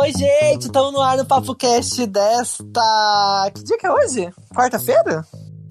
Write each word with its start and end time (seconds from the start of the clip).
Oi, 0.00 0.12
gente, 0.12 0.66
estamos 0.66 0.92
no 0.92 1.00
ar 1.00 1.16
no 1.16 1.26
Papo 1.26 1.56
Cast 1.56 2.06
desta. 2.06 3.50
Que 3.52 3.64
dia 3.64 3.76
que 3.76 3.84
é 3.84 3.92
hoje? 3.92 4.32
Quarta-feira? 4.54 5.26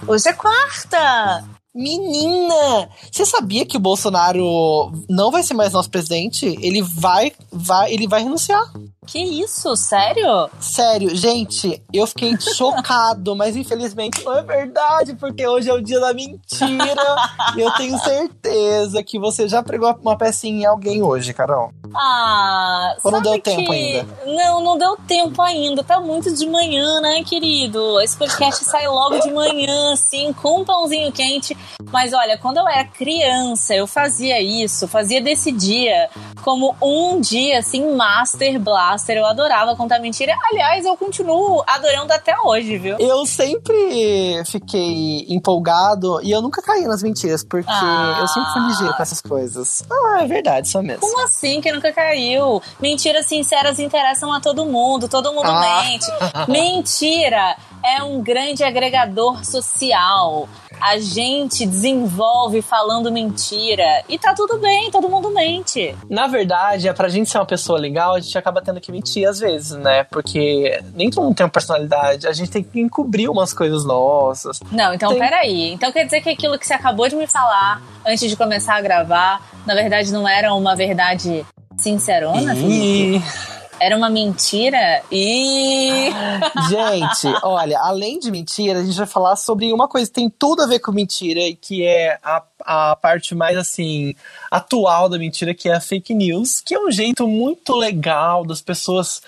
Hoje 0.05 0.27
é 0.27 0.33
quarta! 0.33 1.45
Menina, 1.73 2.89
você 3.09 3.25
sabia 3.25 3.65
que 3.65 3.77
o 3.77 3.79
Bolsonaro 3.79 4.91
não 5.09 5.31
vai 5.31 5.43
ser 5.43 5.53
mais 5.53 5.71
nosso 5.71 5.89
presidente? 5.89 6.45
Ele 6.59 6.81
vai, 6.81 7.31
vai, 7.49 7.93
ele 7.93 8.05
vai 8.05 8.21
renunciar. 8.21 8.69
Que 9.07 9.19
isso? 9.19 9.73
Sério? 9.77 10.49
Sério, 10.59 11.15
gente, 11.15 11.81
eu 11.93 12.05
fiquei 12.05 12.37
chocado, 12.39 13.37
mas 13.37 13.55
infelizmente 13.55 14.21
não 14.23 14.37
é 14.37 14.43
verdade, 14.43 15.15
porque 15.15 15.47
hoje 15.47 15.69
é 15.69 15.73
o 15.73 15.81
dia 15.81 15.97
da 16.01 16.13
mentira. 16.13 17.15
e 17.55 17.61
eu 17.61 17.71
tenho 17.71 17.97
certeza 17.99 19.01
que 19.01 19.17
você 19.17 19.47
já 19.47 19.63
pregou 19.63 19.97
uma 20.01 20.17
pecinha 20.17 20.63
em 20.63 20.65
alguém 20.65 21.01
hoje, 21.01 21.33
Carol. 21.33 21.71
Ah, 21.95 22.97
Ou 23.01 23.11
não 23.11 23.21
deu 23.21 23.33
que... 23.33 23.41
tempo 23.41 23.71
ainda? 23.71 24.07
Não, 24.25 24.61
não 24.61 24.77
deu 24.77 24.97
tempo 25.07 25.41
ainda. 25.41 25.83
Tá 25.85 26.01
muito 26.01 26.33
de 26.33 26.45
manhã, 26.45 26.99
né, 26.99 27.23
querido? 27.23 28.01
Esse 28.01 28.17
podcast 28.17 28.65
sai 28.65 28.89
logo 28.89 29.19
de 29.19 29.31
manhã, 29.31 29.93
assim, 29.93 30.33
com 30.33 30.61
um 30.61 30.65
pãozinho 30.65 31.13
quente. 31.13 31.57
Mas 31.91 32.11
olha, 32.11 32.37
quando 32.37 32.57
eu 32.57 32.67
era 32.67 32.83
criança, 32.83 33.73
eu 33.73 33.87
fazia 33.87 34.41
isso, 34.41 34.85
fazia 34.85 35.21
desse 35.21 35.49
dia 35.49 36.09
como 36.43 36.75
um 36.81 37.19
dia, 37.19 37.59
assim, 37.59 37.95
master 37.95 38.59
blast 38.59 38.96
Master, 38.97 39.17
eu 39.17 39.25
adorava 39.27 39.75
contar 39.75 39.99
mentira. 39.99 40.35
Aliás, 40.51 40.83
eu 40.83 40.97
continuo 40.97 41.63
adorando 41.67 42.11
até 42.11 42.35
hoje, 42.43 42.79
viu? 42.79 42.97
Eu 42.97 43.27
sempre 43.27 44.43
fiquei 44.45 45.27
empolgado 45.29 46.19
e 46.23 46.31
eu 46.31 46.41
nunca 46.41 46.63
caí 46.63 46.85
nas 46.85 47.03
mentiras, 47.03 47.43
porque 47.43 47.69
ah. 47.69 48.17
eu 48.19 48.27
sempre 48.27 48.53
fui 48.53 48.61
ligeiro 48.63 48.93
com 48.95 49.03
essas 49.03 49.21
coisas. 49.21 49.83
Ah, 49.87 50.23
é 50.23 50.27
verdade, 50.27 50.67
só 50.67 50.81
mesmo. 50.81 51.01
Como 51.01 51.23
assim 51.23 51.61
que 51.61 51.71
nunca 51.71 51.93
caiu? 51.93 52.59
Mentiras 52.79 53.27
sinceras 53.27 53.77
interessam 53.77 54.33
a 54.33 54.39
todo 54.39 54.65
mundo, 54.65 55.07
todo 55.07 55.31
mundo 55.31 55.47
ah. 55.47 55.83
mente. 55.83 56.07
Mentira 56.49 57.55
é 57.85 58.01
um 58.01 58.21
grande 58.21 58.63
agregador 58.63 59.45
social 59.45 60.49
a 60.79 60.99
gente 60.99 61.65
desenvolve 61.65 62.61
falando 62.61 63.11
mentira. 63.11 64.03
E 64.07 64.17
tá 64.17 64.33
tudo 64.33 64.59
bem, 64.59 64.91
todo 64.91 65.09
mundo 65.09 65.31
mente. 65.31 65.95
Na 66.09 66.27
verdade, 66.27 66.87
é 66.87 66.93
pra 66.93 67.09
gente 67.09 67.29
ser 67.29 67.39
uma 67.39 67.45
pessoa 67.45 67.79
legal, 67.79 68.15
a 68.15 68.19
gente 68.19 68.37
acaba 68.37 68.61
tendo 68.61 68.79
que 68.79 68.86
mentir 68.91 69.27
às 69.27 69.39
vezes, 69.39 69.71
né? 69.71 70.03
Porque 70.05 70.81
nem 70.93 71.09
todo 71.09 71.23
mundo 71.25 71.35
tem 71.35 71.45
uma 71.45 71.51
personalidade, 71.51 72.27
a 72.27 72.33
gente 72.33 72.51
tem 72.51 72.63
que 72.63 72.79
encobrir 72.79 73.29
umas 73.29 73.53
coisas 73.53 73.85
nossas. 73.85 74.59
Não, 74.71 74.93
então 74.93 75.09
tem... 75.09 75.19
peraí. 75.19 75.73
Então 75.73 75.91
quer 75.91 76.05
dizer 76.05 76.21
que 76.21 76.29
aquilo 76.29 76.57
que 76.57 76.65
você 76.65 76.73
acabou 76.73 77.07
de 77.07 77.15
me 77.15 77.27
falar 77.27 77.81
antes 78.05 78.29
de 78.29 78.35
começar 78.35 78.75
a 78.75 78.81
gravar, 78.81 79.41
na 79.65 79.73
verdade 79.73 80.11
não 80.11 80.27
era 80.27 80.53
uma 80.53 80.75
verdade 80.75 81.45
sincerona, 81.77 82.53
e... 82.55 83.19
Felipe? 83.21 83.56
Era 83.79 83.95
uma 83.95 84.09
mentira 84.09 85.03
e. 85.11 86.09
gente, 86.69 87.27
olha, 87.43 87.79
além 87.79 88.19
de 88.19 88.31
mentira, 88.31 88.79
a 88.79 88.83
gente 88.83 88.97
vai 88.97 89.05
falar 89.05 89.35
sobre 89.35 89.71
uma 89.71 89.87
coisa 89.87 90.07
que 90.07 90.13
tem 90.13 90.29
tudo 90.29 90.63
a 90.63 90.67
ver 90.67 90.79
com 90.79 90.91
mentira 90.91 91.41
e 91.41 91.55
que 91.55 91.83
é 91.83 92.17
a, 92.23 92.43
a 92.61 92.95
parte 92.95 93.35
mais 93.35 93.57
assim 93.57 94.15
atual 94.49 95.07
da 95.07 95.19
mentira, 95.19 95.53
que 95.53 95.69
é 95.69 95.75
a 95.75 95.81
fake 95.81 96.13
news, 96.13 96.59
que 96.59 96.73
é 96.73 96.79
um 96.79 96.91
jeito 96.91 97.27
muito 97.27 97.75
legal 97.75 98.43
das 98.43 98.61
pessoas 98.61 99.21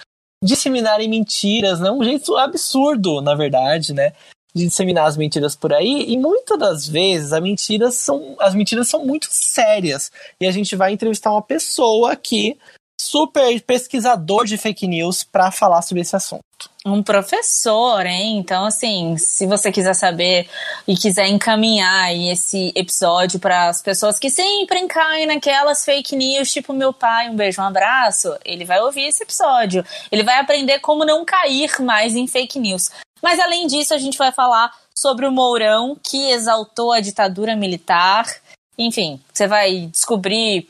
disseminarem 0.44 1.08
mentiras, 1.08 1.80
né? 1.80 1.92
Um 1.92 2.04
jeito 2.04 2.36
absurdo, 2.36 3.22
na 3.22 3.36
verdade, 3.36 3.94
né? 3.94 4.14
De 4.56 4.66
disseminar 4.66 5.06
as 5.06 5.16
mentiras 5.16 5.56
por 5.56 5.72
aí, 5.72 6.06
e 6.08 6.18
muitas 6.18 6.58
das 6.58 6.88
vezes 6.88 7.34
as 7.34 7.42
mentiras 7.42 7.96
são, 7.96 8.36
as 8.40 8.56
mentiras 8.56 8.88
são 8.88 9.06
muito 9.06 9.28
sérias. 9.30 10.12
E 10.42 10.48
a 10.48 10.52
gente 10.52 10.76
vai 10.76 10.92
entrevistar 10.92 11.32
uma 11.32 11.42
pessoa 11.42 12.14
aqui 12.14 12.58
super 13.00 13.62
pesquisador 13.62 14.46
de 14.46 14.58
fake 14.58 14.86
news 14.86 15.24
para 15.24 15.52
falar 15.52 15.82
sobre 15.82 16.02
esse 16.02 16.16
assunto. 16.16 16.44
Um 16.86 17.02
professor, 17.02 18.06
hein? 18.06 18.38
Então, 18.38 18.66
assim, 18.66 19.18
se 19.18 19.46
você 19.46 19.72
quiser 19.72 19.94
saber 19.94 20.50
e 20.86 20.96
quiser 20.96 21.28
encaminhar 21.28 22.14
esse 22.14 22.74
episódio 22.76 23.40
para 23.40 23.70
as 23.70 23.82
pessoas 23.82 24.20
que 24.20 24.30
sempre 24.30 24.86
caem 24.88 25.26
naquelas 25.26 25.86
fake 25.86 26.16
news, 26.16 26.52
tipo 26.52 26.74
meu 26.74 26.92
pai, 26.92 27.30
um 27.30 27.36
beijo, 27.36 27.62
um 27.62 27.66
abraço, 27.66 28.38
ele 28.44 28.66
vai 28.66 28.82
ouvir 28.82 29.06
esse 29.06 29.24
episódio. 29.24 29.86
Ele 30.12 30.24
vai 30.24 30.40
aprender 30.40 30.80
como 30.80 31.06
não 31.06 31.24
cair 31.24 31.72
mais 31.82 32.16
em 32.16 32.28
fake 32.28 32.60
news. 32.60 32.92
Mas 33.22 33.40
além 33.40 33.68
disso, 33.68 33.94
a 33.94 33.98
gente 33.98 34.18
vai 34.18 34.32
falar 34.32 34.74
sobre 34.94 35.26
o 35.26 35.32
Mourão 35.32 35.98
que 36.04 36.32
exaltou 36.32 36.92
a 36.92 37.00
ditadura 37.00 37.56
militar. 37.56 38.26
Enfim, 38.78 39.22
você 39.34 39.48
vai 39.48 39.88
descobrir 39.88 40.70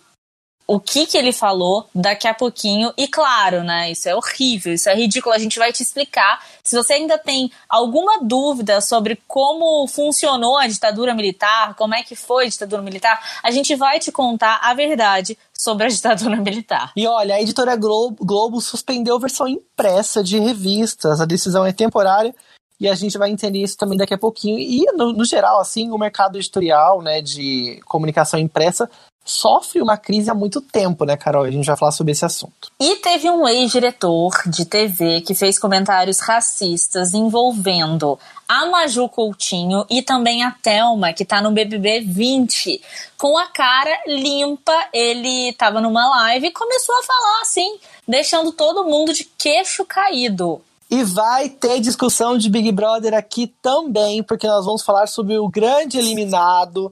o 0.69 0.79
que 0.79 1.07
que 1.07 1.17
ele 1.17 1.33
falou 1.33 1.89
daqui 1.95 2.27
a 2.27 2.33
pouquinho. 2.33 2.93
E 2.95 3.07
claro, 3.07 3.63
né? 3.63 3.89
Isso 3.89 4.07
é 4.07 4.15
horrível, 4.15 4.71
isso 4.71 4.87
é 4.87 4.93
ridículo. 4.93 5.33
A 5.33 5.39
gente 5.39 5.57
vai 5.57 5.73
te 5.73 5.81
explicar. 5.81 6.45
Se 6.63 6.75
você 6.75 6.93
ainda 6.93 7.17
tem 7.17 7.51
alguma 7.67 8.19
dúvida 8.21 8.79
sobre 8.79 9.19
como 9.27 9.87
funcionou 9.87 10.57
a 10.57 10.67
ditadura 10.67 11.15
militar, 11.15 11.73
como 11.73 11.95
é 11.95 12.03
que 12.03 12.15
foi 12.15 12.45
a 12.45 12.49
ditadura 12.49 12.83
militar, 12.83 13.19
a 13.41 13.49
gente 13.49 13.75
vai 13.75 13.99
te 13.99 14.11
contar 14.11 14.59
a 14.61 14.71
verdade 14.75 15.35
sobre 15.57 15.87
a 15.87 15.89
ditadura 15.89 16.35
militar. 16.35 16.91
E 16.95 17.07
olha, 17.07 17.33
a 17.33 17.41
editora 17.41 17.75
Globo, 17.75 18.23
Globo 18.23 18.61
suspendeu 18.61 19.15
a 19.15 19.19
versão 19.19 19.47
impressa 19.47 20.23
de 20.23 20.37
revistas. 20.37 21.19
A 21.19 21.25
decisão 21.25 21.65
é 21.65 21.73
temporária 21.73 22.35
e 22.79 22.87
a 22.87 22.93
gente 22.93 23.17
vai 23.17 23.31
entender 23.31 23.63
isso 23.63 23.75
também 23.75 23.97
daqui 23.97 24.13
a 24.13 24.19
pouquinho. 24.19 24.59
E, 24.59 24.85
no, 24.95 25.13
no, 25.13 25.25
geral, 25.25 25.59
assim, 25.59 25.89
o 25.89 25.97
mercado 25.97 26.37
editorial, 26.37 27.01
né, 27.01 27.23
de 27.23 27.81
comunicação 27.85 28.39
impressa 28.39 28.87
sofre 29.29 29.81
uma 29.81 29.95
crise 29.95 30.29
há 30.29 30.33
muito 30.33 30.59
tempo, 30.59 31.05
né, 31.05 31.15
Carol? 31.15 31.43
A 31.43 31.51
gente 31.51 31.65
vai 31.65 31.77
falar 31.77 31.91
sobre 31.91 32.11
esse 32.11 32.25
assunto. 32.25 32.71
E 32.79 32.95
teve 32.95 33.29
um 33.29 33.47
ex-diretor 33.47 34.31
de 34.47 34.65
TV 34.65 35.21
que 35.21 35.35
fez 35.35 35.59
comentários 35.59 36.19
racistas 36.19 37.13
envolvendo 37.13 38.17
a 38.47 38.65
Maju 38.65 39.07
Coutinho 39.07 39.85
e 39.89 40.01
também 40.01 40.43
a 40.43 40.51
Thelma, 40.51 41.13
que 41.13 41.23
tá 41.23 41.41
no 41.41 41.51
BBB 41.51 42.01
20. 42.01 42.81
Com 43.17 43.37
a 43.37 43.47
cara 43.47 43.95
limpa, 44.07 44.73
ele 44.91 45.53
tava 45.53 45.79
numa 45.79 46.09
live 46.09 46.47
e 46.47 46.51
começou 46.51 46.95
a 46.95 47.03
falar 47.03 47.41
assim, 47.41 47.77
deixando 48.07 48.51
todo 48.51 48.85
mundo 48.85 49.13
de 49.13 49.23
queixo 49.23 49.85
caído. 49.85 50.61
E 50.89 51.03
vai 51.03 51.49
ter 51.49 51.79
discussão 51.79 52.35
de 52.35 52.49
Big 52.49 52.71
Brother 52.71 53.13
aqui 53.13 53.53
também, 53.61 54.23
porque 54.23 54.47
nós 54.47 54.65
vamos 54.65 54.81
falar 54.81 55.05
sobre 55.05 55.37
o 55.37 55.47
grande 55.47 55.99
eliminado, 55.99 56.91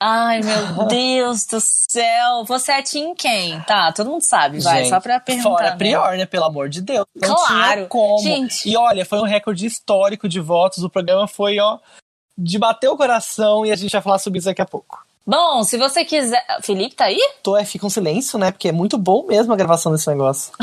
Ai, 0.00 0.40
meu 0.40 0.86
Deus 0.88 1.44
do 1.44 1.58
céu. 1.60 2.44
Você 2.46 2.72
é 2.72 2.82
Tim 2.82 3.14
quem? 3.14 3.60
Tá, 3.62 3.92
todo 3.92 4.10
mundo 4.10 4.22
sabe, 4.22 4.60
vai, 4.60 4.78
gente, 4.78 4.88
só 4.88 5.00
pra 5.00 5.20
perguntar. 5.20 5.48
Fora 5.48 5.70
né? 5.70 5.76
Prior, 5.76 6.16
né? 6.16 6.26
Pelo 6.26 6.44
amor 6.44 6.68
de 6.68 6.80
Deus. 6.80 7.06
Não 7.14 7.34
claro. 7.34 7.74
tinha 7.74 7.86
como. 7.86 8.18
Gente. 8.22 8.68
E 8.68 8.76
olha, 8.76 9.04
foi 9.04 9.18
um 9.18 9.24
recorde 9.24 9.66
histórico 9.66 10.28
de 10.28 10.40
votos. 10.40 10.82
O 10.82 10.90
programa 10.90 11.28
foi, 11.28 11.58
ó, 11.58 11.78
de 12.36 12.58
bater 12.58 12.88
o 12.88 12.96
coração 12.96 13.64
e 13.66 13.72
a 13.72 13.76
gente 13.76 13.92
vai 13.92 14.02
falar 14.02 14.18
sobre 14.18 14.38
isso 14.38 14.46
daqui 14.46 14.62
a 14.62 14.66
pouco. 14.66 15.04
Bom, 15.26 15.64
se 15.64 15.76
você 15.76 16.04
quiser. 16.04 16.40
Felipe, 16.62 16.94
tá 16.94 17.06
aí? 17.06 17.20
Tô, 17.42 17.56
é, 17.56 17.64
fica 17.64 17.84
um 17.84 17.90
silêncio, 17.90 18.38
né? 18.38 18.52
Porque 18.52 18.68
é 18.68 18.72
muito 18.72 18.96
bom 18.96 19.26
mesmo 19.26 19.52
a 19.52 19.56
gravação 19.56 19.90
desse 19.90 20.08
negócio. 20.08 20.52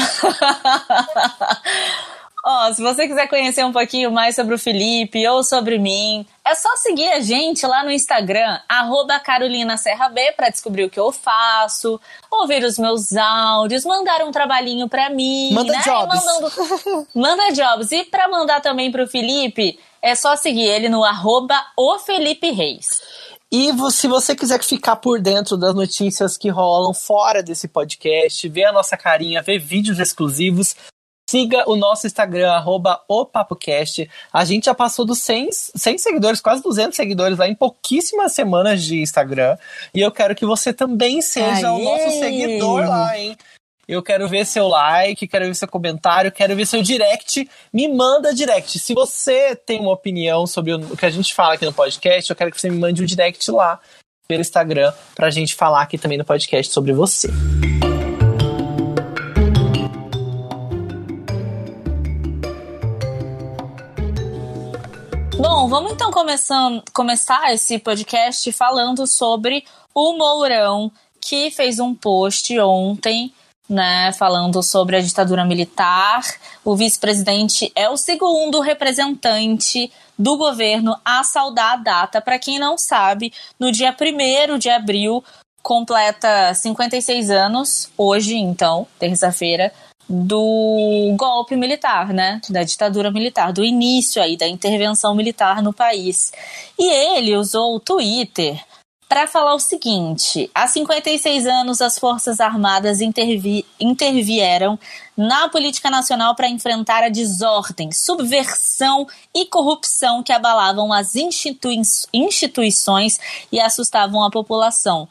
Ó, 2.45 2.67
oh, 2.67 2.73
se 2.73 2.81
você 2.81 3.07
quiser 3.07 3.25
conhecer 3.29 3.63
um 3.63 3.71
pouquinho 3.71 4.11
mais 4.11 4.35
sobre 4.35 4.53
o 4.53 4.59
Felipe 4.59 5.25
ou 5.29 5.45
sobre 5.45 5.77
mim, 5.77 6.25
é 6.43 6.53
só 6.53 6.75
seguir 6.75 7.07
a 7.09 7.21
gente 7.21 7.65
lá 7.65 7.85
no 7.85 7.91
Instagram, 7.91 8.59
arroba 8.67 9.17
Carolina 9.17 9.77
Serra 9.77 10.09
B, 10.09 10.33
pra 10.33 10.49
descobrir 10.49 10.83
o 10.83 10.89
que 10.89 10.99
eu 10.99 11.09
faço, 11.13 11.97
ouvir 12.29 12.61
os 12.65 12.77
meus 12.77 13.15
áudios, 13.15 13.85
mandar 13.85 14.23
um 14.23 14.31
trabalhinho 14.31 14.89
pra 14.89 15.09
mim. 15.09 15.53
Manda 15.53 15.71
né? 15.71 15.81
jobs. 15.85 16.25
Mandando... 16.25 17.07
Manda 17.15 17.53
jobs. 17.53 17.93
E 17.93 18.03
pra 18.03 18.27
mandar 18.27 18.59
também 18.59 18.91
pro 18.91 19.07
Felipe, 19.07 19.79
é 20.01 20.13
só 20.13 20.35
seguir 20.35 20.65
ele 20.65 20.89
no 20.89 21.01
arroba 21.01 21.55
o 21.77 21.97
Felipe 21.97 22.51
Reis. 22.51 23.01
E 23.49 23.69
se 23.91 24.07
você 24.07 24.35
quiser 24.35 24.61
ficar 24.61 24.97
por 24.97 25.21
dentro 25.21 25.55
das 25.55 25.73
notícias 25.73 26.37
que 26.37 26.49
rolam 26.49 26.93
fora 26.93 27.41
desse 27.41 27.69
podcast, 27.69 28.49
ver 28.49 28.65
a 28.65 28.73
nossa 28.73 28.97
carinha, 28.97 29.41
ver 29.41 29.59
vídeos 29.59 29.99
exclusivos, 29.99 30.75
Siga 31.33 31.67
o 31.67 31.75
nosso 31.75 32.05
Instagram, 32.05 32.51
arroba 32.51 33.01
opapocast. 33.07 34.07
A 34.31 34.45
gente 34.45 34.65
já 34.65 34.75
passou 34.75 35.03
dos 35.03 35.17
100, 35.23 35.49
100 35.51 35.97
seguidores, 35.97 36.39
quase 36.39 36.61
200 36.61 36.95
seguidores 36.95 37.39
lá 37.39 37.47
em 37.47 37.55
pouquíssimas 37.55 38.33
semanas 38.33 38.83
de 38.83 39.01
Instagram. 39.01 39.57
E 39.95 40.01
eu 40.01 40.11
quero 40.11 40.35
que 40.35 40.45
você 40.45 40.71
também 40.71 41.23
seja 41.23 41.71
Aê! 41.71 41.73
o 41.73 41.83
nosso 41.83 42.19
seguidor 42.19 42.87
lá, 42.87 43.17
hein? 43.17 43.35
Eu 43.87 44.03
quero 44.03 44.29
ver 44.29 44.45
seu 44.45 44.67
like, 44.67 45.27
quero 45.27 45.45
ver 45.45 45.55
seu 45.55 45.67
comentário, 45.67 46.31
quero 46.31 46.55
ver 46.55 46.67
seu 46.67 46.83
direct. 46.83 47.49
Me 47.73 47.87
manda 47.87 48.31
direct. 48.31 48.77
Se 48.77 48.93
você 48.93 49.55
tem 49.55 49.79
uma 49.79 49.91
opinião 49.91 50.45
sobre 50.45 50.75
o 50.75 50.95
que 50.95 51.07
a 51.07 51.09
gente 51.09 51.33
fala 51.33 51.55
aqui 51.55 51.65
no 51.65 51.73
podcast, 51.73 52.29
eu 52.29 52.35
quero 52.35 52.51
que 52.51 52.61
você 52.61 52.69
me 52.69 52.77
mande 52.77 53.01
um 53.01 53.07
direct 53.07 53.49
lá 53.49 53.79
pelo 54.27 54.41
Instagram 54.41 54.93
pra 55.15 55.31
gente 55.31 55.55
falar 55.55 55.81
aqui 55.81 55.97
também 55.97 56.19
no 56.19 56.25
podcast 56.25 56.71
sobre 56.71 56.93
você. 56.93 57.27
Bom, 65.63 65.69
vamos 65.69 65.93
então 65.93 66.11
começando, 66.11 66.83
começar 66.91 67.53
esse 67.53 67.79
podcast 67.79 68.51
falando 68.51 69.07
sobre 69.07 69.63
o 69.95 70.17
Mourão, 70.17 70.91
que 71.21 71.49
fez 71.51 71.79
um 71.79 71.95
post 71.95 72.59
ontem 72.59 73.33
né, 73.69 74.11
falando 74.11 74.61
sobre 74.61 74.97
a 74.97 74.99
ditadura 74.99 75.45
militar. 75.45 76.21
O 76.65 76.75
vice-presidente 76.75 77.71
é 77.77 77.89
o 77.89 77.95
segundo 77.95 78.59
representante 78.59 79.89
do 80.19 80.35
governo 80.35 80.97
a 81.05 81.23
saudar 81.23 81.75
a 81.75 81.77
data. 81.77 82.19
Para 82.19 82.37
quem 82.37 82.59
não 82.59 82.77
sabe, 82.77 83.31
no 83.57 83.71
dia 83.71 83.95
1 83.97 84.57
de 84.57 84.69
abril 84.69 85.23
completa 85.61 86.53
56 86.53 87.31
anos, 87.31 87.89
hoje, 87.97 88.35
então, 88.35 88.85
terça-feira, 88.99 89.71
do 90.09 91.13
golpe 91.17 91.55
militar, 91.55 92.13
né? 92.13 92.41
Da 92.49 92.63
ditadura 92.63 93.11
militar, 93.11 93.51
do 93.51 93.63
início 93.63 94.21
aí 94.21 94.37
da 94.37 94.47
intervenção 94.47 95.15
militar 95.15 95.61
no 95.61 95.73
país. 95.73 96.31
E 96.77 96.91
ele 97.17 97.35
usou 97.35 97.75
o 97.75 97.79
Twitter 97.79 98.61
para 99.13 99.27
falar 99.27 99.53
o 99.53 99.59
seguinte: 99.59 100.49
há 100.55 100.67
56 100.67 101.45
anos 101.45 101.81
as 101.81 101.99
Forças 101.99 102.39
Armadas 102.39 102.99
intervi 102.99 103.63
intervieram 103.79 104.79
na 105.15 105.47
política 105.49 105.89
nacional 105.89 106.35
para 106.35 106.49
enfrentar 106.49 107.03
a 107.03 107.09
desordem, 107.09 107.91
subversão 107.91 109.05
e 109.35 109.45
corrupção 109.45 110.23
que 110.23 110.33
abalavam 110.33 110.91
as 110.91 111.15
institui 111.15 111.79
instituições 112.11 113.19
e 113.51 113.59
assustavam 113.59 114.23
a 114.23 114.31
população. 114.31 115.07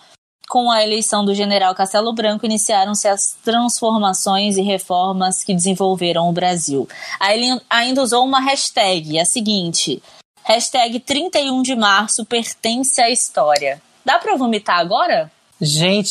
Com 0.52 0.70
a 0.70 0.82
eleição 0.82 1.24
do 1.24 1.34
general 1.34 1.74
Castelo 1.74 2.12
Branco, 2.12 2.44
iniciaram-se 2.44 3.08
as 3.08 3.34
transformações 3.42 4.58
e 4.58 4.60
reformas 4.60 5.42
que 5.42 5.54
desenvolveram 5.54 6.28
o 6.28 6.32
Brasil. 6.32 6.86
Aí 7.18 7.42
ele 7.42 7.58
ainda 7.70 8.02
usou 8.02 8.22
uma 8.22 8.38
hashtag, 8.38 9.18
a 9.18 9.24
seguinte: 9.24 10.02
hashtag 10.44 11.00
31 11.00 11.62
de 11.62 11.74
março 11.74 12.26
pertence 12.26 13.00
à 13.00 13.08
história. 13.08 13.80
Dá 14.04 14.18
pra 14.18 14.36
vomitar 14.36 14.78
agora? 14.78 15.32
Gente, 15.58 16.10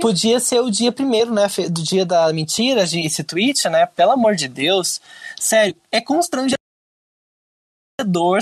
podia 0.00 0.40
ser 0.40 0.58
o 0.58 0.72
dia 0.72 0.90
primeiro, 0.90 1.32
né? 1.32 1.46
Do 1.70 1.80
dia 1.80 2.04
da 2.04 2.32
mentira, 2.32 2.82
esse 2.82 3.22
tweet, 3.22 3.68
né? 3.68 3.86
Pelo 3.86 4.10
amor 4.10 4.34
de 4.34 4.48
Deus. 4.48 5.00
Sério, 5.38 5.76
é 5.92 6.00
constrangedor 6.00 6.58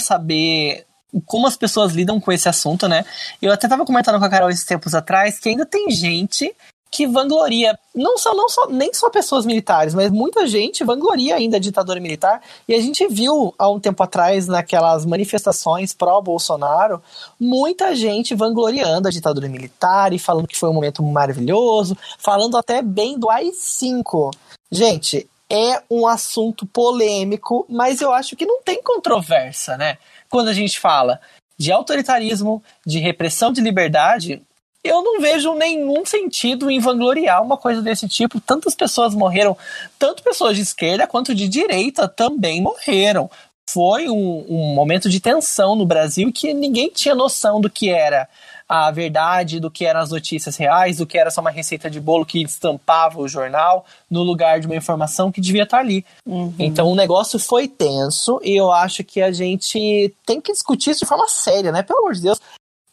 saber 0.00 0.86
como 1.24 1.46
as 1.46 1.56
pessoas 1.56 1.92
lidam 1.92 2.20
com 2.20 2.32
esse 2.32 2.48
assunto, 2.48 2.88
né? 2.88 3.04
Eu 3.40 3.52
até 3.52 3.68
tava 3.68 3.84
comentando 3.84 4.18
com 4.18 4.24
a 4.24 4.28
Carol 4.28 4.50
esses 4.50 4.64
tempos 4.64 4.94
atrás 4.94 5.38
que 5.38 5.48
ainda 5.48 5.64
tem 5.64 5.90
gente 5.90 6.54
que 6.90 7.06
vangloria, 7.06 7.78
não 7.94 8.16
só, 8.16 8.34
não 8.34 8.48
só, 8.48 8.68
nem 8.68 8.94
só 8.94 9.10
pessoas 9.10 9.44
militares, 9.44 9.92
mas 9.92 10.10
muita 10.10 10.46
gente 10.46 10.82
vangloria 10.82 11.34
ainda 11.36 11.58
a 11.58 11.60
ditadura 11.60 12.00
militar. 12.00 12.40
E 12.66 12.74
a 12.74 12.80
gente 12.80 13.06
viu 13.08 13.54
há 13.58 13.68
um 13.68 13.78
tempo 13.78 14.02
atrás, 14.02 14.46
naquelas 14.46 15.04
manifestações 15.04 15.92
pró-Bolsonaro, 15.92 17.02
muita 17.38 17.94
gente 17.94 18.34
vangloriando 18.34 19.08
a 19.08 19.10
ditadura 19.10 19.48
militar 19.48 20.12
e 20.14 20.18
falando 20.18 20.46
que 20.46 20.56
foi 20.56 20.70
um 20.70 20.74
momento 20.74 21.02
maravilhoso, 21.02 21.96
falando 22.18 22.56
até 22.56 22.80
bem 22.80 23.18
do 23.18 23.28
AI-5. 23.28 24.30
Gente, 24.70 25.28
é 25.50 25.82
um 25.90 26.06
assunto 26.06 26.64
polêmico, 26.66 27.66
mas 27.68 28.00
eu 28.00 28.12
acho 28.12 28.34
que 28.34 28.46
não 28.46 28.62
tem 28.62 28.82
controvérsia, 28.82 29.76
né? 29.76 29.98
Quando 30.37 30.49
a 30.49 30.53
gente 30.53 30.79
fala 30.79 31.19
de 31.59 31.73
autoritarismo, 31.73 32.62
de 32.87 32.99
repressão 32.99 33.50
de 33.50 33.62
liberdade, 33.62 34.43
eu 34.85 35.03
não 35.03 35.19
vejo 35.19 35.55
nenhum 35.55 36.05
sentido 36.05 36.71
em 36.71 36.79
vangloriar 36.79 37.43
uma 37.43 37.56
coisa 37.56 37.81
desse 37.81 38.06
tipo. 38.06 38.38
Tantas 38.38 38.75
pessoas 38.75 39.15
morreram, 39.15 39.56
tanto 39.99 40.23
pessoas 40.23 40.55
de 40.55 40.61
esquerda 40.61 41.06
quanto 41.06 41.35
de 41.35 41.49
direita 41.49 42.06
também 42.06 42.61
morreram. 42.61 43.31
Foi 43.71 44.11
um, 44.11 44.44
um 44.47 44.75
momento 44.75 45.09
de 45.09 45.21
tensão 45.21 45.75
no 45.75 45.87
Brasil 45.87 46.31
que 46.31 46.53
ninguém 46.53 46.91
tinha 46.91 47.15
noção 47.15 47.59
do 47.59 47.71
que 47.71 47.88
era 47.88 48.29
a 48.68 48.90
verdade, 48.90 49.60
do 49.60 49.70
que 49.70 49.84
eram 49.84 50.00
as 50.00 50.10
notícias 50.10 50.56
reais, 50.56 50.98
do 50.98 51.06
que 51.06 51.16
era 51.16 51.30
só 51.30 51.40
uma 51.40 51.50
receita 51.50 51.88
de 51.88 52.00
bolo 52.00 52.26
que 52.26 52.42
estampava 52.42 53.20
o 53.20 53.28
jornal 53.28 53.84
no 54.10 54.22
lugar 54.22 54.60
de 54.60 54.66
uma 54.66 54.74
informação 54.76 55.30
que 55.30 55.40
devia 55.40 55.62
estar 55.62 55.78
ali. 55.78 56.04
Uhum. 56.24 56.52
Então 56.58 56.88
o 56.88 56.94
negócio 56.94 57.38
foi 57.38 57.68
tenso 57.68 58.40
e 58.42 58.56
eu 58.56 58.72
acho 58.72 59.04
que 59.04 59.22
a 59.22 59.30
gente 59.30 60.14
tem 60.24 60.40
que 60.40 60.52
discutir 60.52 60.90
isso 60.90 61.00
de 61.00 61.06
forma 61.06 61.28
séria, 61.28 61.70
né? 61.70 61.82
Pelo 61.82 62.00
amor 62.00 62.14
de 62.14 62.22
Deus. 62.22 62.40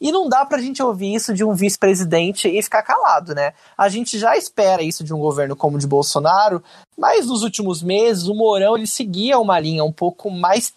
E 0.00 0.12
não 0.12 0.28
dá 0.28 0.44
pra 0.44 0.58
gente 0.58 0.82
ouvir 0.82 1.14
isso 1.14 1.32
de 1.32 1.42
um 1.42 1.54
vice-presidente 1.54 2.48
e 2.48 2.62
ficar 2.62 2.82
calado, 2.82 3.34
né? 3.34 3.54
A 3.76 3.88
gente 3.88 4.18
já 4.18 4.36
espera 4.36 4.82
isso 4.82 5.02
de 5.02 5.14
um 5.14 5.18
governo 5.18 5.56
como 5.56 5.76
o 5.76 5.80
de 5.80 5.86
Bolsonaro, 5.86 6.62
mas 6.96 7.26
nos 7.26 7.42
últimos 7.42 7.82
meses 7.82 8.28
o 8.28 8.34
Mourão 8.34 8.76
ele 8.76 8.86
seguia 8.86 9.38
uma 9.38 9.58
linha 9.58 9.82
um 9.82 9.92
pouco 9.92 10.30
mais 10.30 10.74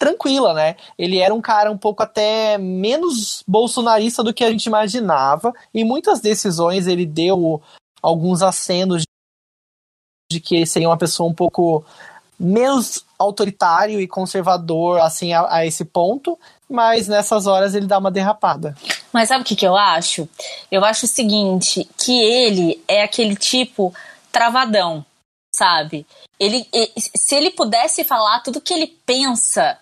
tranquila, 0.00 0.54
né? 0.54 0.76
Ele 0.98 1.18
era 1.18 1.34
um 1.34 1.42
cara 1.42 1.70
um 1.70 1.76
pouco 1.76 2.02
até 2.02 2.56
menos 2.56 3.44
bolsonarista 3.46 4.24
do 4.24 4.32
que 4.32 4.42
a 4.42 4.50
gente 4.50 4.64
imaginava, 4.64 5.52
e 5.74 5.84
muitas 5.84 6.20
decisões 6.20 6.86
ele 6.86 7.04
deu 7.04 7.62
alguns 8.02 8.40
acenos 8.40 9.02
de 10.32 10.40
que 10.40 10.64
seria 10.64 10.88
uma 10.88 10.96
pessoa 10.96 11.28
um 11.28 11.34
pouco 11.34 11.84
menos 12.38 13.04
autoritário 13.18 14.00
e 14.00 14.08
conservador 14.08 14.98
assim 15.00 15.34
a, 15.34 15.46
a 15.54 15.66
esse 15.66 15.84
ponto, 15.84 16.38
mas 16.66 17.06
nessas 17.06 17.46
horas 17.46 17.74
ele 17.74 17.86
dá 17.86 17.98
uma 17.98 18.10
derrapada. 18.10 18.74
Mas 19.12 19.28
sabe 19.28 19.42
o 19.42 19.44
que, 19.44 19.56
que 19.56 19.66
eu 19.66 19.76
acho? 19.76 20.26
Eu 20.72 20.82
acho 20.82 21.04
o 21.04 21.08
seguinte, 21.08 21.86
que 21.98 22.22
ele 22.22 22.82
é 22.88 23.02
aquele 23.02 23.36
tipo 23.36 23.92
travadão, 24.32 25.04
sabe? 25.54 26.06
Ele, 26.38 26.66
se 26.96 27.34
ele 27.34 27.50
pudesse 27.50 28.02
falar 28.02 28.40
tudo 28.40 28.62
que 28.62 28.72
ele 28.72 28.86
pensa, 29.04 29.76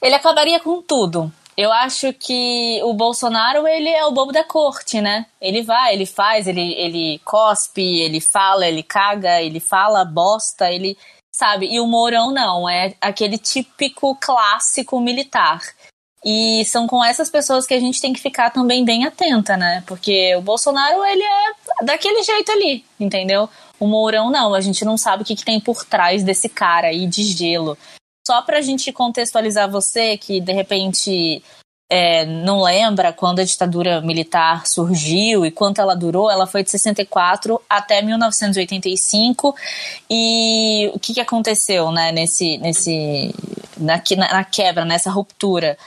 ele 0.00 0.14
acabaria 0.14 0.60
com 0.60 0.82
tudo. 0.82 1.32
Eu 1.56 1.72
acho 1.72 2.12
que 2.12 2.80
o 2.84 2.94
Bolsonaro, 2.94 3.66
ele 3.66 3.88
é 3.88 4.06
o 4.06 4.12
bobo 4.12 4.30
da 4.30 4.44
corte, 4.44 5.00
né? 5.00 5.26
Ele 5.40 5.62
vai, 5.62 5.92
ele 5.92 6.06
faz, 6.06 6.46
ele, 6.46 6.72
ele 6.74 7.20
cospe, 7.24 7.82
ele 7.82 8.20
fala, 8.20 8.66
ele 8.66 8.82
caga, 8.82 9.42
ele 9.42 9.58
fala 9.58 10.04
bosta, 10.04 10.70
ele 10.70 10.96
sabe? 11.32 11.66
E 11.66 11.80
o 11.80 11.86
Mourão 11.86 12.32
não, 12.32 12.68
é 12.68 12.94
aquele 13.00 13.38
típico 13.38 14.16
clássico 14.20 15.00
militar. 15.00 15.60
E 16.24 16.64
são 16.64 16.88
com 16.88 17.04
essas 17.04 17.30
pessoas 17.30 17.64
que 17.66 17.74
a 17.74 17.80
gente 17.80 18.00
tem 18.00 18.12
que 18.12 18.20
ficar 18.20 18.50
também 18.50 18.84
bem 18.84 19.04
atenta, 19.04 19.56
né? 19.56 19.84
Porque 19.86 20.34
o 20.34 20.40
Bolsonaro, 20.40 21.04
ele 21.04 21.22
é 21.22 21.84
daquele 21.84 22.22
jeito 22.22 22.50
ali, 22.50 22.84
entendeu? 22.98 23.48
O 23.78 23.86
Mourão 23.86 24.30
não, 24.30 24.52
a 24.52 24.60
gente 24.60 24.84
não 24.84 24.96
sabe 24.96 25.22
o 25.22 25.26
que, 25.26 25.36
que 25.36 25.44
tem 25.44 25.60
por 25.60 25.84
trás 25.84 26.24
desse 26.24 26.48
cara 26.48 26.88
aí 26.88 27.06
de 27.06 27.22
gelo. 27.22 27.78
Só 28.28 28.42
pra 28.42 28.60
gente 28.60 28.92
contextualizar 28.92 29.70
você, 29.70 30.18
que 30.18 30.38
de 30.38 30.52
repente 30.52 31.42
é, 31.90 32.26
não 32.26 32.60
lembra 32.60 33.10
quando 33.10 33.38
a 33.38 33.44
ditadura 33.44 34.02
militar 34.02 34.66
surgiu 34.66 35.46
e 35.46 35.50
quanto 35.50 35.80
ela 35.80 35.96
durou, 35.96 36.30
ela 36.30 36.46
foi 36.46 36.62
de 36.62 36.70
64 36.70 37.58
até 37.66 38.02
1985. 38.02 39.56
E 40.10 40.90
o 40.92 40.98
que, 40.98 41.14
que 41.14 41.22
aconteceu 41.22 41.90
né, 41.90 42.12
nesse, 42.12 42.58
nesse, 42.58 43.34
na, 43.78 44.02
na 44.30 44.44
quebra, 44.44 44.84
nessa 44.84 45.10
ruptura? 45.10 45.78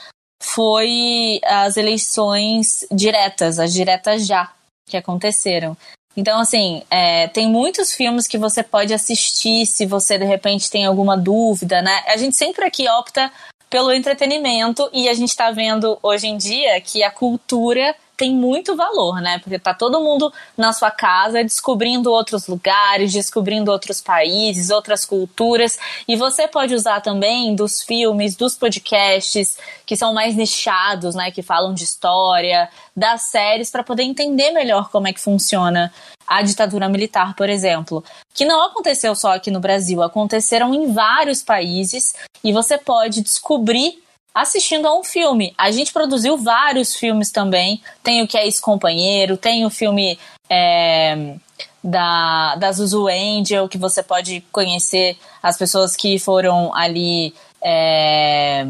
foi 0.42 1.40
as 1.46 1.78
eleições 1.78 2.84
diretas, 2.92 3.60
as 3.60 3.72
diretas 3.72 4.26
já, 4.26 4.52
que 4.90 4.98
aconteceram. 4.98 5.78
Então, 6.16 6.40
assim, 6.40 6.84
é, 6.90 7.28
tem 7.28 7.48
muitos 7.48 7.94
filmes 7.94 8.28
que 8.28 8.38
você 8.38 8.62
pode 8.62 8.94
assistir 8.94 9.66
se 9.66 9.86
você 9.86 10.18
de 10.18 10.26
repente 10.26 10.70
tem 10.70 10.86
alguma 10.86 11.18
dúvida, 11.18 11.82
né? 11.82 12.04
A 12.08 12.18
gente 12.18 12.36
sempre 12.36 12.66
aqui 12.66 12.88
opta 12.90 13.32
pelo 13.70 13.94
entretenimento 13.94 14.90
e 14.92 15.08
a 15.08 15.14
gente 15.14 15.30
está 15.30 15.50
vendo 15.52 15.98
hoje 16.04 16.28
em 16.28 16.38
dia 16.38 16.80
que 16.82 17.02
a 17.04 17.10
cultura 17.10 17.96
tem 18.22 18.36
muito 18.36 18.76
valor, 18.76 19.20
né? 19.20 19.40
Porque 19.40 19.58
tá 19.58 19.74
todo 19.74 20.00
mundo 20.00 20.32
na 20.56 20.72
sua 20.74 20.92
casa 20.92 21.44
descobrindo 21.44 22.12
outros 22.12 22.46
lugares, 22.46 23.12
descobrindo 23.12 23.72
outros 23.72 24.00
países, 24.00 24.70
outras 24.70 25.06
culturas, 25.06 25.80
e 26.08 26.16
você 26.16 26.48
pode 26.48 26.76
usar 26.76 27.02
também 27.02 27.56
dos 27.56 27.82
filmes, 27.82 28.36
dos 28.36 28.56
podcasts 28.56 29.58
que 29.88 29.96
são 29.96 30.14
mais 30.14 30.36
nichados, 30.36 31.16
né, 31.16 31.32
que 31.32 31.42
falam 31.42 31.74
de 31.74 31.84
história, 31.84 32.70
das 32.96 33.24
séries 33.24 33.72
para 33.72 33.84
poder 33.84 34.04
entender 34.04 34.52
melhor 34.52 34.92
como 34.92 35.08
é 35.08 35.14
que 35.14 35.20
funciona 35.20 35.92
a 36.28 36.44
ditadura 36.44 36.88
militar, 36.88 37.36
por 37.36 37.50
exemplo, 37.50 38.04
que 38.36 38.46
não 38.46 38.64
aconteceu 38.64 39.16
só 39.16 39.34
aqui 39.34 39.50
no 39.50 39.60
Brasil, 39.60 40.04
aconteceram 40.04 40.76
em 40.76 40.94
vários 40.94 41.42
países. 41.42 42.14
E 42.44 42.54
você 42.54 42.78
pode 42.78 43.22
descobrir 43.22 44.02
assistindo 44.34 44.88
a 44.88 44.98
um 44.98 45.04
filme. 45.04 45.54
A 45.58 45.72
gente 45.72 45.92
produziu 45.92 46.38
vários 46.38 46.96
filmes 46.96 47.32
também. 47.32 47.82
Tem 48.04 48.22
o 48.22 48.28
que 48.28 48.38
é 48.38 48.46
ex-companheiro, 48.46 49.38
tem 49.38 49.66
o 49.66 49.70
filme 49.70 50.18
é, 50.50 51.36
da, 51.84 52.56
da 52.56 52.72
Zuzu 52.72 53.08
Angel, 53.08 53.68
que 53.68 53.78
você 53.78 54.02
pode 54.02 54.42
conhecer 54.52 55.18
as 55.42 55.58
pessoas 55.58 55.96
que 55.96 56.20
foram 56.20 56.74
ali 56.76 57.34
é, 57.62 58.66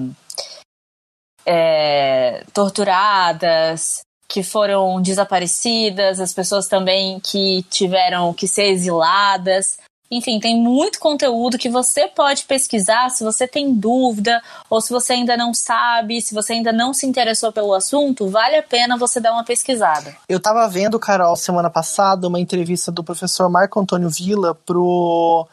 é, 1.45 2.43
torturadas, 2.53 4.01
que 4.27 4.43
foram 4.43 5.01
desaparecidas, 5.01 6.19
as 6.19 6.33
pessoas 6.33 6.67
também 6.67 7.19
que 7.19 7.63
tiveram 7.69 8.33
que 8.33 8.47
ser 8.47 8.67
exiladas. 8.67 9.77
Enfim, 10.11 10.41
tem 10.41 10.59
muito 10.59 10.99
conteúdo 10.99 11.57
que 11.57 11.69
você 11.69 12.05
pode 12.09 12.43
pesquisar 12.43 13.09
se 13.09 13.23
você 13.23 13.47
tem 13.47 13.73
dúvida 13.73 14.41
ou 14.69 14.81
se 14.81 14.91
você 14.91 15.13
ainda 15.13 15.37
não 15.37 15.53
sabe, 15.53 16.21
se 16.21 16.33
você 16.33 16.51
ainda 16.51 16.73
não 16.73 16.93
se 16.93 17.07
interessou 17.07 17.53
pelo 17.53 17.73
assunto, 17.73 18.27
vale 18.27 18.57
a 18.57 18.63
pena 18.63 18.97
você 18.97 19.21
dar 19.21 19.31
uma 19.31 19.45
pesquisada. 19.45 20.13
Eu 20.27 20.37
estava 20.37 20.67
vendo, 20.67 20.99
Carol, 20.99 21.37
semana 21.37 21.69
passada, 21.69 22.27
uma 22.27 22.41
entrevista 22.41 22.91
do 22.91 23.05
professor 23.05 23.49
Marco 23.49 23.79
Antônio 23.79 24.09
Villa 24.09 24.53
pro 24.53 25.47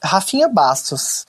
Rafinha 0.00 0.48
Bastos. 0.48 1.26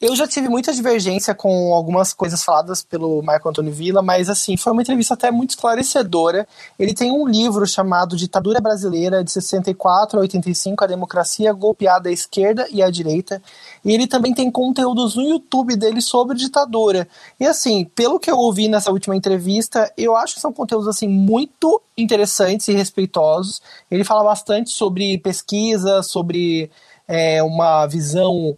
Eu 0.00 0.14
já 0.14 0.28
tive 0.28 0.48
muita 0.48 0.72
divergência 0.72 1.34
com 1.34 1.74
algumas 1.74 2.12
coisas 2.12 2.44
faladas 2.44 2.84
pelo 2.84 3.20
Marco 3.20 3.48
Antônio 3.48 3.72
Villa, 3.72 4.00
mas 4.00 4.28
assim, 4.28 4.56
foi 4.56 4.72
uma 4.72 4.80
entrevista 4.80 5.14
até 5.14 5.28
muito 5.28 5.50
esclarecedora. 5.50 6.46
Ele 6.78 6.94
tem 6.94 7.10
um 7.10 7.26
livro 7.26 7.66
chamado 7.66 8.16
Ditadura 8.16 8.60
Brasileira 8.60 9.24
de 9.24 9.32
64 9.32 10.16
a 10.16 10.22
85, 10.22 10.84
a 10.84 10.86
democracia 10.86 11.52
golpeada 11.52 12.10
à 12.10 12.12
esquerda 12.12 12.68
e 12.70 12.80
à 12.80 12.88
direita. 12.90 13.42
E 13.84 13.92
ele 13.92 14.06
também 14.06 14.32
tem 14.32 14.48
conteúdos 14.52 15.16
no 15.16 15.22
YouTube 15.22 15.74
dele 15.74 16.00
sobre 16.00 16.36
ditadura. 16.36 17.08
E 17.40 17.44
assim, 17.44 17.84
pelo 17.84 18.20
que 18.20 18.30
eu 18.30 18.38
ouvi 18.38 18.68
nessa 18.68 18.92
última 18.92 19.16
entrevista, 19.16 19.92
eu 19.96 20.14
acho 20.14 20.36
que 20.36 20.40
são 20.40 20.52
conteúdos 20.52 20.86
assim 20.86 21.08
muito 21.08 21.82
interessantes 21.96 22.68
e 22.68 22.72
respeitosos. 22.72 23.60
Ele 23.90 24.04
fala 24.04 24.22
bastante 24.22 24.70
sobre 24.70 25.18
pesquisa, 25.18 26.04
sobre 26.04 26.70
é, 27.08 27.42
uma 27.42 27.84
visão 27.88 28.56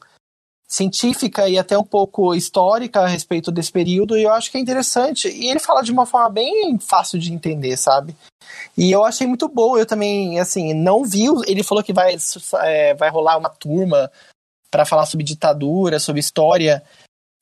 científica 0.71 1.49
e 1.49 1.59
até 1.59 1.77
um 1.77 1.85
pouco 1.85 2.33
histórica 2.33 3.01
a 3.01 3.09
respeito 3.09 3.51
desse 3.51 3.73
período, 3.73 4.17
e 4.17 4.23
eu 4.23 4.33
acho 4.33 4.53
que 4.53 4.57
é 4.57 4.61
interessante. 4.61 5.29
E 5.29 5.51
ele 5.51 5.59
fala 5.59 5.83
de 5.83 5.91
uma 5.91 6.07
forma 6.07 6.31
bem 6.31 6.79
fácil 6.79 7.19
de 7.19 7.33
entender, 7.33 7.77
sabe? 7.77 8.15
E 8.79 8.91
eu 8.93 9.05
achei 9.05 9.27
muito 9.27 9.49
bom. 9.49 9.77
Eu 9.77 9.85
também, 9.85 10.39
assim, 10.39 10.73
não 10.73 11.05
vi. 11.05 11.27
Ele 11.49 11.65
falou 11.65 11.83
que 11.83 11.93
vai, 11.93 12.17
é, 12.63 12.95
vai 12.95 13.11
rolar 13.11 13.37
uma 13.37 13.51
turma 13.51 14.11
para 14.71 14.85
falar 14.85 15.07
sobre 15.07 15.27
ditadura, 15.27 15.99
sobre 15.99 16.21
história 16.21 16.81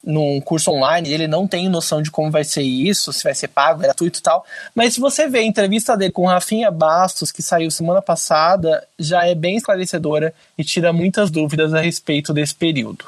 num 0.04 0.40
curso 0.40 0.70
online, 0.70 1.12
ele 1.12 1.26
não 1.26 1.46
tem 1.46 1.68
noção 1.68 2.00
de 2.00 2.10
como 2.10 2.30
vai 2.30 2.44
ser 2.44 2.62
isso, 2.62 3.12
se 3.12 3.24
vai 3.24 3.34
ser 3.34 3.48
pago, 3.48 3.80
gratuito 3.80 4.20
e 4.20 4.22
tal. 4.22 4.44
Mas 4.74 4.94
se 4.94 5.00
você 5.00 5.28
vê 5.28 5.40
a 5.40 5.44
entrevista 5.44 5.96
dele 5.96 6.12
com 6.12 6.26
Rafinha 6.26 6.70
Bastos, 6.70 7.32
que 7.32 7.42
saiu 7.42 7.70
semana 7.70 8.00
passada, 8.00 8.86
já 8.98 9.26
é 9.26 9.34
bem 9.34 9.56
esclarecedora 9.56 10.32
e 10.56 10.64
tira 10.64 10.92
muitas 10.92 11.30
dúvidas 11.30 11.74
a 11.74 11.80
respeito 11.80 12.32
desse 12.32 12.54
período. 12.54 13.06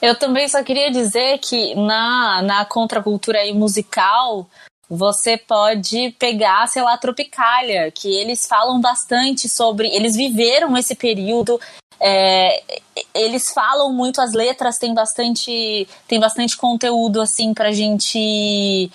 Eu 0.00 0.18
também 0.18 0.48
só 0.48 0.62
queria 0.62 0.90
dizer 0.90 1.38
que 1.38 1.74
na, 1.74 2.42
na 2.42 2.64
contracultura 2.64 3.38
aí 3.38 3.52
musical, 3.52 4.48
você 4.88 5.36
pode 5.36 6.14
pegar, 6.18 6.66
sei 6.68 6.82
lá, 6.82 6.96
Tropicália, 6.96 7.90
que 7.90 8.08
eles 8.08 8.46
falam 8.46 8.80
bastante 8.80 9.48
sobre. 9.48 9.88
Eles 9.88 10.14
viveram 10.14 10.76
esse 10.76 10.94
período. 10.94 11.60
É, 11.98 12.62
eles 13.14 13.52
falam 13.52 13.92
muito, 13.92 14.20
as 14.20 14.32
letras 14.32 14.78
têm 14.78 14.92
bastante, 14.92 15.88
tem 16.06 16.20
bastante 16.20 16.56
conteúdo 16.56 17.22
assim 17.22 17.54
pra 17.54 17.72
gente 17.72 18.90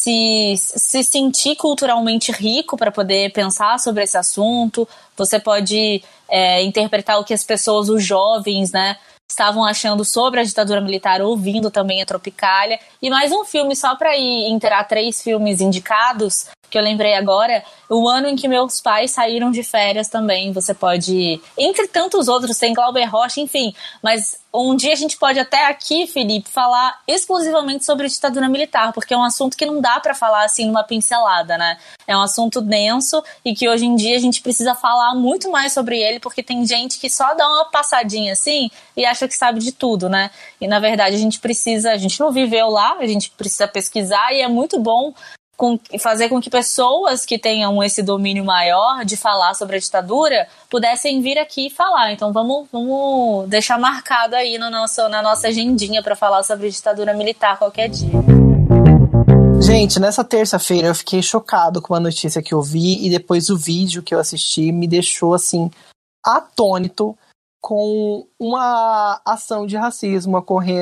se, 0.00 0.54
se 0.56 1.02
sentir 1.02 1.56
culturalmente 1.56 2.30
rico 2.30 2.76
para 2.76 2.92
poder 2.92 3.32
pensar 3.32 3.80
sobre 3.80 4.04
esse 4.04 4.16
assunto. 4.16 4.88
Você 5.16 5.40
pode 5.40 6.02
é, 6.28 6.62
interpretar 6.62 7.18
o 7.18 7.24
que 7.24 7.34
as 7.34 7.42
pessoas, 7.42 7.88
os 7.88 8.02
jovens, 8.02 8.70
né, 8.70 8.96
estavam 9.28 9.64
achando 9.64 10.04
sobre 10.04 10.40
a 10.40 10.44
ditadura 10.44 10.80
militar, 10.80 11.20
ouvindo 11.20 11.70
também 11.70 12.00
a 12.00 12.06
Tropicália. 12.06 12.78
E 13.02 13.10
mais 13.10 13.32
um 13.32 13.44
filme, 13.44 13.74
só 13.74 13.96
para 13.96 14.16
ir 14.16 14.48
inteirar 14.48 14.84
três 14.84 15.22
filmes 15.22 15.60
indicados, 15.60 16.46
que 16.70 16.78
eu 16.78 16.82
lembrei 16.82 17.14
agora, 17.14 17.62
o 17.88 18.08
ano 18.08 18.28
em 18.28 18.36
que 18.36 18.48
meus 18.48 18.80
pais 18.80 19.12
saíram 19.12 19.50
de 19.50 19.62
férias 19.62 20.08
também. 20.08 20.52
Você 20.52 20.74
pode, 20.74 21.40
entre 21.56 21.86
tantos 21.88 22.28
outros, 22.28 22.58
tem 22.58 22.74
Glauber 22.74 23.04
Rocha, 23.04 23.40
enfim. 23.40 23.74
Mas 24.02 24.38
um 24.52 24.74
dia 24.74 24.92
a 24.92 24.96
gente 24.96 25.16
pode 25.16 25.38
até 25.38 25.66
aqui, 25.66 26.06
Felipe, 26.06 26.48
falar 26.50 27.00
exclusivamente 27.06 27.84
sobre 27.84 28.08
ditadura 28.08 28.48
militar, 28.48 28.92
porque 28.92 29.14
é 29.14 29.16
um 29.16 29.22
assunto 29.22 29.56
que 29.56 29.66
não 29.66 29.80
dá 29.80 30.00
para 30.00 30.14
falar 30.14 30.44
assim 30.44 30.66
numa 30.66 30.82
pincelada, 30.82 31.58
né? 31.58 31.78
É 32.06 32.16
um 32.16 32.22
assunto 32.22 32.60
denso 32.60 33.22
e 33.44 33.54
que 33.54 33.68
hoje 33.68 33.84
em 33.84 33.94
dia 33.94 34.16
a 34.16 34.20
gente 34.20 34.40
precisa 34.40 34.74
falar 34.74 35.14
muito 35.14 35.50
mais 35.50 35.72
sobre 35.72 36.00
ele, 36.00 36.18
porque 36.20 36.42
tem 36.42 36.66
gente 36.66 36.98
que 36.98 37.10
só 37.10 37.34
dá 37.34 37.46
uma 37.48 37.66
passadinha 37.66 38.32
assim 38.32 38.70
e 38.96 39.04
acha 39.04 39.28
que 39.28 39.36
sabe 39.36 39.60
de 39.60 39.72
tudo, 39.72 40.08
né? 40.08 40.30
E 40.60 40.66
na 40.66 40.80
verdade 40.80 41.14
a 41.14 41.18
gente 41.18 41.38
precisa, 41.38 41.92
a 41.92 41.96
gente 41.96 42.18
não 42.18 42.32
viveu 42.32 42.68
lá, 42.68 42.96
a 42.98 43.06
gente 43.06 43.30
precisa 43.30 43.68
pesquisar 43.68 44.32
e 44.32 44.40
é 44.40 44.48
muito 44.48 44.78
bom 44.78 45.12
com, 45.56 45.78
fazer 45.98 46.28
com 46.28 46.40
que 46.40 46.50
pessoas 46.50 47.24
que 47.24 47.38
tenham 47.38 47.82
esse 47.82 48.02
domínio 48.02 48.44
maior 48.44 49.04
de 49.04 49.16
falar 49.16 49.54
sobre 49.54 49.76
a 49.76 49.78
ditadura 49.78 50.46
pudessem 50.68 51.20
vir 51.22 51.38
aqui 51.38 51.70
falar. 51.70 52.12
Então 52.12 52.32
vamos, 52.32 52.68
vamos 52.70 53.48
deixar 53.48 53.78
marcado 53.78 54.36
aí 54.36 54.58
no 54.58 54.70
nosso, 54.70 55.08
na 55.08 55.22
nossa 55.22 55.48
agendinha 55.48 56.02
para 56.02 56.14
falar 56.14 56.42
sobre 56.42 56.70
ditadura 56.70 57.14
militar 57.14 57.58
qualquer 57.58 57.88
dia. 57.88 58.10
Gente, 59.62 59.98
nessa 59.98 60.22
terça-feira 60.22 60.88
eu 60.88 60.94
fiquei 60.94 61.22
chocado 61.22 61.80
com 61.80 61.94
a 61.94 62.00
notícia 62.00 62.42
que 62.42 62.52
eu 62.52 62.60
vi 62.60 63.06
e 63.06 63.10
depois 63.10 63.48
o 63.48 63.56
vídeo 63.56 64.02
que 64.02 64.14
eu 64.14 64.18
assisti 64.18 64.70
me 64.70 64.86
deixou 64.86 65.32
assim 65.32 65.70
atônito 66.22 67.16
com 67.60 68.26
uma 68.38 69.20
ação 69.24 69.66
de 69.66 69.76
racismo 69.76 70.36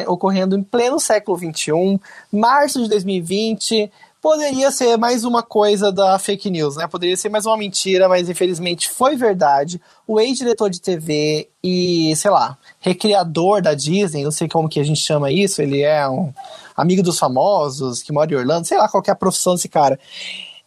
ocorrendo 0.07 0.55
em 0.55 0.63
pleno 0.63 1.01
século 1.01 1.39
XXI, 1.39 1.99
março 2.31 2.83
de 2.83 2.89
2020, 2.91 3.91
poderia 4.25 4.71
ser 4.71 4.97
mais 4.97 5.23
uma 5.23 5.43
coisa 5.43 5.93
da 5.93 6.19
fake 6.19 6.49
news, 6.49 6.77
né? 6.77 6.87
Poderia 6.87 7.15
ser 7.15 7.29
mais 7.29 7.45
uma 7.45 7.59
mentira, 7.59 8.09
mas 8.09 8.27
infelizmente 8.27 8.89
foi 8.89 9.17
verdade. 9.17 9.79
O 10.07 10.19
ex-diretor 10.19 10.71
de 10.71 10.81
TV 10.81 11.51
e, 11.63 12.17
sei 12.17 12.31
lá, 12.31 12.57
recriador 12.81 13.61
da 13.61 13.75
Disney, 13.75 14.25
não 14.25 14.31
sei 14.31 14.49
como 14.49 14.67
que 14.67 14.81
a 14.81 14.83
gente 14.83 14.99
chama 14.99 15.31
isso, 15.31 15.61
ele 15.61 15.83
é 15.83 16.09
um 16.09 16.33
amigo 16.75 17.03
dos 17.03 17.19
famosos, 17.19 18.03
que 18.03 18.15
mora 18.15 18.33
em 18.33 18.37
Orlando, 18.37 18.67
sei 18.67 18.79
lá 18.79 18.89
qual 18.89 19.03
é 19.07 19.11
a 19.11 19.15
profissão 19.15 19.57
desse 19.57 19.69
cara. 19.69 20.01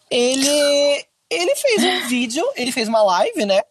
Ele, 0.07 1.05
ele 1.27 1.55
fez 1.55 1.83
um 1.83 2.07
vídeo, 2.07 2.45
ele 2.55 2.71
fez 2.71 2.87
uma 2.87 3.01
live, 3.01 3.43
né? 3.43 3.61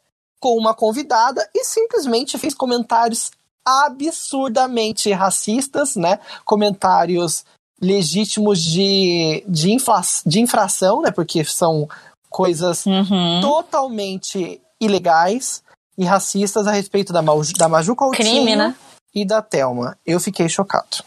Com 0.41 0.59
uma 0.59 0.75
convidada 0.75 1.49
e 1.55 1.63
simplesmente 1.63 2.37
fez 2.39 2.55
comentários 2.55 3.31
absurdamente 3.65 5.13
racistas, 5.13 5.95
né? 5.95 6.19
Comentários 6.45 7.45
legítimos 7.81 8.63
de, 8.63 9.45
de, 9.47 9.71
infla, 9.73 10.01
de 10.25 10.41
infração, 10.41 11.03
né? 11.03 11.11
Porque 11.11 11.45
são 11.45 11.89
coisas 12.29 12.85
uhum. 12.87 13.41
totalmente 13.41 14.61
ilegais 14.81 15.63
e 15.97 16.05
racistas 16.05 16.67
a 16.67 16.73
respeito 16.73 17.13
da, 17.13 17.23
da 17.59 17.69
Maju 17.69 17.97
Coutinho 17.97 18.29
Crime, 18.29 18.57
né? 18.57 18.75
e 19.15 19.25
da 19.25 19.41
Thelma. 19.41 19.97
Eu 20.05 20.21
fiquei 20.21 20.49
chocado. 20.49 21.03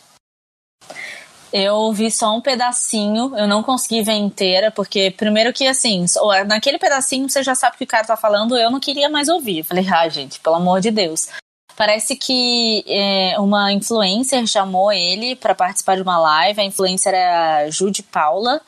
Eu 1.51 1.91
vi 1.91 2.11
só 2.11 2.35
um 2.35 2.41
pedacinho, 2.41 3.35
eu 3.35 3.47
não 3.47 3.63
consegui 3.63 4.03
ver 4.03 4.13
inteira, 4.13 4.71
porque 4.71 5.11
primeiro 5.11 5.51
que 5.51 5.67
assim, 5.67 6.05
naquele 6.47 6.77
pedacinho 6.77 7.27
você 7.27 7.41
já 7.41 7.55
sabe 7.55 7.75
o 7.75 7.77
que 7.79 7.83
o 7.85 7.87
cara 7.87 8.05
tá 8.05 8.15
falando, 8.15 8.55
eu 8.55 8.69
não 8.69 8.79
queria 8.79 9.09
mais 9.09 9.29
ouvir. 9.29 9.63
Falei, 9.63 9.87
ah, 9.87 10.07
gente, 10.09 10.39
pelo 10.39 10.55
amor 10.57 10.79
de 10.79 10.91
Deus. 10.91 11.27
Parece 11.79 12.17
que 12.17 12.83
é, 12.89 13.39
uma 13.39 13.71
influencer 13.71 14.45
chamou 14.45 14.91
ele 14.91 15.33
para 15.33 15.55
participar 15.55 15.95
de 15.95 16.01
uma 16.01 16.17
live. 16.17 16.59
A 16.59 16.65
influencer 16.65 17.13
é 17.13 17.29
a 17.29 17.69
Jude 17.69 18.03
Paula. 18.03 18.59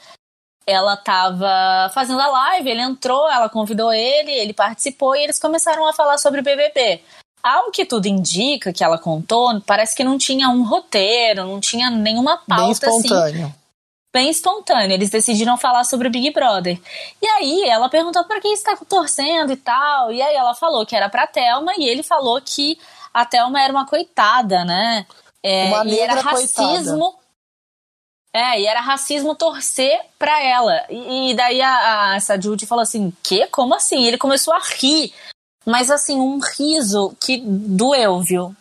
Ela 0.66 0.94
estava 0.94 1.92
fazendo 1.94 2.22
a 2.22 2.28
live, 2.28 2.70
ele 2.70 2.80
entrou, 2.80 3.30
ela 3.30 3.50
convidou 3.50 3.92
ele, 3.92 4.32
ele 4.32 4.54
participou 4.54 5.14
e 5.14 5.24
eles 5.24 5.38
começaram 5.38 5.86
a 5.86 5.92
falar 5.92 6.18
sobre 6.20 6.42
BBB. 6.42 7.02
Ao 7.44 7.70
que 7.70 7.84
tudo 7.84 8.06
indica, 8.06 8.72
que 8.72 8.82
ela 8.82 8.98
contou, 8.98 9.60
parece 9.60 9.94
que 9.94 10.06
não 10.06 10.18
tinha 10.18 10.48
um 10.48 10.64
roteiro, 10.64 11.44
não 11.44 11.60
tinha 11.60 11.90
nenhuma 11.90 12.38
pauta 12.38 12.62
bem 12.62 12.72
espontâneo. 12.72 13.46
assim. 13.48 13.56
Bem 14.14 14.30
espontâneo. 14.30 14.94
Eles 14.94 15.10
decidiram 15.10 15.58
falar 15.58 15.84
sobre 15.84 16.08
o 16.08 16.12
Big 16.12 16.32
Brother. 16.32 16.80
E 17.22 17.28
aí 17.28 17.64
ela 17.68 17.90
perguntou 17.90 18.24
para 18.24 18.40
quem 18.40 18.54
está 18.54 18.78
torcendo 18.88 19.52
e 19.52 19.58
tal. 19.58 20.14
E 20.14 20.22
aí 20.22 20.34
ela 20.34 20.54
falou 20.54 20.86
que 20.86 20.96
era 20.96 21.10
pra 21.10 21.28
Thelma 21.28 21.74
e 21.78 21.84
ele 21.84 22.04
falou 22.04 22.42
que 22.42 22.78
a 23.14 23.26
Thelma 23.26 23.62
era 23.62 23.72
uma 23.72 23.86
coitada, 23.86 24.64
né? 24.66 25.06
É, 25.44 25.68
uma 25.68 25.86
e 25.86 26.00
era 26.00 26.22
racismo. 26.22 27.12
Coitada. 27.12 27.22
É, 28.34 28.62
e 28.62 28.66
era 28.66 28.80
racismo 28.80 29.36
torcer 29.36 30.00
pra 30.18 30.42
ela. 30.42 30.86
E, 30.90 31.32
e 31.32 31.34
daí 31.36 31.62
a, 31.62 32.12
a, 32.12 32.16
essa 32.16 32.40
Judy 32.40 32.66
falou 32.66 32.84
assim: 32.84 33.12
que? 33.22 33.48
Como 33.48 33.76
assim? 33.76 34.04
E 34.04 34.08
ele 34.08 34.18
começou 34.18 34.54
a 34.54 34.60
rir. 34.60 35.14
Mas 35.66 35.92
assim, 35.92 36.20
um 36.20 36.40
riso 36.40 37.16
que 37.20 37.38
doeu, 37.38 38.22
viu? 38.22 38.56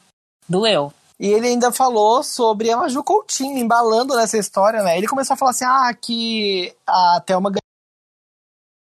Doeu. 0.48 0.92
E 1.18 1.28
ele 1.28 1.48
ainda 1.48 1.70
falou 1.70 2.22
sobre 2.22 2.70
a 2.70 2.76
Maju 2.76 3.04
Coutinho 3.04 3.58
embalando 3.58 4.16
nessa 4.16 4.38
história, 4.38 4.82
né? 4.82 4.96
Ele 4.96 5.06
começou 5.06 5.34
a 5.34 5.36
falar 5.36 5.52
assim: 5.52 5.64
ah, 5.64 5.94
que 5.94 6.74
a 6.86 7.22
Thelma 7.24 7.52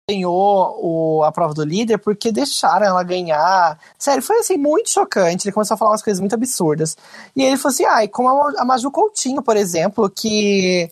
ganhou 0.09 0.79
o, 0.81 1.23
a 1.23 1.33
prova 1.33 1.53
do 1.53 1.65
líder 1.65 1.97
porque 1.97 2.31
deixaram 2.31 2.85
ela 2.85 3.03
ganhar. 3.03 3.77
Sério, 3.99 4.23
foi 4.23 4.37
assim, 4.37 4.55
muito 4.55 4.89
chocante. 4.89 5.45
Ele 5.45 5.53
começou 5.53 5.75
a 5.75 5.77
falar 5.77 5.91
umas 5.91 6.01
coisas 6.01 6.21
muito 6.21 6.33
absurdas. 6.33 6.95
E 7.35 7.43
ele 7.43 7.57
falou 7.57 7.73
assim: 7.73 7.85
ai, 7.85 8.05
ah, 8.05 8.09
como 8.09 8.29
a, 8.29 8.61
a 8.61 8.65
Maju 8.65 8.89
Coutinho, 8.89 9.41
por 9.41 9.57
exemplo, 9.57 10.09
que. 10.09 10.89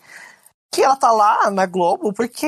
Que 0.72 0.84
ela 0.84 0.98
tá 0.98 1.10
lá 1.10 1.50
na 1.51 1.65
Globo 1.65 2.12
porque 2.12 2.45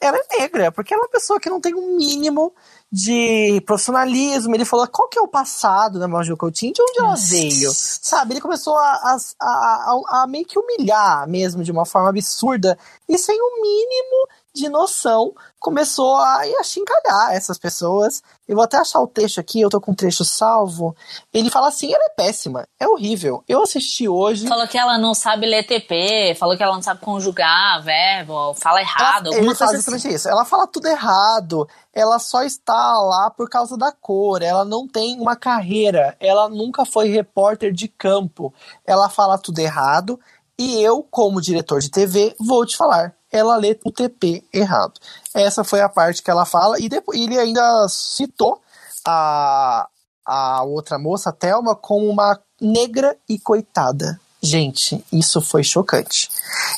ela 0.00 0.16
é 0.16 0.38
negra, 0.38 0.72
porque 0.72 0.94
ela 0.94 1.02
é 1.02 1.04
uma 1.04 1.10
pessoa 1.10 1.38
que 1.38 1.50
não 1.50 1.60
tem 1.60 1.74
um 1.74 1.94
mínimo 1.94 2.54
de 2.90 3.62
profissionalismo. 3.66 4.54
Ele 4.54 4.64
falou 4.64 4.88
qual 4.88 5.10
que 5.10 5.18
é 5.18 5.22
o 5.22 5.28
passado 5.28 5.98
da 5.98 6.08
Maju 6.08 6.38
Coutinho, 6.38 6.72
de 6.72 6.80
onde 6.80 7.00
ela 7.00 7.14
veio, 7.16 7.70
sabe? 7.74 8.32
Ele 8.32 8.40
começou 8.40 8.78
a, 8.78 8.92
a, 8.92 9.16
a, 9.42 10.22
a, 10.22 10.26
meio 10.26 10.46
que 10.46 10.58
humilhar 10.58 11.28
mesmo 11.28 11.62
de 11.62 11.70
uma 11.70 11.84
forma 11.84 12.08
absurda 12.08 12.78
e 13.06 13.18
sem 13.18 13.38
o 13.38 13.44
um 13.44 13.60
mínimo 13.60 14.28
de 14.54 14.68
noção 14.68 15.32
começou 15.58 16.16
a, 16.16 16.40
a 16.58 16.62
chincalhar 16.62 17.32
essas 17.32 17.58
pessoas. 17.58 18.22
Eu 18.48 18.56
vou 18.56 18.64
até 18.64 18.78
achar 18.78 19.00
o 19.00 19.06
trecho 19.06 19.38
aqui, 19.38 19.60
eu 19.60 19.68
tô 19.68 19.80
com 19.80 19.92
o 19.92 19.94
trecho 19.94 20.24
salvo. 20.24 20.96
Ele 21.32 21.50
fala 21.50 21.68
assim: 21.68 21.92
ela 21.92 22.04
é 22.04 22.10
péssima, 22.10 22.66
é 22.78 22.88
horrível. 22.88 23.44
Eu 23.46 23.62
assisti 23.62 24.08
hoje. 24.08 24.48
Falou 24.48 24.66
que 24.66 24.78
ela 24.78 24.98
não 24.98 25.14
sabe 25.14 25.46
ler 25.46 25.64
TP, 25.64 26.34
falou 26.38 26.56
que 26.56 26.62
ela 26.62 26.74
não 26.74 26.82
sabe 26.82 27.00
conjugar 27.00 27.82
verbo, 27.82 28.54
fala 28.54 28.80
errado. 28.80 29.28
Ela, 29.28 29.36
ele 29.36 29.54
fala 29.54 29.74
exatamente 29.74 30.06
assim. 30.06 30.16
isso. 30.16 30.28
Ela 30.28 30.44
fala 30.44 30.66
tudo 30.66 30.86
errado. 30.86 31.68
Ela 31.92 32.18
só 32.18 32.42
está 32.42 32.92
lá 33.00 33.30
por 33.30 33.48
causa 33.48 33.76
da 33.76 33.92
cor. 33.92 34.42
Ela 34.42 34.64
não 34.64 34.88
tem 34.88 35.20
uma 35.20 35.36
carreira. 35.36 36.16
Ela 36.18 36.48
nunca 36.48 36.84
foi 36.84 37.08
repórter 37.08 37.72
de 37.72 37.86
campo. 37.86 38.52
Ela 38.86 39.08
fala 39.08 39.38
tudo 39.38 39.58
errado. 39.58 40.18
E 40.58 40.82
eu, 40.82 41.02
como 41.02 41.40
diretor 41.40 41.80
de 41.80 41.90
TV, 41.90 42.34
vou 42.38 42.66
te 42.66 42.76
falar 42.76 43.14
ela 43.30 43.56
lê 43.56 43.78
o 43.84 43.92
TP 43.92 44.44
errado. 44.52 44.94
Essa 45.34 45.62
foi 45.62 45.80
a 45.80 45.88
parte 45.88 46.22
que 46.22 46.30
ela 46.30 46.44
fala, 46.44 46.80
e 46.80 46.88
depois 46.88 47.20
ele 47.20 47.38
ainda 47.38 47.86
citou 47.88 48.60
a, 49.06 49.88
a 50.24 50.62
outra 50.62 50.98
moça, 50.98 51.30
a 51.30 51.32
Thelma, 51.32 51.74
como 51.74 52.08
uma 52.08 52.38
negra 52.60 53.16
e 53.28 53.38
coitada. 53.38 54.20
Gente, 54.42 55.04
isso 55.12 55.40
foi 55.42 55.62
chocante. 55.62 56.30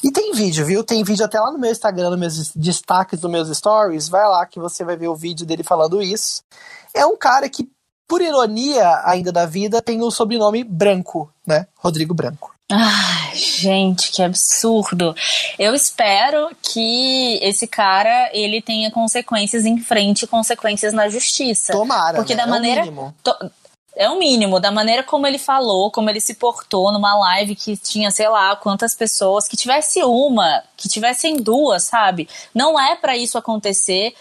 E 0.03 0.11
tem 0.11 0.33
vídeo, 0.33 0.67
viu? 0.67 0.83
Tem 0.83 1.05
vídeo 1.05 1.25
até 1.25 1.39
lá 1.39 1.51
no 1.53 1.59
meu 1.59 1.71
Instagram, 1.71 2.11
nos 2.11 2.19
meus 2.19 2.53
destaques 2.57 3.21
dos 3.21 3.31
meus 3.31 3.57
stories. 3.57 4.09
Vai 4.09 4.27
lá 4.27 4.45
que 4.47 4.59
você 4.59 4.85
vai 4.85 4.97
ver 4.97 5.07
o 5.07 5.15
vídeo 5.15 5.47
dele 5.47 5.63
falando 5.63 6.03
isso. 6.03 6.43
É 6.93 7.07
um 7.07 7.17
cara 7.17 7.49
que, 7.49 7.71
por 8.13 8.21
ironia 8.21 9.01
ainda 9.07 9.33
da 9.33 9.47
vida, 9.47 9.81
tem 9.81 10.03
o 10.03 10.11
sobrenome 10.11 10.63
Branco, 10.63 11.33
né? 11.47 11.67
Rodrigo 11.79 12.13
Branco. 12.13 12.55
Ai, 12.71 13.35
gente, 13.35 14.13
que 14.13 14.23
absurdo. 14.23 15.15
Eu 15.59 15.75
espero 15.75 16.55
que 16.61 17.39
esse 17.41 17.67
cara 17.67 18.29
ele 18.35 18.61
tenha 18.61 18.91
consequências 18.91 19.65
em 19.65 19.79
frente, 19.79 20.27
consequências 20.27 20.93
na 20.93 21.09
justiça. 21.09 21.73
Tomara. 21.73 22.19
Porque 22.19 22.35
né? 22.35 22.43
da 22.43 22.47
é 22.47 22.51
maneira. 22.51 22.83
O 22.83 22.85
mínimo. 22.85 23.15
To, 23.23 23.51
é 23.97 24.11
o 24.11 24.19
mínimo, 24.19 24.61
da 24.61 24.71
maneira 24.71 25.03
como 25.03 25.27
ele 25.27 25.39
falou, 25.39 25.91
como 25.91 26.11
ele 26.11 26.21
se 26.21 26.35
portou 26.35 26.93
numa 26.93 27.15
live 27.15 27.55
que 27.55 27.79
tinha, 27.79 28.11
sei 28.11 28.29
lá, 28.29 28.55
quantas 28.57 28.95
pessoas, 28.95 29.49
que 29.49 29.57
tivesse 29.57 30.03
uma, 30.03 30.63
que 30.77 30.87
tivessem 30.87 31.39
duas, 31.39 31.85
sabe? 31.85 32.29
Não 32.55 32.79
é 32.79 32.95
para 32.95 33.17
isso 33.17 33.39
acontecer. 33.39 34.15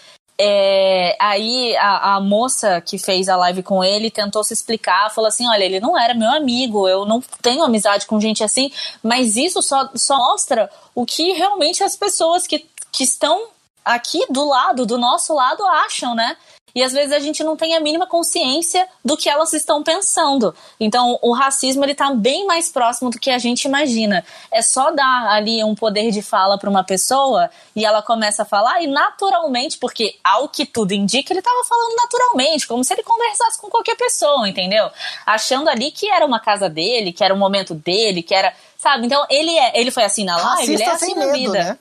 É, 0.44 1.16
aí 1.20 1.76
a, 1.76 2.16
a, 2.16 2.20
moça 2.20 2.80
que 2.80 2.98
fez 2.98 3.28
a 3.28 3.36
live 3.36 3.62
com 3.62 3.84
ele 3.84 4.10
tentou 4.10 4.42
se 4.42 4.52
explicar, 4.52 5.08
falou 5.14 5.28
assim: 5.28 5.48
olha, 5.48 5.62
ele 5.62 5.78
não 5.78 5.96
era 5.96 6.14
meu 6.14 6.30
amigo, 6.30 6.88
eu 6.88 7.06
não 7.06 7.22
tenho 7.40 7.62
amizade 7.62 8.06
com 8.06 8.20
gente 8.20 8.42
assim, 8.42 8.72
mas 9.00 9.36
isso 9.36 9.62
só, 9.62 9.88
só 9.94 10.18
mostra 10.18 10.68
o 10.96 11.06
que 11.06 11.32
realmente 11.32 11.84
as 11.84 11.94
pessoas 11.94 12.44
que, 12.44 12.66
que 12.90 13.04
estão 13.04 13.46
aqui 13.84 14.26
do 14.30 14.44
lado, 14.48 14.84
do 14.84 14.98
nosso 14.98 15.32
lado, 15.32 15.64
acham, 15.64 16.12
né? 16.12 16.36
E 16.74 16.82
às 16.82 16.92
vezes 16.92 17.12
a 17.12 17.18
gente 17.18 17.44
não 17.44 17.56
tem 17.56 17.74
a 17.74 17.80
mínima 17.80 18.06
consciência 18.06 18.88
do 19.04 19.16
que 19.16 19.28
elas 19.28 19.52
estão 19.52 19.82
pensando. 19.82 20.54
Então, 20.80 21.18
o 21.22 21.32
racismo 21.32 21.84
ele 21.84 21.94
tá 21.94 22.12
bem 22.14 22.46
mais 22.46 22.68
próximo 22.68 23.10
do 23.10 23.18
que 23.18 23.30
a 23.30 23.38
gente 23.38 23.64
imagina. 23.64 24.24
É 24.50 24.62
só 24.62 24.90
dar 24.90 25.28
ali 25.30 25.62
um 25.62 25.74
poder 25.74 26.10
de 26.10 26.22
fala 26.22 26.58
para 26.58 26.70
uma 26.70 26.84
pessoa 26.84 27.50
e 27.76 27.84
ela 27.84 28.02
começa 28.02 28.42
a 28.42 28.46
falar 28.46 28.82
e 28.82 28.86
naturalmente, 28.86 29.78
porque 29.78 30.16
ao 30.24 30.48
que 30.48 30.64
tudo 30.64 30.92
indica, 30.92 31.32
ele 31.32 31.40
estava 31.40 31.64
falando 31.64 31.94
naturalmente, 31.96 32.66
como 32.66 32.84
se 32.84 32.92
ele 32.94 33.02
conversasse 33.02 33.60
com 33.60 33.68
qualquer 33.68 33.96
pessoa, 33.96 34.48
entendeu? 34.48 34.90
Achando 35.26 35.68
ali 35.68 35.90
que 35.90 36.08
era 36.08 36.24
uma 36.24 36.40
casa 36.40 36.68
dele, 36.68 37.12
que 37.12 37.22
era 37.22 37.34
um 37.34 37.38
momento 37.38 37.74
dele, 37.74 38.22
que 38.22 38.34
era, 38.34 38.54
sabe? 38.78 39.06
Então, 39.06 39.24
ele 39.28 39.56
é, 39.58 39.78
ele 39.78 39.90
foi 39.90 40.04
assim 40.04 40.24
na 40.24 40.36
live, 40.36 40.50
Racista 40.50 40.72
ele 40.72 40.82
é 40.82 40.92
assim 40.92 41.14
na 41.14 41.32
vida. 41.32 41.64
Né? 41.64 41.78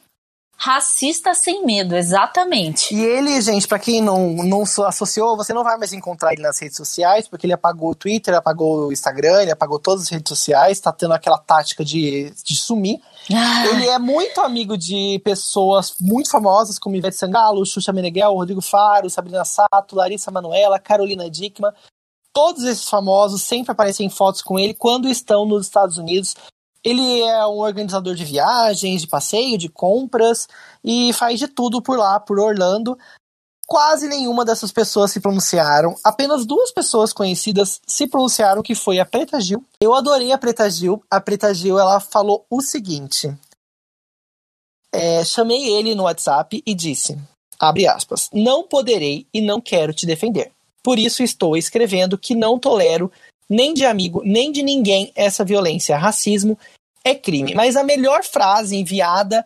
Racista 0.64 1.34
sem 1.34 1.66
medo, 1.66 1.96
exatamente. 1.96 2.94
E 2.94 3.04
ele, 3.04 3.42
gente, 3.42 3.68
para 3.68 3.80
quem 3.80 4.00
não, 4.00 4.32
não 4.44 4.62
associou, 4.62 5.36
você 5.36 5.56
não 5.56 5.64
vai 5.64 5.76
mais 5.76 5.92
encontrar 5.92 6.34
ele 6.34 6.44
nas 6.44 6.60
redes 6.62 6.78
sociais, 6.78 7.28
porque 7.28 7.48
ele 7.48 7.54
apagou 7.54 7.90
o 7.90 7.96
Twitter, 7.96 8.36
apagou 8.36 8.86
o 8.86 8.94
Instagram, 8.94 9.42
ele 9.42 9.50
apagou 9.50 9.80
todas 9.80 10.04
as 10.04 10.10
redes 10.10 10.30
sociais, 10.30 10.80
tá 10.80 10.92
tendo 10.92 11.16
aquela 11.16 11.40
tática 11.40 11.84
de, 11.84 12.32
de 12.44 12.56
sumir. 12.56 13.02
Ah. 13.34 13.66
Ele 13.70 13.88
é 13.88 13.98
muito 13.98 14.40
amigo 14.40 14.78
de 14.78 15.20
pessoas 15.26 15.96
muito 16.00 16.30
famosas, 16.30 16.78
como 16.78 16.96
Ivete 16.96 17.16
Sangalo, 17.18 17.66
Xuxa 17.66 17.92
Meneghel, 17.92 18.36
Rodrigo 18.36 18.62
Faro, 18.62 19.10
Sabrina 19.10 19.44
Sato, 19.44 19.96
Larissa 19.96 20.30
Manoela, 20.30 20.78
Carolina 20.78 21.28
Dickman. 21.28 21.74
Todos 22.32 22.66
esses 22.66 22.88
famosos 22.88 23.42
sempre 23.42 23.72
aparecem 23.72 24.06
em 24.06 24.12
fotos 24.12 24.44
com 24.44 24.60
ele 24.60 24.76
quando 24.76 25.10
estão 25.10 25.44
nos 25.44 25.66
Estados 25.66 25.98
Unidos 25.98 26.36
ele 26.84 27.22
é 27.22 27.46
um 27.46 27.60
organizador 27.60 28.16
de 28.16 28.26
viagens, 28.26 29.02
de 29.02 29.08
passeio, 29.08 29.58
de 29.58 29.70
compras 29.70 30.48
e 30.84 31.14
faz 31.14 31.40
de 31.40 31.48
tudo 31.48 31.82
por 31.82 31.98
lá, 31.98 32.20
por 32.20 32.40
Orlando. 32.40 32.98
Quase 33.68 34.08
nenhuma 34.08 34.44
dessas 34.44 34.72
pessoas 34.72 35.12
se 35.12 35.22
pronunciaram. 35.22 35.96
Apenas 36.04 36.46
duas 36.46 36.72
pessoas 36.72 37.14
conhecidas 37.14 37.80
se 37.88 38.08
pronunciaram, 38.08 38.62
que 38.62 38.76
foi 38.76 39.00
a 39.00 39.06
Preta 39.06 39.40
Gil. 39.40 39.64
Eu 39.80 39.94
adorei 39.94 40.32
a 40.32 40.38
Preta 40.38 40.70
Gil. 40.70 41.02
A 41.10 41.22
Preta 41.22 41.54
Gil, 41.54 41.80
ela 41.80 42.00
falou 42.00 42.46
o 42.50 42.62
seguinte. 42.62 43.34
É, 44.94 45.24
chamei 45.24 45.70
ele 45.70 45.96
no 45.96 46.04
WhatsApp 46.04 46.62
e 46.66 46.76
disse, 46.76 47.18
abre 47.58 47.88
aspas, 47.88 48.30
não 48.34 48.68
poderei 48.68 49.26
e 49.34 49.40
não 49.40 49.62
quero 49.62 49.94
te 49.94 50.06
defender. 50.06 50.52
Por 50.84 51.00
isso 51.00 51.24
estou 51.24 51.56
escrevendo 51.56 52.18
que 52.18 52.36
não 52.36 52.60
tolero 52.60 53.10
nem 53.52 53.74
de 53.74 53.86
amigo, 53.86 54.22
nem 54.24 54.50
de 54.50 54.64
ninguém 54.64 55.12
essa 55.14 55.44
violência. 55.44 55.98
Racismo 55.98 56.58
é 57.04 57.14
crime. 57.14 57.54
Mas 57.54 57.76
a 57.76 57.84
melhor 57.84 58.24
frase 58.24 58.78
enviada 58.78 59.46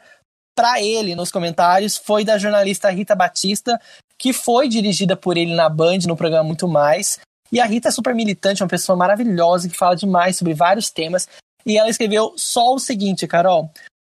para 0.55 0.79
ele 0.79 1.15
nos 1.15 1.31
comentários 1.31 1.97
foi 1.97 2.23
da 2.23 2.37
jornalista 2.37 2.91
Rita 2.91 3.15
Batista, 3.15 3.81
que 4.15 4.31
foi 4.31 4.69
dirigida 4.69 5.17
por 5.17 5.37
ele 5.37 5.55
na 5.55 5.67
Band, 5.67 5.99
no 6.05 6.15
programa 6.15 6.43
Muito 6.43 6.67
Mais. 6.67 7.19
E 7.51 7.59
a 7.59 7.65
Rita 7.65 7.89
é 7.89 7.91
super 7.91 8.13
militante, 8.13 8.61
uma 8.61 8.69
pessoa 8.69 8.95
maravilhosa 8.95 9.67
que 9.67 9.75
fala 9.75 9.95
demais 9.95 10.37
sobre 10.37 10.53
vários 10.53 10.91
temas. 10.91 11.27
E 11.65 11.75
ela 11.75 11.89
escreveu 11.89 12.33
só 12.37 12.75
o 12.75 12.79
seguinte, 12.79 13.25
Carol. 13.25 13.71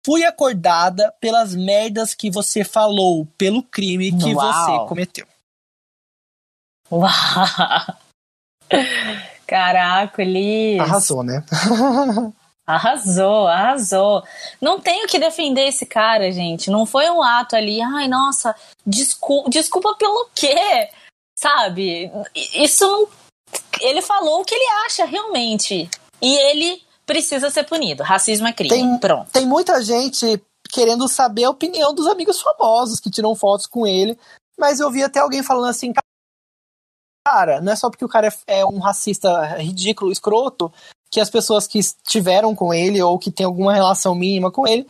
Fui 0.04 0.22
acordada 0.22 1.10
pelas 1.18 1.54
merdas 1.54 2.14
que 2.14 2.30
você 2.30 2.62
falou, 2.62 3.26
pelo 3.38 3.62
crime 3.62 4.12
que 4.12 4.34
Uau. 4.34 4.52
você 4.52 4.86
cometeu. 4.86 5.26
Uau! 6.92 7.10
Caraca, 9.46 10.22
Liz. 10.22 10.80
Arrasou, 10.80 11.22
né? 11.22 11.42
Arrasou, 12.68 13.46
arrasou. 13.46 14.22
Não 14.60 14.78
tenho 14.78 15.06
que 15.06 15.18
defender 15.18 15.68
esse 15.68 15.86
cara, 15.86 16.30
gente. 16.30 16.70
Não 16.70 16.84
foi 16.84 17.08
um 17.08 17.22
ato 17.22 17.56
ali, 17.56 17.80
ai, 17.80 18.06
nossa, 18.08 18.54
desculpa, 18.86 19.48
desculpa 19.48 19.94
pelo 19.94 20.28
quê? 20.34 20.90
Sabe? 21.34 22.12
Isso. 22.52 23.08
Ele 23.80 24.02
falou 24.02 24.42
o 24.42 24.44
que 24.44 24.54
ele 24.54 24.68
acha 24.84 25.06
realmente. 25.06 25.88
E 26.20 26.36
ele 26.36 26.82
precisa 27.06 27.48
ser 27.48 27.64
punido. 27.64 28.02
Racismo 28.02 28.46
é 28.46 28.52
crime. 28.52 28.68
Tem, 28.68 28.98
Pronto. 28.98 29.30
Tem 29.30 29.46
muita 29.46 29.82
gente 29.82 30.38
querendo 30.68 31.08
saber 31.08 31.44
a 31.44 31.50
opinião 31.50 31.94
dos 31.94 32.06
amigos 32.06 32.38
famosos 32.38 33.00
que 33.00 33.10
tiram 33.10 33.34
fotos 33.34 33.66
com 33.66 33.86
ele. 33.86 34.18
Mas 34.58 34.78
eu 34.78 34.90
vi 34.90 35.02
até 35.02 35.20
alguém 35.20 35.42
falando 35.42 35.70
assim, 35.70 35.90
cara, 37.28 37.60
não 37.60 37.72
é 37.72 37.76
só 37.76 37.90
porque 37.90 38.04
o 38.04 38.08
cara 38.08 38.28
é, 38.46 38.60
é 38.60 38.66
um 38.66 38.78
racista 38.78 39.56
ridículo, 39.56 40.10
escroto, 40.10 40.72
que 41.10 41.20
as 41.20 41.28
pessoas 41.28 41.66
que 41.66 41.78
estiveram 41.78 42.54
com 42.54 42.72
ele 42.72 43.02
ou 43.02 43.18
que 43.18 43.30
têm 43.30 43.44
alguma 43.44 43.74
relação 43.74 44.14
mínima 44.14 44.50
com 44.50 44.66
ele 44.66 44.86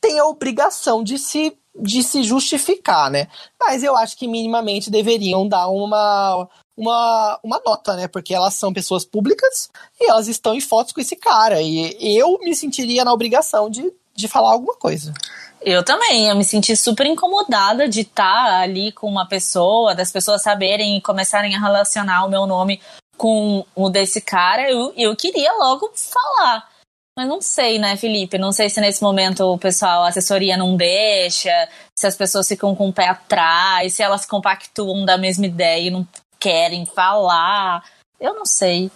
têm 0.00 0.18
a 0.18 0.26
obrigação 0.26 1.04
de 1.04 1.18
se, 1.18 1.56
de 1.78 2.02
se 2.02 2.22
justificar, 2.22 3.10
né? 3.10 3.28
Mas 3.60 3.82
eu 3.82 3.96
acho 3.96 4.16
que 4.16 4.26
minimamente 4.26 4.90
deveriam 4.90 5.46
dar 5.46 5.68
uma, 5.68 6.48
uma, 6.76 7.38
uma 7.42 7.60
nota, 7.64 7.94
né? 7.94 8.08
Porque 8.08 8.34
elas 8.34 8.54
são 8.54 8.72
pessoas 8.72 9.04
públicas 9.04 9.70
e 10.00 10.10
elas 10.10 10.28
estão 10.28 10.54
em 10.54 10.60
fotos 10.60 10.92
com 10.92 11.00
esse 11.00 11.14
cara. 11.14 11.60
E 11.62 12.18
eu 12.18 12.38
me 12.40 12.54
sentiria 12.56 13.04
na 13.04 13.12
obrigação 13.12 13.70
de, 13.70 13.92
de 14.14 14.28
falar 14.28 14.52
alguma 14.52 14.74
coisa. 14.74 15.12
Eu 15.64 15.84
também, 15.84 16.28
eu 16.28 16.36
me 16.36 16.44
senti 16.44 16.76
super 16.76 17.06
incomodada 17.06 17.88
de 17.88 18.00
estar 18.00 18.60
ali 18.60 18.90
com 18.92 19.06
uma 19.06 19.26
pessoa, 19.26 19.94
das 19.94 20.10
pessoas 20.10 20.42
saberem 20.42 20.96
e 20.96 21.00
começarem 21.00 21.54
a 21.54 21.60
relacionar 21.60 22.24
o 22.24 22.30
meu 22.30 22.46
nome 22.46 22.80
com 23.16 23.64
o 23.74 23.88
desse 23.88 24.20
cara. 24.20 24.68
Eu, 24.70 24.92
eu 24.96 25.14
queria 25.14 25.52
logo 25.58 25.90
falar. 25.94 26.68
Mas 27.16 27.28
não 27.28 27.40
sei, 27.40 27.78
né, 27.78 27.96
Felipe? 27.96 28.38
Não 28.38 28.52
sei 28.52 28.70
se 28.70 28.80
nesse 28.80 29.02
momento 29.02 29.44
o 29.44 29.58
pessoal, 29.58 30.02
a 30.02 30.08
assessoria 30.08 30.56
não 30.56 30.76
deixa, 30.76 31.68
se 31.96 32.06
as 32.06 32.16
pessoas 32.16 32.48
ficam 32.48 32.74
com 32.74 32.88
o 32.88 32.92
pé 32.92 33.08
atrás, 33.08 33.94
se 33.94 34.02
elas 34.02 34.24
compactuam 34.24 35.04
da 35.04 35.18
mesma 35.18 35.46
ideia 35.46 35.88
e 35.88 35.90
não 35.90 36.08
querem 36.40 36.86
falar. 36.86 37.84
Eu 38.18 38.34
não 38.34 38.46
sei. 38.46 38.90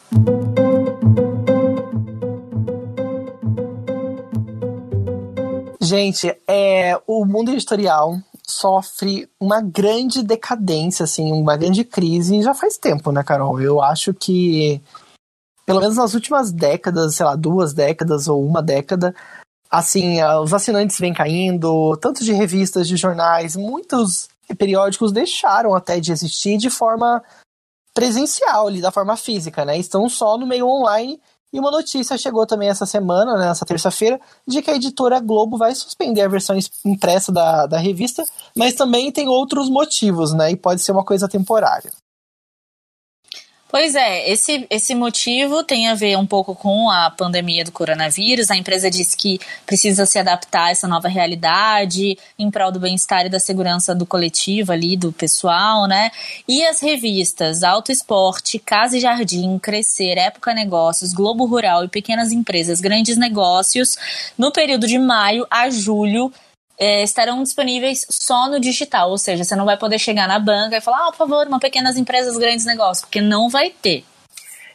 Gente, 5.87 6.37
é, 6.49 7.01
o 7.07 7.25
mundo 7.25 7.53
editorial 7.53 8.19
sofre 8.45 9.31
uma 9.39 9.61
grande 9.61 10.21
decadência, 10.21 11.05
assim, 11.05 11.31
uma 11.31 11.57
grande 11.57 11.85
crise 11.85 12.43
já 12.43 12.53
faz 12.53 12.77
tempo, 12.77 13.13
né, 13.13 13.23
Carol? 13.23 13.61
Eu 13.61 13.81
acho 13.81 14.13
que, 14.13 14.83
pelo 15.65 15.79
menos 15.79 15.97
nas 15.97 16.13
últimas 16.13 16.51
décadas, 16.51 17.15
sei 17.15 17.25
lá, 17.25 17.37
duas 17.37 17.73
décadas 17.73 18.27
ou 18.27 18.45
uma 18.45 18.61
década, 18.61 19.15
assim, 19.71 20.21
os 20.43 20.53
assinantes 20.53 20.99
vêm 20.99 21.15
caindo, 21.15 21.97
tanto 21.99 22.25
de 22.25 22.33
revistas, 22.33 22.89
de 22.89 22.97
jornais, 22.97 23.55
muitos 23.55 24.29
periódicos 24.59 25.13
deixaram 25.13 25.73
até 25.73 26.01
de 26.01 26.11
existir 26.11 26.57
de 26.59 26.69
forma 26.69 27.23
presencial, 27.95 28.67
ali, 28.67 28.81
da 28.81 28.91
forma 28.91 29.17
física, 29.17 29.65
né? 29.65 29.79
Estão 29.79 30.09
só 30.09 30.37
no 30.37 30.49
meio 30.49 30.67
online 30.67 31.21
e 31.53 31.59
uma 31.59 31.71
notícia 31.71 32.19
chegou 32.19 32.47
também 32.47 32.69
essa 32.69 32.85
semana, 32.85 33.37
né, 33.37 33.49
nessa 33.49 33.65
terça-feira, 33.65 34.21
de 34.47 34.61
que 34.61 34.71
a 34.71 34.77
editora 34.77 35.21
Globo 35.21 35.57
vai 35.57 35.75
suspender 35.75 36.23
a 36.23 36.29
versão 36.29 36.57
impressa 36.85 37.33
da, 37.33 37.67
da 37.67 37.79
revista, 37.79 38.23
mas 38.57 38.75
também 38.75 39.13
tem 39.13 39.29
outros 39.29 39.71
motivos, 39.71 40.33
né? 40.33 40.51
E 40.51 40.57
pode 40.57 40.83
ser 40.83 40.93
uma 40.93 41.05
coisa 41.05 41.29
temporária. 41.29 41.91
Pois 43.69 43.97
é, 43.97 44.31
esse, 44.31 44.65
esse 44.71 44.95
motivo 44.95 45.65
tem 45.65 45.89
a 45.89 45.95
ver 45.95 46.17
um 46.17 46.25
pouco 46.25 46.55
com 46.55 46.89
a 46.89 47.11
pandemia 47.11 47.65
do 47.65 47.73
coronavírus. 47.73 48.49
A 48.49 48.57
empresa 48.57 48.89
disse 48.89 49.17
que 49.17 49.41
precisa 49.67 50.07
se 50.07 50.21
adaptar 50.21 50.67
a 50.67 50.71
essa 50.71 50.87
nova 50.87 51.09
realidade 51.09 52.17
em 52.39 52.49
prol 52.49 52.71
do 52.71 52.79
bem-estar 52.79 53.27
e 53.27 53.29
da 53.29 53.41
segurança 53.41 53.93
do 53.93 54.07
coletivo 54.07 54.71
ali, 54.71 54.97
do 54.97 55.13
pessoal, 55.13 55.89
né? 55.89 56.13
E 56.47 56.65
as 56.65 56.81
revistas 56.81 57.65
Auto 57.65 57.91
Esporte, 57.91 58.61
Casa 58.61 58.99
e 58.99 59.01
Jardim, 59.01 59.59
Crescer, 59.59 60.17
Época 60.17 60.55
Negócios, 60.55 61.13
Globo 61.13 61.45
Rural 61.45 61.85
e 61.85 61.89
Pequenas 61.89 62.31
Empresas, 62.31 62.81
Grandes 62.81 63.17
Negócios, 63.17 63.97
no 64.39 64.53
período 64.53 64.87
de 64.87 64.97
maio 64.97 65.45
a 65.51 65.69
julho, 65.71 66.33
é, 66.79 67.03
estarão 67.03 67.43
disponíveis 67.43 68.07
só 68.11 68.49
no 68.49 68.61
digital, 68.61 69.11
ou 69.11 69.19
seja, 69.19 69.45
você 69.45 69.57
não 69.57 69.65
vai 69.65 69.79
poder 69.79 69.99
chegar 69.99 70.29
na 70.29 70.39
banca 70.39 70.77
e 70.77 70.81
falar, 70.81 71.07
ah, 71.07 71.11
por 71.11 71.17
favor, 71.17 71.47
uma 71.47 71.59
pequenas 71.59 71.97
empresas, 71.97 72.37
grandes 72.37 72.67
negócios, 72.67 73.05
porque 73.05 73.21
não 73.21 73.49
vai 73.49 73.71
ter. 73.71 74.05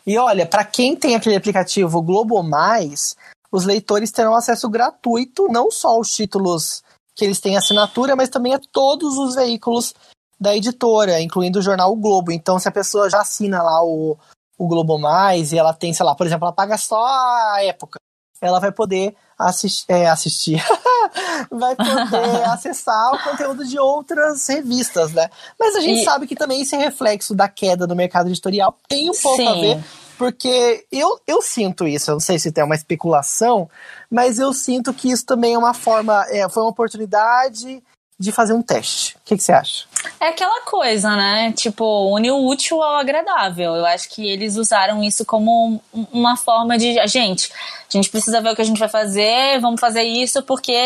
E 0.05 0.17
olha, 0.17 0.45
para 0.45 0.65
quem 0.65 0.95
tem 0.95 1.15
aquele 1.15 1.35
aplicativo 1.35 2.01
Globo 2.01 2.41
Mais, 2.41 3.15
os 3.51 3.65
leitores 3.65 4.11
terão 4.11 4.35
acesso 4.35 4.67
gratuito 4.69 5.47
não 5.49 5.69
só 5.69 5.89
aos 5.89 6.09
títulos 6.09 6.83
que 7.15 7.25
eles 7.25 7.39
têm 7.39 7.57
assinatura, 7.57 8.15
mas 8.15 8.29
também 8.29 8.53
a 8.53 8.59
todos 8.71 9.17
os 9.17 9.35
veículos 9.35 9.93
da 10.39 10.55
editora, 10.55 11.21
incluindo 11.21 11.59
o 11.59 11.61
jornal 11.61 11.91
o 11.91 11.95
Globo. 11.95 12.31
Então, 12.31 12.57
se 12.57 12.67
a 12.67 12.71
pessoa 12.71 13.09
já 13.09 13.21
assina 13.21 13.61
lá 13.61 13.83
o, 13.83 14.17
o 14.57 14.67
Globo 14.67 14.97
Mais 14.97 15.51
e 15.51 15.57
ela 15.57 15.73
tem, 15.73 15.93
sei 15.93 16.05
lá, 16.05 16.15
por 16.15 16.25
exemplo, 16.25 16.45
ela 16.45 16.55
paga 16.55 16.77
só 16.77 17.05
a 17.05 17.63
época, 17.63 17.99
ela 18.41 18.59
vai 18.59 18.71
poder 18.71 19.15
assist, 19.41 19.85
é, 19.87 20.07
assistir, 20.09 20.63
vai 21.51 21.75
poder 21.75 22.43
acessar 22.49 23.13
o 23.13 23.23
conteúdo 23.23 23.65
de 23.65 23.79
outras 23.79 24.47
revistas, 24.47 25.11
né? 25.11 25.29
Mas 25.59 25.75
a 25.75 25.81
gente 25.81 26.01
e... 26.01 26.03
sabe 26.05 26.27
que 26.27 26.35
também 26.35 26.61
esse 26.61 26.75
reflexo 26.75 27.33
da 27.33 27.47
queda 27.47 27.85
do 27.87 27.95
mercado 27.95 28.29
editorial 28.29 28.77
tem 28.87 29.09
um 29.09 29.13
pouco 29.13 29.37
Sim. 29.37 29.47
a 29.47 29.53
ver, 29.53 29.83
porque 30.17 30.85
eu, 30.91 31.19
eu 31.25 31.41
sinto 31.41 31.87
isso, 31.87 32.11
eu 32.11 32.15
não 32.15 32.19
sei 32.19 32.37
se 32.37 32.51
tem 32.51 32.63
uma 32.63 32.75
especulação, 32.75 33.69
mas 34.09 34.39
eu 34.39 34.53
sinto 34.53 34.93
que 34.93 35.09
isso 35.09 35.25
também 35.25 35.55
é 35.55 35.57
uma 35.57 35.73
forma, 35.73 36.25
é, 36.29 36.47
foi 36.47 36.63
uma 36.63 36.69
oportunidade 36.69 37.81
de 38.21 38.31
fazer 38.31 38.53
um 38.53 38.61
teste. 38.61 39.15
O 39.15 39.19
que, 39.25 39.35
que, 39.35 39.43
você 39.43 39.51
acha? 39.51 39.85
É 40.19 40.27
aquela 40.27 40.61
coisa, 40.61 41.15
né? 41.15 41.51
Tipo, 41.53 42.15
une 42.15 42.29
o 42.29 42.47
útil 42.47 42.81
ao 42.81 42.97
agradável. 42.97 43.75
Eu 43.75 43.85
acho 43.85 44.09
que 44.09 44.29
eles 44.29 44.57
usaram 44.57 45.03
isso 45.03 45.25
como 45.25 45.81
uma 45.91 46.37
forma 46.37 46.77
de. 46.77 46.95
Gente, 47.07 47.51
a 47.51 47.97
gente 47.97 48.11
precisa 48.11 48.39
ver 48.39 48.51
o 48.51 48.55
que 48.55 48.61
a 48.61 48.65
gente 48.65 48.79
vai 48.79 48.89
fazer, 48.89 49.59
vamos 49.59 49.81
fazer 49.81 50.03
isso, 50.03 50.43
porque 50.43 50.77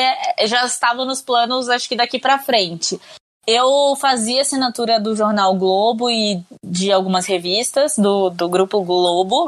já 0.45 0.65
estava 0.65 1.03
nos 1.03 1.21
planos, 1.21 1.67
acho 1.67 1.89
que 1.89 1.95
daqui 1.95 2.17
para 2.17 2.39
frente. 2.39 2.99
Eu 3.45 3.95
fazia 3.99 4.41
assinatura 4.41 4.99
do 4.99 5.15
jornal 5.15 5.53
Globo 5.55 6.09
e 6.09 6.41
de 6.63 6.91
algumas 6.91 7.27
revistas 7.27 7.95
do, 7.97 8.31
do 8.31 8.49
Grupo 8.49 8.81
Globo. 8.81 9.45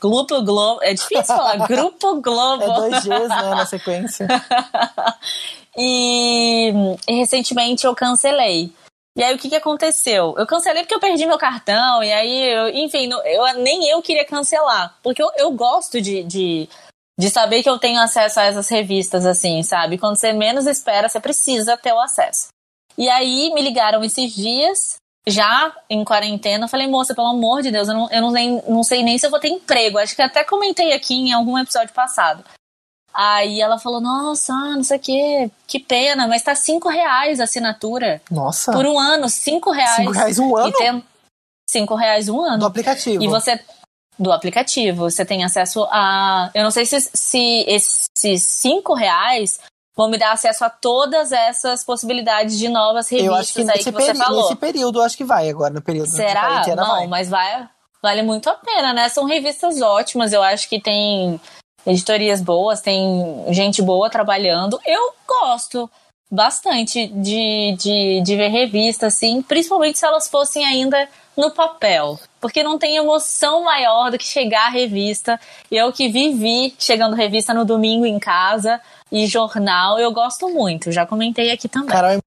Grupo 0.00 0.42
Globo. 0.42 0.82
É 0.82 0.92
difícil 0.92 1.36
falar. 1.36 1.56
Grupo 1.68 2.20
Globo. 2.20 2.64
É 2.64 2.74
dois 2.74 3.04
Gs, 3.04 3.28
né, 3.28 3.54
na 3.54 3.66
sequência. 3.66 4.26
e, 5.78 6.72
recentemente 7.08 7.86
eu 7.86 7.94
cancelei. 7.94 8.72
E 9.16 9.22
aí 9.22 9.34
o 9.34 9.38
que, 9.38 9.48
que 9.48 9.56
aconteceu? 9.56 10.34
Eu 10.36 10.46
cancelei 10.46 10.82
porque 10.82 10.94
eu 10.94 11.00
perdi 11.00 11.26
meu 11.26 11.38
cartão, 11.38 12.02
e 12.02 12.12
aí, 12.12 12.52
eu, 12.52 12.68
enfim, 12.68 13.08
eu, 13.24 13.54
nem 13.62 13.88
eu 13.88 14.02
queria 14.02 14.24
cancelar. 14.24 14.96
Porque 15.02 15.22
eu, 15.22 15.28
eu 15.36 15.50
gosto 15.52 16.00
de, 16.00 16.22
de, 16.24 16.68
de 17.18 17.30
saber 17.30 17.62
que 17.62 17.70
eu 17.70 17.78
tenho 17.78 18.00
acesso 18.00 18.38
a 18.40 18.44
essas 18.44 18.68
revistas, 18.68 19.24
assim, 19.24 19.62
sabe? 19.62 19.98
Quando 19.98 20.16
você 20.16 20.32
menos 20.32 20.66
espera, 20.66 21.08
você 21.08 21.20
precisa 21.20 21.76
ter 21.76 21.92
o 21.92 22.00
acesso. 22.00 22.48
E 22.96 23.08
aí 23.08 23.52
me 23.54 23.62
ligaram 23.62 24.02
esses 24.02 24.32
dias, 24.34 24.96
já 25.26 25.72
em 25.88 26.04
quarentena, 26.04 26.64
eu 26.64 26.68
falei, 26.68 26.86
moça, 26.86 27.14
pelo 27.14 27.28
amor 27.28 27.62
de 27.62 27.70
Deus, 27.70 27.88
eu 27.88 27.94
não, 27.94 28.10
eu 28.10 28.20
não, 28.20 28.30
nem, 28.30 28.62
não 28.68 28.82
sei 28.82 29.02
nem 29.02 29.18
se 29.18 29.26
eu 29.26 29.30
vou 29.30 29.40
ter 29.40 29.48
emprego. 29.48 29.98
Acho 29.98 30.16
que 30.16 30.22
até 30.22 30.42
comentei 30.42 30.92
aqui 30.92 31.14
em 31.14 31.32
algum 31.32 31.58
episódio 31.58 31.94
passado. 31.94 32.44
Aí 33.20 33.60
ela 33.60 33.80
falou, 33.80 34.00
nossa, 34.00 34.52
não 34.52 34.84
sei 34.84 34.96
o 34.96 35.00
que, 35.00 35.50
que 35.66 35.80
pena, 35.80 36.28
mas 36.28 36.40
tá 36.40 36.54
cinco 36.54 36.88
reais 36.88 37.40
a 37.40 37.44
assinatura. 37.44 38.22
Nossa. 38.30 38.70
Por 38.70 38.86
um 38.86 38.96
ano, 38.96 39.28
cinco 39.28 39.72
reais. 39.72 39.96
Cinco 39.96 40.12
reais 40.12 40.38
um 40.38 40.56
ano? 40.56 40.68
E 40.68 40.72
tem 40.72 41.04
cinco 41.68 41.96
reais 41.96 42.28
um 42.28 42.40
ano. 42.40 42.58
Do 42.58 42.66
aplicativo. 42.66 43.20
E 43.20 43.26
você 43.26 43.60
do 44.16 44.30
aplicativo. 44.30 45.10
Você 45.10 45.24
tem 45.24 45.42
acesso 45.42 45.84
a. 45.90 46.50
Eu 46.54 46.62
não 46.62 46.70
sei 46.70 46.86
se, 46.86 47.00
se 47.00 47.64
esses 47.66 48.42
cinco 48.42 48.94
reais 48.94 49.58
vão 49.96 50.08
me 50.08 50.16
dar 50.16 50.30
acesso 50.30 50.64
a 50.64 50.70
todas 50.70 51.32
essas 51.32 51.84
possibilidades 51.84 52.56
de 52.56 52.68
novas 52.68 53.08
revistas 53.08 53.32
eu 53.32 53.40
acho 53.40 53.52
que 53.52 53.60
aí 53.62 53.84
que 53.84 53.90
você 53.90 54.14
falou. 54.14 54.42
Nesse 54.42 54.54
período, 54.54 55.00
eu 55.00 55.02
acho 55.02 55.16
que 55.16 55.24
vai 55.24 55.50
agora, 55.50 55.74
no 55.74 55.82
período 55.82 56.08
Será? 56.08 56.64
Não, 56.76 56.86
vai. 56.86 57.06
mas 57.08 57.28
vai, 57.28 57.68
vale 58.00 58.22
muito 58.22 58.48
a 58.48 58.54
pena, 58.54 58.92
né? 58.92 59.08
São 59.08 59.24
revistas 59.24 59.82
ótimas, 59.82 60.32
eu 60.32 60.40
acho 60.40 60.68
que 60.68 60.80
tem 60.80 61.40
editorias 61.88 62.40
boas, 62.40 62.80
tem 62.80 63.44
gente 63.50 63.80
boa 63.82 64.10
trabalhando. 64.10 64.78
Eu 64.86 65.14
gosto 65.26 65.90
bastante 66.30 67.06
de, 67.06 67.74
de, 67.78 68.20
de 68.20 68.36
ver 68.36 68.48
revistas, 68.48 69.14
assim, 69.14 69.40
principalmente 69.40 69.98
se 69.98 70.04
elas 70.04 70.28
fossem 70.28 70.64
ainda 70.64 71.08
no 71.36 71.50
papel. 71.50 72.18
Porque 72.40 72.62
não 72.62 72.78
tem 72.78 72.96
emoção 72.96 73.64
maior 73.64 74.10
do 74.10 74.18
que 74.18 74.24
chegar 74.24 74.66
a 74.66 74.70
revista. 74.70 75.40
Eu 75.70 75.92
que 75.92 76.08
vivi 76.08 76.74
chegando 76.78 77.16
revista 77.16 77.54
no 77.54 77.64
domingo 77.64 78.04
em 78.04 78.18
casa, 78.18 78.80
e 79.10 79.26
jornal 79.26 79.98
eu 79.98 80.12
gosto 80.12 80.48
muito, 80.48 80.92
já 80.92 81.06
comentei 81.06 81.50
aqui 81.50 81.68
também. 81.68 81.88
É 81.88 82.27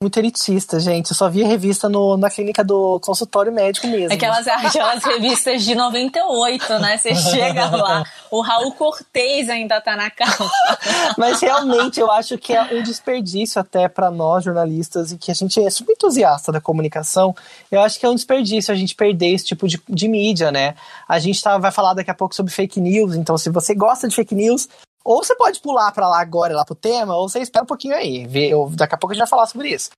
muito 0.00 0.16
elitista, 0.16 0.78
gente. 0.78 1.10
Eu 1.10 1.16
só 1.16 1.28
via 1.28 1.44
revista 1.44 1.88
no, 1.88 2.16
na 2.16 2.30
clínica 2.30 2.62
do 2.62 3.00
consultório 3.00 3.52
médico 3.52 3.88
mesmo. 3.88 4.12
Aquelas, 4.12 4.46
aquelas 4.46 5.02
revistas 5.02 5.64
de 5.64 5.74
98, 5.74 6.78
né? 6.78 6.96
Você 6.96 7.16
chega 7.16 7.66
lá, 7.66 8.04
o 8.30 8.40
Raul 8.40 8.70
Cortez 8.74 9.48
ainda 9.48 9.80
tá 9.80 9.96
na 9.96 10.08
capa. 10.08 10.48
Mas 11.18 11.40
realmente 11.40 11.98
eu 11.98 12.08
acho 12.12 12.38
que 12.38 12.52
é 12.52 12.62
um 12.62 12.80
desperdício 12.80 13.60
até 13.60 13.88
para 13.88 14.08
nós 14.08 14.44
jornalistas 14.44 15.10
e 15.10 15.18
que 15.18 15.32
a 15.32 15.34
gente 15.34 15.60
é 15.60 15.68
super 15.68 15.94
entusiasta 15.94 16.52
da 16.52 16.60
comunicação. 16.60 17.34
Eu 17.68 17.80
acho 17.80 17.98
que 17.98 18.06
é 18.06 18.08
um 18.08 18.14
desperdício 18.14 18.72
a 18.72 18.76
gente 18.76 18.94
perder 18.94 19.34
esse 19.34 19.46
tipo 19.46 19.66
de, 19.66 19.82
de 19.88 20.06
mídia, 20.06 20.52
né? 20.52 20.76
A 21.08 21.18
gente 21.18 21.42
tá, 21.42 21.58
vai 21.58 21.72
falar 21.72 21.94
daqui 21.94 22.10
a 22.10 22.14
pouco 22.14 22.36
sobre 22.36 22.52
fake 22.52 22.80
news, 22.80 23.16
então 23.16 23.36
se 23.36 23.50
você 23.50 23.74
gosta 23.74 24.06
de 24.06 24.14
fake 24.14 24.36
news, 24.36 24.68
ou 25.08 25.24
você 25.24 25.34
pode 25.34 25.58
pular 25.60 25.90
para 25.90 26.06
lá 26.06 26.20
agora, 26.20 26.54
lá 26.54 26.66
pro 26.66 26.74
tema, 26.74 27.16
ou 27.16 27.30
você 27.30 27.40
espera 27.40 27.62
um 27.62 27.66
pouquinho 27.66 27.94
aí. 27.94 28.26
Vê, 28.26 28.48
eu, 28.48 28.70
daqui 28.74 28.94
a 28.94 28.98
pouco 28.98 29.12
a 29.12 29.14
gente 29.14 29.22
vai 29.22 29.28
falar 29.28 29.46
sobre 29.46 29.70
isso. 29.70 29.88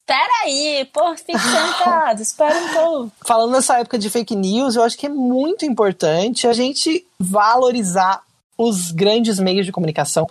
Espera 0.00 0.30
aí, 0.44 0.84
pô, 0.92 1.16
fique 1.16 1.38
sentado, 1.38 2.20
espera 2.20 2.54
um 2.54 2.74
pouco. 2.74 3.12
Falando 3.24 3.52
nessa 3.52 3.78
época 3.78 3.98
de 3.98 4.10
fake 4.10 4.36
news, 4.36 4.76
eu 4.76 4.82
acho 4.82 4.98
que 4.98 5.06
é 5.06 5.08
muito 5.08 5.64
importante 5.64 6.46
a 6.46 6.52
gente 6.52 7.06
valorizar 7.18 8.22
os 8.58 8.90
grandes 8.90 9.38
meios 9.38 9.64
de 9.64 9.72
comunicação, 9.72 10.28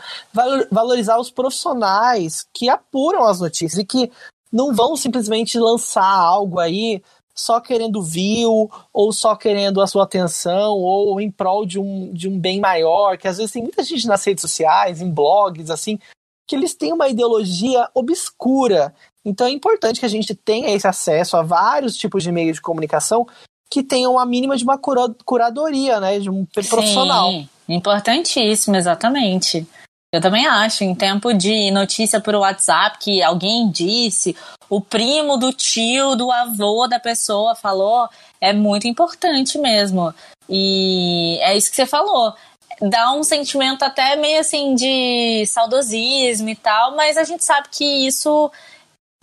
valorizar 0.69 1.17
os 1.17 1.31
profissionais 1.31 2.45
que 2.53 2.69
apuram 2.69 3.23
as 3.23 3.39
notícias 3.39 3.79
e 3.79 3.85
que 3.85 4.11
não 4.53 4.71
vão 4.71 4.95
simplesmente 4.95 5.57
lançar 5.57 6.05
algo 6.05 6.59
aí 6.59 7.01
só 7.37 7.61
querendo 7.61 8.01
view, 8.01 8.69
ou 8.91 9.13
só 9.13 9.35
querendo 9.35 9.79
a 9.79 9.87
sua 9.87 10.03
atenção, 10.03 10.73
ou 10.73 11.21
em 11.21 11.29
prol 11.29 11.65
de 11.65 11.79
um, 11.79 12.11
de 12.11 12.27
um 12.27 12.39
bem 12.39 12.59
maior, 12.59 13.17
que 13.17 13.27
às 13.27 13.37
vezes 13.37 13.51
tem 13.51 13.61
muita 13.61 13.83
gente 13.83 14.07
nas 14.07 14.25
redes 14.25 14.41
sociais, 14.41 15.01
em 15.01 15.11
blogs, 15.11 15.69
assim, 15.69 15.99
que 16.47 16.55
eles 16.55 16.73
têm 16.73 16.91
uma 16.91 17.07
ideologia 17.07 17.87
obscura. 17.93 18.93
Então 19.23 19.45
é 19.45 19.51
importante 19.51 19.99
que 19.99 20.05
a 20.05 20.09
gente 20.09 20.33
tenha 20.33 20.69
esse 20.69 20.87
acesso 20.87 21.37
a 21.37 21.43
vários 21.43 21.95
tipos 21.95 22.23
de 22.23 22.31
meios 22.31 22.55
de 22.55 22.61
comunicação 22.61 23.27
que 23.69 23.83
tenham 23.83 24.17
a 24.17 24.25
mínima 24.25 24.55
de 24.57 24.63
uma 24.63 24.79
curadoria, 24.79 25.99
né, 25.99 26.19
de 26.19 26.29
um 26.29 26.45
profissional. 26.45 27.29
Sim, 27.29 27.49
importantíssimo, 27.67 28.77
exatamente. 28.77 29.67
Eu 30.13 30.21
também 30.21 30.47
acho, 30.47 30.85
em 30.85 30.95
tempo 30.95 31.33
de 31.33 31.69
notícia 31.69 32.21
por 32.21 32.33
WhatsApp 32.35 32.97
que 32.99 33.21
alguém 33.21 33.69
disse, 33.69 34.37
o 34.69 34.79
primo 34.79 35.37
do 35.37 35.51
tio, 35.51 36.15
do 36.15 36.31
avô 36.31 36.87
da 36.87 36.97
pessoa 36.97 37.55
falou, 37.55 38.07
é 38.39 38.53
muito 38.53 38.87
importante 38.87 39.57
mesmo. 39.57 40.13
E 40.49 41.37
é 41.41 41.57
isso 41.57 41.69
que 41.69 41.75
você 41.75 41.85
falou. 41.85 42.33
dá 42.81 43.11
um 43.11 43.23
sentimento 43.23 43.83
até 43.83 44.15
meio 44.15 44.39
assim 44.39 44.75
de 44.75 45.45
saudosismo 45.45 46.47
e 46.47 46.55
tal, 46.55 46.95
mas 46.95 47.17
a 47.17 47.25
gente 47.25 47.43
sabe 47.43 47.67
que 47.69 48.07
isso 48.07 48.49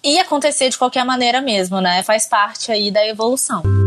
ia 0.02 0.20
acontecer 0.20 0.68
de 0.68 0.76
qualquer 0.76 1.04
maneira 1.04 1.40
mesmo, 1.40 1.80
né? 1.80 2.02
Faz 2.02 2.26
parte 2.26 2.70
aí 2.70 2.90
da 2.90 3.06
evolução. 3.06 3.83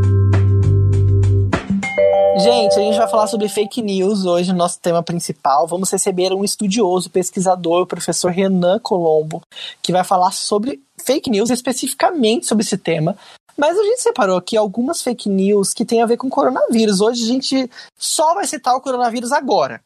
Gente, 2.39 2.77
a 2.77 2.81
gente 2.81 2.97
vai 2.97 3.07
falar 3.07 3.27
sobre 3.27 3.49
fake 3.49 3.81
news 3.81 4.25
hoje, 4.25 4.51
no 4.51 4.57
nosso 4.59 4.79
tema 4.79 5.01
principal. 5.01 5.65
Vamos 5.65 5.91
receber 5.91 6.31
um 6.33 6.43
estudioso, 6.43 7.09
pesquisador, 7.09 7.81
o 7.81 7.87
professor 7.87 8.31
Renan 8.31 8.79
Colombo, 8.79 9.41
que 9.81 9.91
vai 9.91 10.03
falar 10.03 10.31
sobre 10.31 10.79
fake 11.03 11.31
news, 11.31 11.49
especificamente 11.49 12.45
sobre 12.45 12.63
esse 12.63 12.77
tema. 12.77 13.17
Mas 13.57 13.77
a 13.77 13.83
gente 13.83 14.01
separou 14.01 14.37
aqui 14.37 14.55
algumas 14.55 15.01
fake 15.01 15.27
news 15.27 15.73
que 15.73 15.83
tem 15.83 16.01
a 16.01 16.05
ver 16.05 16.17
com 16.17 16.29
coronavírus. 16.29 17.01
Hoje 17.01 17.23
a 17.23 17.27
gente 17.27 17.71
só 17.97 18.35
vai 18.35 18.45
citar 18.45 18.75
o 18.75 18.81
coronavírus 18.81 19.31
agora. 19.31 19.81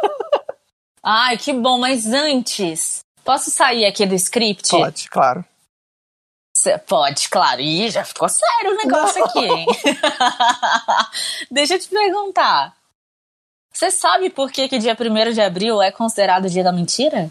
Ai, 1.02 1.36
que 1.36 1.52
bom, 1.52 1.78
mas 1.78 2.06
antes, 2.06 3.00
posso 3.24 3.50
sair 3.50 3.84
aqui 3.84 4.06
do 4.06 4.14
script? 4.14 4.70
Pode, 4.70 5.08
claro. 5.10 5.44
Pode, 6.86 7.28
claro. 7.28 7.60
Ih, 7.60 7.90
já 7.90 8.04
ficou 8.04 8.28
sério 8.28 8.72
o 8.72 8.76
negócio 8.76 9.20
Não. 9.20 9.26
aqui, 9.26 9.44
hein? 9.44 9.66
Deixa 11.50 11.74
eu 11.74 11.78
te 11.78 11.88
perguntar. 11.88 12.74
Você 13.72 13.90
sabe 13.90 14.30
por 14.30 14.50
que, 14.50 14.68
que 14.68 14.78
dia 14.78 14.96
1 14.98 15.32
de 15.32 15.40
abril 15.40 15.82
é 15.82 15.92
considerado 15.92 16.48
dia 16.48 16.64
da 16.64 16.72
mentira? 16.72 17.30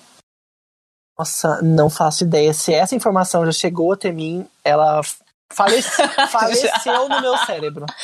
Nossa, 1.18 1.62
não 1.62 1.90
faço 1.90 2.24
ideia. 2.24 2.54
Se 2.54 2.74
essa 2.74 2.96
informação 2.96 3.46
já 3.46 3.52
chegou 3.52 3.94
até 3.94 4.12
mim, 4.12 4.48
ela 4.64 5.02
falece, 5.52 6.08
faleceu 6.30 7.10
no 7.10 7.22
meu 7.22 7.38
cérebro. 7.40 7.86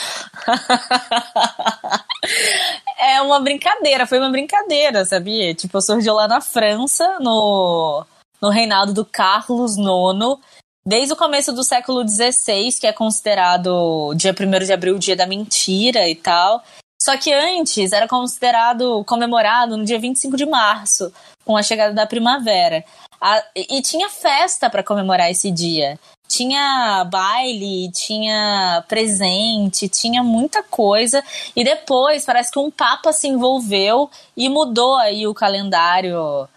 É 3.04 3.20
uma 3.20 3.39
brincadeira, 3.39 4.06
foi 4.06 4.20
uma 4.20 4.30
brincadeira, 4.30 5.04
sabia? 5.06 5.56
Tipo, 5.56 5.82
surgiu 5.82 6.13
lá 6.13 6.28
na 6.28 6.39
França, 6.39 7.17
no, 7.20 8.06
no 8.39 8.50
reinado 8.50 8.94
do 8.94 9.04
Carlos 9.04 9.76
IX 9.76 10.39
desde 10.86 11.13
o 11.13 11.17
começo 11.17 11.54
do 11.54 11.63
século 11.63 12.08
XVI, 12.08 12.72
que 12.80 12.88
é 12.88 12.94
considerado 12.94 14.13
dia 14.15 14.36
1 14.38 14.65
de 14.65 14.74
abril, 14.74 14.98
dia 14.98 15.15
da 15.15 15.26
mentira 15.26 16.08
e 16.10 16.15
tal. 16.15 16.63
Só 17.02 17.17
que 17.17 17.34
antes 17.34 17.91
era 17.91 18.08
considerado 18.08 19.04
comemorado 19.06 19.76
no 19.76 19.84
dia 19.84 20.00
25 20.00 20.38
de 20.38 20.46
março, 20.46 21.12
com 21.44 21.58
a 21.58 21.63
chegada 21.63 21.94
da 21.94 22.06
primavera. 22.06 22.84
A, 23.20 23.44
e 23.56 23.82
tinha 23.82 24.10
festa 24.10 24.70
para 24.70 24.84
comemorar 24.84 25.30
esse 25.32 25.50
dia. 25.52 26.00
Tinha 26.28 27.04
baile, 27.12 27.91
tinha 27.91 28.84
presente, 28.88 29.89
tinha 29.89 30.24
muita 30.24 30.63
coisa. 30.63 31.24
E 31.56 31.63
depois 31.63 32.24
parece 32.24 32.52
que 32.52 32.60
um 32.60 32.72
papa 32.72 33.12
se 33.12 33.28
envolveu 33.28 34.10
e 34.38 34.48
mudou 34.48 34.96
aí 34.98 35.28
o 35.28 35.34
calendário 35.34 36.48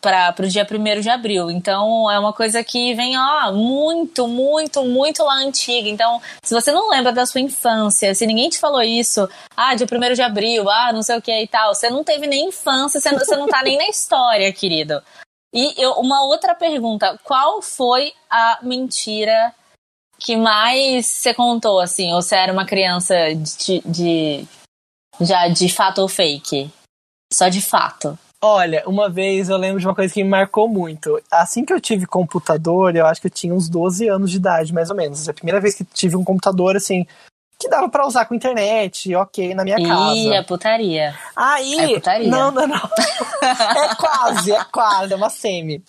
para 0.00 0.34
o 0.40 0.48
dia 0.48 0.66
1 0.68 1.00
de 1.00 1.08
abril. 1.08 1.50
Então 1.50 2.10
é 2.10 2.18
uma 2.18 2.32
coisa 2.32 2.62
que 2.62 2.94
vem 2.94 3.16
ó, 3.16 3.52
muito, 3.52 4.26
muito, 4.26 4.84
muito 4.84 5.22
lá 5.22 5.36
antiga. 5.36 5.88
Então, 5.88 6.20
se 6.42 6.54
você 6.54 6.72
não 6.72 6.90
lembra 6.90 7.12
da 7.12 7.26
sua 7.26 7.40
infância, 7.40 8.14
se 8.14 8.26
ninguém 8.26 8.48
te 8.48 8.58
falou 8.58 8.82
isso, 8.82 9.28
ah, 9.56 9.74
dia 9.74 9.86
1 9.86 10.14
de 10.14 10.22
abril, 10.22 10.68
ah, 10.68 10.92
não 10.92 11.02
sei 11.02 11.16
o 11.16 11.22
que 11.22 11.32
e 11.32 11.46
tal, 11.46 11.74
você 11.74 11.88
não 11.90 12.04
teve 12.04 12.26
nem 12.26 12.48
infância, 12.48 13.00
você 13.00 13.10
não, 13.10 13.18
você 13.18 13.36
não 13.36 13.46
tá 13.46 13.62
nem 13.62 13.76
na 13.76 13.88
história, 13.88 14.52
querido. 14.52 15.02
E 15.52 15.74
eu, 15.80 15.92
uma 15.92 16.24
outra 16.24 16.54
pergunta: 16.54 17.18
qual 17.24 17.62
foi 17.62 18.12
a 18.28 18.58
mentira 18.62 19.54
que 20.18 20.36
mais 20.36 21.06
você 21.06 21.32
contou, 21.32 21.80
assim? 21.80 22.12
Ou 22.12 22.22
você 22.22 22.36
era 22.36 22.52
uma 22.52 22.66
criança 22.66 23.14
de, 23.34 23.80
de 23.80 24.46
já 25.20 25.48
de 25.48 25.68
fato 25.68 26.02
ou 26.02 26.08
fake? 26.08 26.70
Só 27.32 27.48
de 27.48 27.60
fato. 27.60 28.18
Olha, 28.48 28.84
uma 28.86 29.10
vez 29.10 29.48
eu 29.48 29.56
lembro 29.56 29.80
de 29.80 29.86
uma 29.88 29.94
coisa 29.94 30.14
que 30.14 30.22
me 30.22 30.30
marcou 30.30 30.68
muito. 30.68 31.20
Assim 31.28 31.64
que 31.64 31.72
eu 31.72 31.80
tive 31.80 32.06
computador, 32.06 32.94
eu 32.94 33.04
acho 33.04 33.20
que 33.20 33.26
eu 33.26 33.30
tinha 33.30 33.52
uns 33.52 33.68
12 33.68 34.06
anos 34.08 34.30
de 34.30 34.36
idade, 34.36 34.72
mais 34.72 34.88
ou 34.88 34.94
menos. 34.94 35.28
A 35.28 35.34
primeira 35.34 35.60
vez 35.60 35.74
que 35.74 35.84
tive 35.84 36.14
um 36.14 36.22
computador, 36.22 36.76
assim, 36.76 37.04
que 37.58 37.68
dava 37.68 37.88
para 37.88 38.06
usar 38.06 38.24
com 38.24 38.36
internet, 38.36 39.12
ok, 39.16 39.52
na 39.52 39.64
minha 39.64 39.76
casa. 39.76 40.14
Ih, 40.14 40.32
é 40.32 40.42
putaria. 40.44 41.12
Aí. 41.34 41.74
É 41.74 41.94
putaria. 41.94 42.30
Não, 42.30 42.52
não, 42.52 42.68
não. 42.68 42.76
é 43.42 43.94
quase, 43.96 44.52
é 44.52 44.64
quase, 44.70 45.12
é 45.12 45.16
uma 45.16 45.28
semi. 45.28 45.82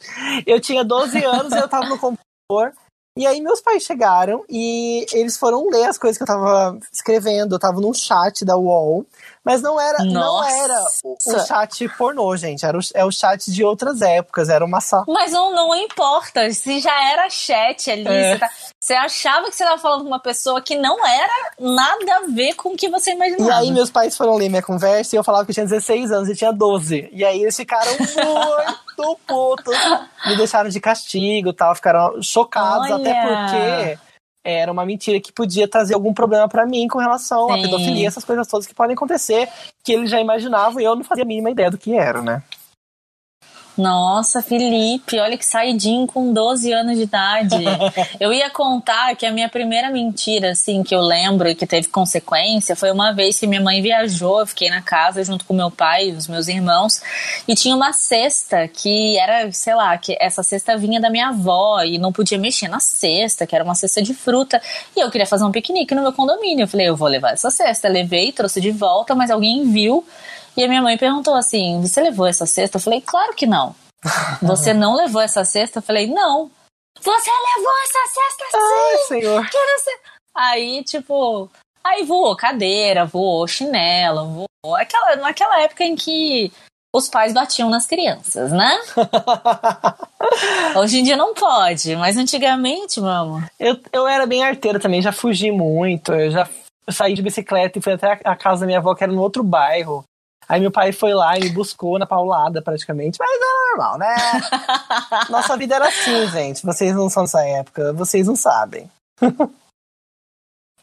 Eu 0.43 0.60
tinha 0.60 0.84
12 0.84 1.24
anos 1.24 1.54
e 1.54 1.60
eu 1.60 1.67
tava 1.67 1.86
no 1.86 2.00
computador. 2.00 2.74
E 3.17 3.26
aí 3.26 3.41
meus 3.41 3.62
pais 3.62 3.84
chegaram 3.84 4.43
e 4.48 5.06
eles 5.12 5.38
foram 5.38 5.67
ler 5.70 5.86
as 5.86 5.98
coisas 5.98 6.17
que 6.17 6.24
eu 6.24 6.28
tava 6.28 6.78
escrevendo. 6.93 7.56
Eu 7.56 7.60
tava 7.60 7.82
num 7.82 7.93
chat 7.93 8.46
da 8.46 8.58
UOL. 8.58 9.06
Mas 9.47 9.62
não 9.62 9.79
era, 9.79 10.03
não 10.03 10.43
era 10.43 10.83
o, 11.05 11.15
o, 11.25 11.39
chat 11.39 11.88
pornô, 11.97 12.36
gente. 12.36 12.65
Era 12.65 12.77
o, 12.77 12.81
é 12.93 13.05
o 13.05 13.12
chat 13.13 13.49
de 13.49 13.63
outras 13.63 14.01
épocas. 14.01 14.49
Era 14.49 14.65
uma 14.65 14.81
só. 14.81 15.05
Mas 15.07 15.31
não, 15.31 15.55
não 15.55 15.73
importa. 15.73 16.51
Se 16.51 16.81
já 16.81 17.10
era 17.13 17.29
chat 17.29 17.89
ali, 17.89 18.05
é. 18.05 18.33
você, 18.33 18.39
tá, 18.39 18.49
você, 18.77 18.93
achava 18.93 19.49
que 19.49 19.55
você 19.55 19.63
estava 19.63 19.81
falando 19.81 20.01
com 20.01 20.07
uma 20.10 20.19
pessoa 20.19 20.62
que 20.62 20.75
não 20.75 20.97
era 21.07 21.51
nada 21.57 22.17
a 22.17 22.27
ver 22.27 22.55
com 22.55 22.73
o 22.73 22.75
que 22.75 22.89
você 22.89 23.12
imaginava. 23.12 23.49
E 23.49 23.53
aí 23.53 23.71
meus 23.71 23.89
pais 23.89 24.17
foram 24.17 24.36
ler 24.36 24.49
minha 24.49 24.62
conversa 24.62 25.15
e 25.15 25.17
eu 25.17 25.23
falava 25.23 25.45
que 25.45 25.51
eu 25.51 25.53
tinha 25.53 25.65
16 25.65 26.12
anos 26.12 26.27
e 26.27 26.36
tinha 26.36 26.51
12. 26.51 27.07
E 27.13 27.23
aí 27.23 27.41
eles 27.41 27.55
ficaram 27.55 27.91
muito 27.97 29.19
putos. 29.25 29.77
Me 30.25 30.36
deixaram 30.36 30.69
de 30.69 30.81
castigo 30.81 31.53
tal. 31.53 31.73
Ficaram 31.73 32.21
chocados, 32.21 32.91
Olha. 32.91 32.95
até 32.95 33.13
porque 33.21 34.07
era 34.49 34.71
uma 34.71 34.86
mentira 34.86 35.19
que 35.19 35.33
podia 35.33 35.67
trazer 35.67 35.93
algum 35.93 36.13
problema 36.13 36.47
para 36.47 36.65
mim 36.65 36.88
com 36.88 36.99
relação 36.99 37.47
Sim. 37.47 37.53
à 37.53 37.62
pedofilia, 37.62 38.07
essas 38.07 38.23
coisas 38.23 38.47
todas 38.47 38.65
que 38.65 38.73
podem 38.73 38.95
acontecer, 38.95 39.49
que 39.83 39.91
eles 39.91 40.10
já 40.10 40.21
imaginavam 40.21 40.79
e 40.79 40.86
eu 40.86 40.95
não 40.95 41.03
fazia 41.03 41.23
a 41.23 41.27
mínima 41.27 41.51
ideia 41.51 41.69
do 41.69 41.77
que 41.77 41.93
era, 41.93 42.21
né? 42.21 42.41
Nossa, 43.77 44.41
Felipe, 44.41 45.19
olha 45.19 45.37
que 45.37 45.45
saidinho 45.45 46.07
com 46.07 46.33
12 46.33 46.73
anos 46.73 46.97
de 46.97 47.03
idade. 47.03 47.55
eu 48.19 48.33
ia 48.33 48.49
contar 48.49 49.15
que 49.15 49.25
a 49.25 49.31
minha 49.31 49.47
primeira 49.47 49.91
mentira, 49.91 50.51
assim, 50.51 50.81
que 50.81 50.95
eu 50.95 51.01
lembro 51.01 51.47
e 51.47 51.53
que 51.53 51.67
teve 51.67 51.87
consequência, 51.87 52.75
foi 52.75 52.91
uma 52.91 53.13
vez 53.13 53.39
que 53.39 53.45
minha 53.45 53.61
mãe 53.61 53.81
viajou, 53.81 54.39
eu 54.39 54.47
fiquei 54.47 54.69
na 54.69 54.81
casa 54.81 55.23
junto 55.23 55.45
com 55.45 55.53
meu 55.53 55.69
pai 55.69 56.09
e 56.09 56.13
os 56.13 56.27
meus 56.27 56.47
irmãos, 56.47 57.01
e 57.47 57.53
tinha 57.53 57.75
uma 57.75 57.93
cesta 57.93 58.67
que 58.67 59.17
era, 59.19 59.51
sei 59.51 59.75
lá, 59.75 59.95
que 59.97 60.17
essa 60.19 60.41
cesta 60.41 60.75
vinha 60.75 60.99
da 60.99 61.09
minha 61.09 61.29
avó 61.29 61.81
e 61.83 61.99
não 61.99 62.11
podia 62.11 62.37
mexer 62.37 62.67
na 62.67 62.79
cesta, 62.79 63.45
que 63.45 63.53
era 63.53 63.63
uma 63.63 63.75
cesta 63.75 64.01
de 64.01 64.13
fruta, 64.13 64.59
e 64.95 64.99
eu 64.99 65.11
queria 65.11 65.27
fazer 65.27 65.43
um 65.43 65.51
piquenique 65.51 65.93
no 65.93 66.01
meu 66.01 66.13
condomínio. 66.13 66.63
Eu 66.63 66.67
falei, 66.67 66.89
eu 66.89 66.95
vou 66.95 67.07
levar 67.07 67.33
essa 67.33 67.51
cesta. 67.51 67.87
Levei, 67.87 68.31
trouxe 68.31 68.59
de 68.59 68.71
volta, 68.71 69.13
mas 69.13 69.29
alguém 69.29 69.69
viu 69.71 70.03
e 70.58 70.63
a 70.63 70.67
minha 70.67 70.82
mãe 70.82 70.98
perguntou 70.98 71.36
assim: 71.36 71.80
Você 71.82 72.02
levou 72.02 72.26
essa 72.26 72.46
cesta? 72.48 72.78
Eu 72.78 72.82
falei: 72.82 73.00
Claro 73.00 73.34
que 73.36 73.46
não. 73.46 73.76
Você 74.41 74.74
não 74.74 74.96
levou 74.96 75.22
essa 75.22 75.46
cesta? 75.46 75.78
Eu 75.80 75.84
falei: 75.84 76.08
Não. 76.08 76.50
Você 77.00 77.30
levou 77.30 77.74
essa 77.84 78.00
cesta 78.08 78.46
sim! 78.52 78.58
Ai, 78.58 78.98
senhor. 79.08 79.50
Aí, 80.36 80.84
tipo, 80.84 81.50
aí 81.84 82.04
voou 82.04 82.36
cadeira, 82.36 83.06
voou 83.06 83.48
chinelo, 83.48 84.48
voou. 84.63 84.76
Aquela, 84.76 85.15
naquela 85.17 85.62
época 85.62 85.84
em 85.84 85.96
que 85.96 86.52
os 86.93 87.08
pais 87.08 87.34
batiam 87.34 87.70
nas 87.70 87.86
crianças, 87.86 88.52
né? 88.52 88.80
Hoje 90.76 91.00
em 91.00 91.04
dia 91.04 91.15
não 91.15 91.34
pode, 91.34 91.96
mas 91.96 92.17
antigamente, 92.17 93.00
mamo. 93.00 93.43
Eu, 93.60 93.80
eu 93.91 94.08
era 94.08 94.26
bem 94.26 94.43
arteira 94.43 94.80
também, 94.80 95.02
já 95.02 95.12
fugi 95.12 95.52
muito. 95.52 96.12
Eu 96.12 96.32
já 96.32 96.50
saí 96.89 97.13
de 97.13 97.22
bicicleta 97.22 97.78
e 97.78 97.82
fui 97.82 97.93
até 97.93 98.20
a 98.24 98.36
casa 98.36 98.62
da 98.62 98.65
minha 98.65 98.80
avó, 98.80 98.96
que 98.96 99.04
era 99.04 99.13
no 99.13 99.22
outro 99.22 99.43
bairro. 99.43 100.04
Aí 100.47 100.62
meu 100.62 100.71
pai 100.71 100.91
foi 100.91 101.13
lá 101.13 101.38
e 101.38 101.41
me 101.41 101.49
buscou 101.49 101.99
na 101.99 102.05
paulada, 102.05 102.62
praticamente. 102.62 103.17
Mas 103.19 103.29
é 103.29 103.69
normal, 103.69 103.97
né? 103.97 104.15
Nossa 105.29 105.57
vida 105.57 105.75
era 105.75 105.88
assim, 105.88 106.27
gente. 106.29 106.65
Vocês 106.65 106.95
não 106.95 107.10
são 107.10 107.23
dessa 107.23 107.45
época, 107.45 107.91
vocês 107.93 108.27
não 108.27 108.36
sabem. 108.36 108.89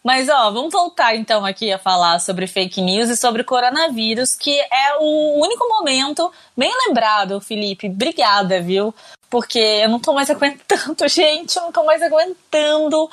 Mas, 0.04 0.28
ó, 0.28 0.50
vamos 0.50 0.70
voltar 0.70 1.16
então 1.16 1.46
aqui 1.46 1.72
a 1.72 1.78
falar 1.78 2.20
sobre 2.20 2.46
fake 2.46 2.82
news 2.82 3.08
e 3.08 3.16
sobre 3.16 3.42
coronavírus, 3.42 4.34
que 4.34 4.60
é 4.60 4.98
o 5.00 5.40
único 5.40 5.66
momento 5.66 6.30
bem 6.54 6.70
lembrado, 6.86 7.40
Felipe. 7.40 7.88
Obrigada, 7.88 8.60
viu? 8.60 8.94
Porque 9.30 9.58
eu 9.58 9.88
não 9.88 9.98
tô 9.98 10.12
mais 10.12 10.28
aguentando, 10.28 10.94
gente, 11.08 11.56
eu 11.56 11.62
não 11.62 11.72
tô 11.72 11.82
mais 11.84 12.02
aguentando 12.02 13.08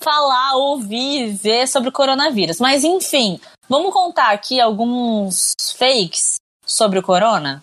falar, 0.00 0.56
ouvir, 0.56 1.32
ver 1.32 1.68
sobre 1.68 1.88
o 1.88 1.92
coronavírus. 1.92 2.58
Mas 2.58 2.82
enfim, 2.84 3.40
vamos 3.68 3.92
contar 3.92 4.32
aqui 4.32 4.60
alguns 4.60 5.54
fakes 5.76 6.36
sobre 6.64 6.98
o 6.98 7.02
corona? 7.02 7.62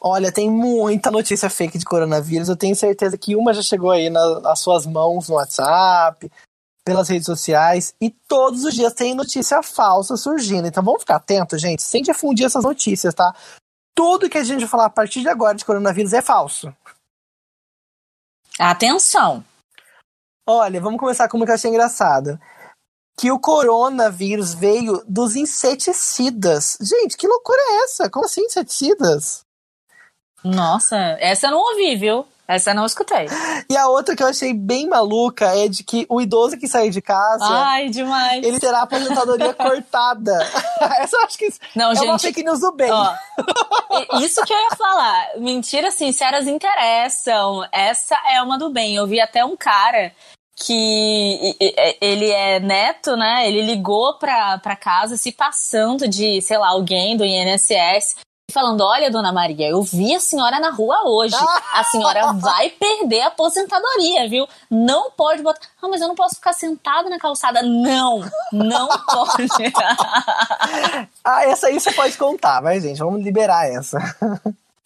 Olha, 0.00 0.32
tem 0.32 0.50
muita 0.50 1.10
notícia 1.10 1.48
fake 1.48 1.78
de 1.78 1.84
coronavírus. 1.84 2.48
Eu 2.48 2.56
tenho 2.56 2.74
certeza 2.74 3.16
que 3.16 3.36
uma 3.36 3.54
já 3.54 3.62
chegou 3.62 3.90
aí 3.90 4.10
na, 4.10 4.40
nas 4.40 4.60
suas 4.60 4.86
mãos 4.86 5.28
no 5.28 5.36
WhatsApp, 5.36 6.30
pelas 6.84 7.08
redes 7.08 7.26
sociais, 7.26 7.94
e 8.00 8.10
todos 8.10 8.64
os 8.64 8.74
dias 8.74 8.92
tem 8.92 9.14
notícia 9.14 9.62
falsa 9.62 10.16
surgindo. 10.16 10.66
Então 10.66 10.82
vamos 10.82 11.02
ficar 11.02 11.16
atentos, 11.16 11.60
gente, 11.60 11.82
sem 11.82 12.02
difundir 12.02 12.46
essas 12.46 12.64
notícias, 12.64 13.14
tá? 13.14 13.34
Tudo 13.94 14.30
que 14.30 14.38
a 14.38 14.44
gente 14.44 14.66
falar 14.66 14.86
a 14.86 14.90
partir 14.90 15.20
de 15.20 15.28
agora 15.28 15.56
de 15.56 15.64
coronavírus 15.64 16.12
é 16.12 16.22
falso. 16.22 16.74
Atenção! 18.58 19.44
Olha, 20.46 20.80
vamos 20.80 20.98
começar 20.98 21.28
com 21.28 21.36
uma 21.36 21.46
que 21.46 21.52
eu 21.52 21.54
achei 21.54 21.70
engraçada. 21.70 22.40
que 23.18 23.30
o 23.30 23.38
coronavírus 23.38 24.54
veio 24.54 25.04
dos 25.06 25.36
inseticidas. 25.36 26.78
Gente, 26.80 27.18
que 27.18 27.26
loucura 27.28 27.58
é 27.60 27.84
essa? 27.84 28.08
Como 28.08 28.24
assim 28.24 28.42
inseticidas? 28.42 29.44
Nossa, 30.42 30.96
essa 31.20 31.48
eu 31.48 31.50
não 31.50 31.58
ouvi, 31.58 31.96
viu? 31.96 32.26
Essa 32.50 32.72
eu 32.72 32.74
não 32.74 32.84
escutei. 32.84 33.28
E 33.70 33.76
a 33.76 33.86
outra 33.86 34.16
que 34.16 34.24
eu 34.24 34.26
achei 34.26 34.52
bem 34.52 34.88
maluca 34.88 35.46
é 35.56 35.68
de 35.68 35.84
que 35.84 36.04
o 36.08 36.20
idoso 36.20 36.58
que 36.58 36.66
sair 36.66 36.90
de 36.90 37.00
casa. 37.00 37.44
Ai, 37.44 37.88
demais. 37.88 38.44
Ele 38.44 38.58
terá 38.58 38.80
a 38.80 38.82
aposentadoria 38.82 39.54
cortada. 39.54 40.36
Essa 40.98 41.16
eu 41.16 41.22
acho 41.22 41.38
que 41.38 41.48
não, 41.76 41.92
é 41.92 41.94
gente, 41.94 42.08
uma 42.08 42.18
fake 42.18 42.42
news 42.42 42.58
do 42.58 42.72
bem. 42.72 42.90
Ó, 42.90 43.14
isso 44.20 44.42
que 44.44 44.52
eu 44.52 44.58
ia 44.58 44.76
falar. 44.76 45.28
Mentiras 45.38 45.94
sinceras 45.94 46.48
interessam. 46.48 47.64
Essa 47.70 48.16
é 48.32 48.42
uma 48.42 48.58
do 48.58 48.68
bem. 48.68 48.96
Eu 48.96 49.06
vi 49.06 49.20
até 49.20 49.44
um 49.44 49.56
cara 49.56 50.10
que 50.56 51.56
ele 52.00 52.30
é 52.32 52.58
neto, 52.58 53.16
né? 53.16 53.46
Ele 53.46 53.62
ligou 53.62 54.18
pra, 54.18 54.58
pra 54.58 54.74
casa 54.74 55.16
se 55.16 55.30
passando 55.30 56.08
de, 56.08 56.42
sei 56.42 56.58
lá, 56.58 56.70
alguém 56.70 57.16
do 57.16 57.24
INSS 57.24 58.16
falando: 58.50 58.82
Olha, 58.82 59.10
dona 59.10 59.32
Maria, 59.32 59.68
eu 59.68 59.82
vi 59.82 60.14
a 60.14 60.20
senhora 60.20 60.58
na 60.60 60.70
rua 60.70 61.02
hoje. 61.06 61.36
A 61.72 61.84
senhora 61.84 62.32
vai 62.38 62.70
perder 62.70 63.22
a 63.22 63.28
aposentadoria, 63.28 64.28
viu? 64.28 64.46
Não 64.70 65.10
pode 65.10 65.42
botar. 65.42 65.60
Ah, 65.80 65.88
mas 65.88 66.00
eu 66.00 66.08
não 66.08 66.14
posso 66.14 66.36
ficar 66.36 66.52
sentada 66.52 67.08
na 67.08 67.18
calçada. 67.18 67.62
Não, 67.62 68.20
não 68.52 68.88
pode. 69.06 69.48
ah, 71.24 71.44
essa 71.44 71.68
aí 71.68 71.78
você 71.78 71.92
pode 71.92 72.16
contar, 72.18 72.60
vai, 72.60 72.80
gente. 72.80 72.98
Vamos 72.98 73.22
liberar 73.22 73.66
essa. 73.68 73.98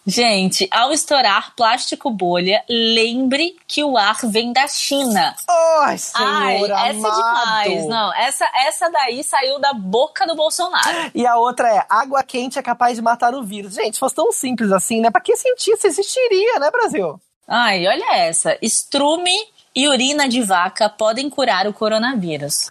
Gente, 0.06 0.68
ao 0.70 0.92
estourar 0.92 1.54
plástico 1.56 2.10
bolha, 2.10 2.62
lembre 2.68 3.56
que 3.66 3.82
o 3.82 3.96
ar 3.96 4.18
vem 4.24 4.52
da 4.52 4.68
China. 4.68 5.34
Ai, 5.80 5.96
senhor 5.96 6.28
Ai, 6.28 6.90
essa 6.90 7.08
é 7.08 7.10
demais. 7.10 7.86
Não, 7.86 8.14
essa, 8.14 8.46
essa 8.66 8.90
daí 8.90 9.24
saiu 9.24 9.58
da 9.58 9.72
boca 9.72 10.26
do 10.26 10.34
Bolsonaro. 10.34 11.10
E 11.14 11.26
a 11.26 11.36
outra 11.36 11.74
é, 11.74 11.86
água 11.88 12.22
quente 12.22 12.58
é 12.58 12.62
capaz 12.62 12.96
de 12.96 13.02
matar 13.02 13.34
o 13.34 13.42
vírus. 13.42 13.74
Gente, 13.74 13.94
se 13.94 14.00
fosse 14.00 14.14
tão 14.14 14.30
simples 14.30 14.70
assim, 14.72 15.00
né? 15.00 15.10
Pra 15.10 15.22
que 15.22 15.34
cientista 15.36 15.86
existiria, 15.86 16.58
né, 16.58 16.70
Brasil? 16.70 17.18
Ai, 17.48 17.86
olha 17.86 18.16
essa. 18.16 18.58
Estrume 18.60 19.34
e 19.74 19.88
urina 19.88 20.28
de 20.28 20.42
vaca 20.42 20.90
podem 20.90 21.30
curar 21.30 21.66
o 21.66 21.72
coronavírus. 21.72 22.70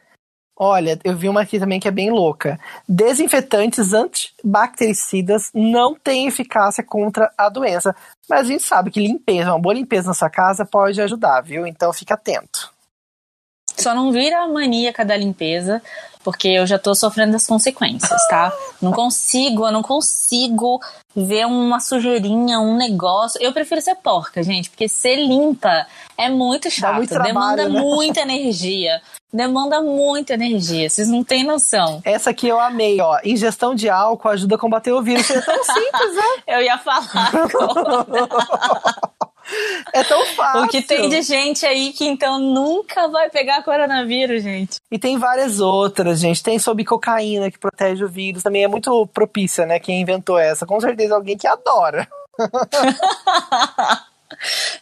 Olha, 0.55 0.99
eu 1.03 1.17
vi 1.17 1.27
uma 1.27 1.41
aqui 1.41 1.59
também 1.59 1.79
que 1.79 1.87
é 1.87 1.91
bem 1.91 2.11
louca. 2.11 2.59
Desinfetantes 2.87 3.91
antibactericidas 3.91 5.49
não 5.53 5.95
têm 5.95 6.27
eficácia 6.27 6.83
contra 6.83 7.31
a 7.37 7.49
doença. 7.49 7.95
Mas 8.29 8.41
a 8.41 8.43
gente 8.43 8.63
sabe 8.63 8.91
que 8.91 8.99
limpeza, 8.99 9.51
uma 9.51 9.59
boa 9.59 9.73
limpeza 9.73 10.07
na 10.07 10.13
sua 10.13 10.29
casa 10.29 10.63
pode 10.63 11.01
ajudar, 11.01 11.41
viu? 11.41 11.65
Então 11.65 11.91
fica 11.91 12.13
atento. 12.13 12.71
Só 13.75 13.95
não 13.95 14.11
vira 14.11 14.47
maníaca 14.47 15.03
da 15.03 15.17
limpeza, 15.17 15.81
porque 16.23 16.47
eu 16.47 16.65
já 16.65 16.77
tô 16.77 16.93
sofrendo 16.93 17.35
as 17.35 17.47
consequências, 17.47 18.21
tá? 18.29 18.53
Não 18.79 18.91
consigo, 18.91 19.65
eu 19.65 19.71
não 19.71 19.81
consigo 19.81 20.79
ver 21.15 21.45
uma 21.47 21.79
sujeirinha, 21.79 22.59
um 22.59 22.77
negócio. 22.77 23.41
Eu 23.41 23.51
prefiro 23.51 23.81
ser 23.81 23.95
porca, 23.95 24.43
gente, 24.43 24.69
porque 24.69 24.87
ser 24.87 25.15
limpa 25.15 25.87
é 26.15 26.29
muito 26.29 26.69
chato, 26.69 26.97
muito 26.97 27.09
trabalho, 27.09 27.33
demanda 27.33 27.69
né? 27.69 27.81
muita 27.81 28.21
energia. 28.21 29.01
Demanda 29.33 29.81
muita 29.81 30.35
energia, 30.35 30.87
vocês 30.87 31.07
não 31.07 31.23
têm 31.23 31.43
noção. 31.43 32.01
Essa 32.05 32.29
aqui 32.29 32.47
eu 32.47 32.59
amei, 32.59 33.01
ó. 33.01 33.19
Ingestão 33.25 33.73
de 33.73 33.89
álcool 33.89 34.29
ajuda 34.29 34.53
a 34.55 34.59
combater 34.59 34.91
o 34.91 35.01
vírus. 35.01 35.27
É 35.27 35.41
tão 35.41 35.63
simples, 35.63 36.15
né? 36.15 36.23
Eu 36.47 36.61
ia 36.61 36.77
falar. 36.77 37.31
É 39.93 40.03
tão 40.05 40.25
fácil. 40.27 40.63
O 40.63 40.67
que 40.69 40.81
tem 40.81 41.09
de 41.09 41.21
gente 41.21 41.65
aí 41.65 41.91
que 41.91 42.05
então 42.05 42.39
nunca 42.39 43.09
vai 43.09 43.29
pegar 43.29 43.61
coronavírus, 43.61 44.41
gente. 44.41 44.77
E 44.89 44.97
tem 44.97 45.17
várias 45.17 45.59
outras, 45.59 46.21
gente. 46.21 46.41
Tem 46.41 46.57
sobre 46.57 46.85
cocaína 46.85 47.51
que 47.51 47.59
protege 47.59 48.05
o 48.05 48.09
vírus. 48.09 48.41
Também 48.41 48.63
é 48.63 48.69
muito 48.69 49.05
propícia, 49.07 49.65
né? 49.65 49.79
Quem 49.79 50.01
inventou 50.01 50.39
essa. 50.39 50.65
Com 50.65 50.79
certeza 50.79 51.15
alguém 51.15 51.37
que 51.37 51.45
adora. 51.45 52.07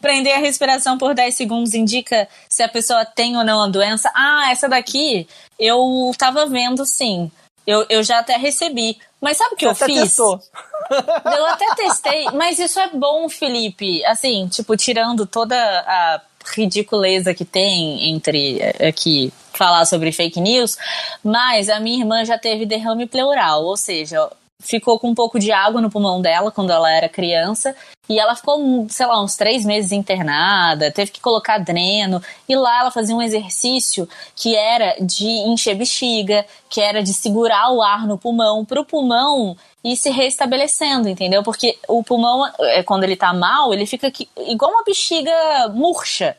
Prender 0.02 0.36
a 0.36 0.40
respiração 0.40 0.98
por 0.98 1.14
10 1.14 1.36
segundos 1.36 1.74
indica 1.74 2.28
se 2.50 2.64
a 2.64 2.70
pessoa 2.70 3.06
tem 3.06 3.38
ou 3.38 3.44
não 3.44 3.62
a 3.62 3.68
doença. 3.68 4.12
Ah, 4.16 4.50
essa 4.52 4.68
daqui 4.68 5.28
eu 5.60 6.12
tava 6.18 6.46
vendo 6.46 6.86
sim. 6.86 7.32
Eu, 7.66 7.86
eu 7.90 8.04
já 8.04 8.20
até 8.20 8.38
recebi. 8.38 8.98
Mas 9.22 9.38
sabe 9.38 9.54
o 9.54 9.58
que 9.58 9.68
eu 9.68 9.76
fiz? 9.76 10.02
Testou. 10.02 10.42
Eu 10.92 11.46
até 11.46 11.74
testei, 11.76 12.26
mas 12.34 12.60
isso 12.60 12.78
é 12.78 12.90
bom, 12.90 13.30
Felipe. 13.30 14.04
Assim, 14.04 14.50
tipo, 14.50 14.76
tirando 14.76 15.26
toda 15.26 15.56
a 15.56 16.22
ridiculeza 16.54 17.34
que 17.34 17.46
tem 17.46 18.10
entre 18.10 18.60
aqui 18.86 19.32
falar 19.54 19.86
sobre 19.86 20.12
fake 20.12 20.42
news, 20.42 20.78
mas 21.24 21.70
a 21.70 21.80
minha 21.80 22.00
irmã 22.00 22.26
já 22.26 22.38
teve 22.38 22.66
derrame 22.66 23.06
pleural, 23.06 23.64
ou 23.64 23.78
seja, 23.78 24.30
ficou 24.62 25.00
com 25.00 25.10
um 25.10 25.16
pouco 25.16 25.40
de 25.40 25.52
água 25.52 25.82
no 25.82 25.90
pulmão 25.90 26.22
dela 26.22 26.52
quando 26.52 26.72
ela 26.72 26.92
era 26.92 27.10
criança 27.10 27.76
e 28.10 28.20
ela 28.20 28.36
ficou, 28.36 28.88
sei 28.90 29.06
lá, 29.06 29.22
uns 29.24 29.36
três 29.36 29.64
meses 29.64 29.92
internada, 29.92 30.92
teve 30.92 31.12
que 31.12 31.22
colocar 31.22 31.58
dreno 31.60 32.22
e 32.48 32.56
lá 32.56 32.82
ela 32.82 32.92
fazia 32.92 33.16
um 33.16 33.22
exercício 33.22 34.08
que 34.36 34.56
era 34.56 34.96
de 35.00 35.26
encher 35.26 35.76
bexiga, 35.76 36.46
que 36.70 36.82
era 36.82 37.02
de 37.02 37.14
segurar 37.14 37.72
o 37.72 37.82
ar 37.82 38.06
no 38.06 38.18
pulmão, 38.18 38.66
para 38.66 38.82
o 38.82 38.86
pulmão 38.86 39.56
ir 39.84 39.96
se 39.96 40.10
restabelecendo, 40.10 41.10
entendeu? 41.10 41.42
Porque 41.42 41.78
o 41.88 42.04
pulmão, 42.04 42.52
quando 42.86 43.04
ele 43.04 43.16
tá 43.16 43.34
mal, 43.34 43.74
ele 43.74 43.86
fica 43.86 44.08
aqui, 44.08 44.30
igual 44.48 44.72
uma 44.72 44.84
bexiga 44.84 45.32
murcha. 45.74 46.38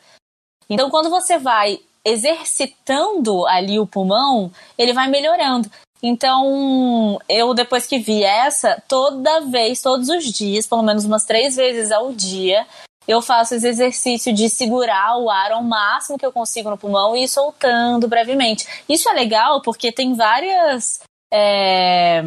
Então, 0.69 0.89
quando 0.89 1.09
você 1.09 1.37
vai 1.37 1.79
exercitando 2.05 3.45
ali 3.47 3.79
o 3.79 3.87
pulmão, 3.87 4.51
ele 4.77 4.93
vai 4.93 5.07
melhorando. 5.07 5.69
Então, 6.03 7.17
eu 7.29 7.53
depois 7.53 7.87
que 7.87 7.97
vi 7.97 8.23
essa, 8.23 8.83
toda 8.89 9.39
vez, 9.41 9.81
todos 9.81 10.09
os 10.09 10.25
dias, 10.25 10.67
pelo 10.67 10.83
menos 10.83 11.05
umas 11.05 11.23
três 11.23 11.55
vezes 11.55 11.93
ao 11.93 12.11
dia, 12.11 12.67
eu 13.07 13.21
faço 13.21 13.55
esse 13.55 13.67
exercício 13.67 14.33
de 14.33 14.49
segurar 14.49 15.17
o 15.17 15.29
ar 15.29 15.53
ao 15.53 15.63
máximo 15.63 16.17
que 16.17 16.25
eu 16.25 16.31
consigo 16.31 16.69
no 16.69 16.77
pulmão 16.77 17.15
e 17.15 17.23
ir 17.23 17.27
soltando 17.29 18.07
brevemente. 18.07 18.67
Isso 18.87 19.07
é 19.07 19.13
legal 19.13 19.61
porque 19.61 19.93
tem 19.93 20.13
várias. 20.13 20.99
É, 21.33 22.21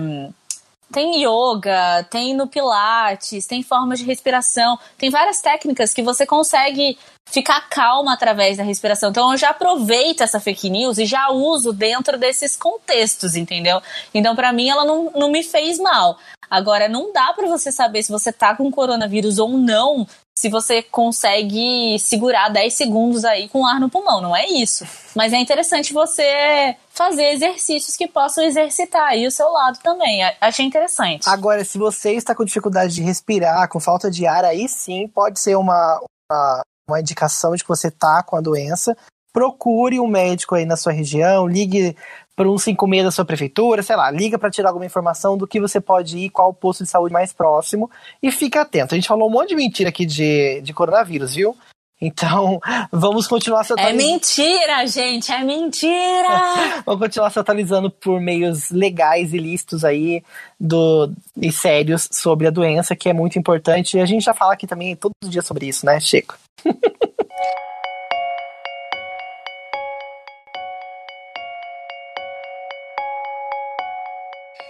tem 0.97 1.23
yoga, 1.23 2.05
tem 2.09 2.33
no 2.33 2.47
Pilates, 2.47 3.47
tem 3.47 3.63
formas 3.63 3.99
de 3.99 4.07
respiração, 4.07 4.79
tem 4.97 5.11
várias 5.11 5.43
técnicas 5.43 5.93
que 5.93 6.03
você 6.03 6.25
consegue 6.25 6.97
ficar 7.27 7.69
calma 7.69 8.15
através 8.15 8.57
da 8.57 8.63
respiração. 8.63 9.11
Então 9.11 9.31
eu 9.31 9.37
já 9.37 9.51
aproveito 9.51 10.23
essa 10.23 10.41
fake 10.41 10.71
news 10.71 10.97
e 10.97 11.05
já 11.05 11.29
uso 11.29 11.71
dentro 11.71 12.17
desses 12.17 12.57
contextos, 12.57 13.35
entendeu? 13.35 13.79
Então 14.15 14.35
para 14.35 14.55
mim 14.55 14.71
ela 14.71 14.87
não, 14.87 15.11
não 15.15 15.31
me 15.31 15.43
fez 15.43 15.79
mal. 15.79 16.17
Agora 16.49 16.89
não 16.89 17.13
dá 17.13 17.31
para 17.35 17.47
você 17.47 17.71
saber 17.71 18.03
se 18.03 18.11
você 18.11 18.33
tá 18.33 18.57
com 18.57 18.71
coronavírus 18.71 19.39
ou 19.39 19.51
não 19.51 20.07
se 20.39 20.51
você 20.51 20.83
consegue 20.83 21.99
segurar 21.99 22.51
10 22.51 22.75
segundos 22.75 23.25
aí 23.25 23.49
com 23.49 23.67
ar 23.67 23.81
no 23.81 23.89
pulmão, 23.89 24.21
não 24.21 24.37
é 24.37 24.47
isso. 24.47 24.87
Mas 25.15 25.33
é 25.33 25.39
interessante 25.39 25.95
você 25.95 26.77
fazer 26.91 27.33
exercícios 27.33 27.97
que 27.97 28.07
possam 28.07 28.45
exercitar 28.45 29.09
aí 29.09 29.27
o 29.27 29.31
seu 29.31 29.51
lado 29.51 29.79
também. 29.83 30.21
Achei 30.39 30.67
interessante. 30.67 31.27
Agora, 31.29 31.65
se 31.65 31.79
você 31.79 32.13
está 32.13 32.35
com 32.35 32.45
dificuldade 32.45 32.95
de 32.95 33.03
respirar, 33.03 33.69
com 33.69 33.81
falta 33.81 34.11
de 34.11 34.27
ar, 34.27 34.45
aí 34.45 34.69
sim 34.69 35.09
pode 35.09 35.41
ser 35.41 35.57
uma, 35.57 36.01
uma, 36.31 36.63
uma 36.87 37.01
indicação 37.01 37.55
de 37.55 37.63
que 37.63 37.69
você 37.69 37.89
está 37.89 38.23
com 38.23 38.37
a 38.37 38.41
doença. 38.43 38.95
Procure 39.33 39.99
um 39.99 40.07
médico 40.07 40.55
aí 40.55 40.67
na 40.67 40.77
sua 40.77 40.93
região, 40.93 41.47
ligue 41.47 41.97
para 42.37 42.51
um 42.51 42.59
56 42.59 43.05
da 43.05 43.11
sua 43.11 43.25
prefeitura, 43.25 43.83
sei 43.83 43.97
lá, 43.97 44.11
liga 44.11 44.39
para 44.39 44.51
tirar 44.51 44.69
alguma 44.69 44.85
informação 44.85 45.39
do 45.39 45.47
que 45.47 45.59
você 45.59 45.81
pode 45.81 46.19
ir, 46.19 46.31
qual 46.31 46.51
o 46.51 46.55
posto 46.55 46.85
de 46.85 46.91
saúde 46.91 47.13
mais 47.13 47.33
próximo 47.33 47.91
e 48.23 48.31
fica 48.31 48.61
atento. 48.61 48.95
A 48.95 48.97
gente 48.97 49.09
falou 49.09 49.29
um 49.29 49.33
monte 49.33 49.49
de 49.49 49.57
mentira 49.57 49.89
aqui 49.89 50.05
de, 50.05 50.61
de 50.61 50.75
coronavírus, 50.75 51.35
viu? 51.35 51.57
Então, 51.99 52.61
vamos 52.93 53.27
continuar 53.27 53.65
se 53.65 53.73
atualizando. 53.73 54.03
É 54.03 54.07
mentira, 54.07 54.87
gente, 54.87 55.33
é 55.33 55.43
mentira! 55.43 56.83
vamos 56.85 57.01
continuar 57.01 57.31
se 57.31 57.39
atualizando 57.39 57.91
por 57.91 58.21
meios 58.21 58.71
legais 58.71 59.33
e 59.33 59.39
listos 59.39 59.83
aí 59.83 60.23
do, 60.61 61.11
e 61.37 61.51
sérios 61.51 62.07
sobre 62.13 62.47
a 62.47 62.51
doença, 62.51 62.95
que 62.95 63.09
é 63.09 63.15
muito 63.15 63.39
importante. 63.39 63.97
E 63.97 64.01
a 64.01 64.07
gente 64.07 64.25
já 64.25 64.35
fala 64.35 64.53
aqui 64.53 64.67
também 64.67 64.95
todos 64.95 65.15
os 65.25 65.31
dias 65.31 65.47
sobre 65.47 65.67
isso, 65.67 65.87
né, 65.87 65.99
Chico? 65.99 66.37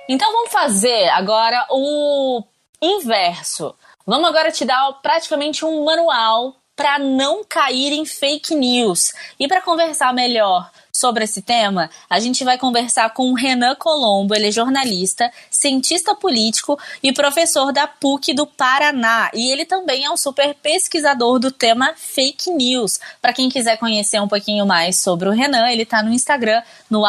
Então 0.09 0.33
vamos 0.33 0.53
fazer 0.53 1.09
agora 1.09 1.66
o 1.71 2.42
inverso. 2.81 3.75
Vamos 4.07 4.29
agora 4.29 4.53
te 4.53 4.64
dar 4.64 4.92
praticamente 5.03 5.64
um 5.64 5.85
manual 5.85 6.55
para 6.76 6.99
não 6.99 7.43
cair 7.43 7.93
em 7.93 8.05
fake 8.05 8.55
news. 8.55 9.12
E 9.41 9.49
para 9.49 9.62
conversar 9.62 10.12
melhor 10.12 10.70
sobre 10.93 11.24
esse 11.24 11.43
tema, 11.43 11.91
a 12.09 12.20
gente 12.20 12.45
vai 12.45 12.57
conversar 12.59 13.12
com 13.12 13.31
o 13.31 13.35
Renan 13.35 13.74
Colombo, 13.74 14.35
ele 14.35 14.49
é 14.49 14.51
jornalista, 14.51 15.31
cientista 15.51 16.14
político 16.14 16.78
e 17.03 17.12
professor 17.12 17.72
da 17.72 17.87
PUC 17.87 18.33
do 18.33 18.47
Paraná. 18.47 19.31
E 19.35 19.51
ele 19.53 19.64
também 19.64 20.05
é 20.05 20.11
um 20.11 20.16
super 20.16 20.55
pesquisador 20.55 21.39
do 21.39 21.51
tema 21.51 21.93
fake 21.97 22.51
news. 22.51 22.99
Para 23.20 23.33
quem 23.33 23.49
quiser 23.49 23.76
conhecer 23.78 24.20
um 24.20 24.28
pouquinho 24.28 24.66
mais 24.66 25.01
sobre 25.01 25.28
o 25.28 25.33
Renan, 25.33 25.68
ele 25.70 25.83
está 25.83 26.03
no 26.03 26.12
Instagram, 26.12 26.62
no 26.91 27.03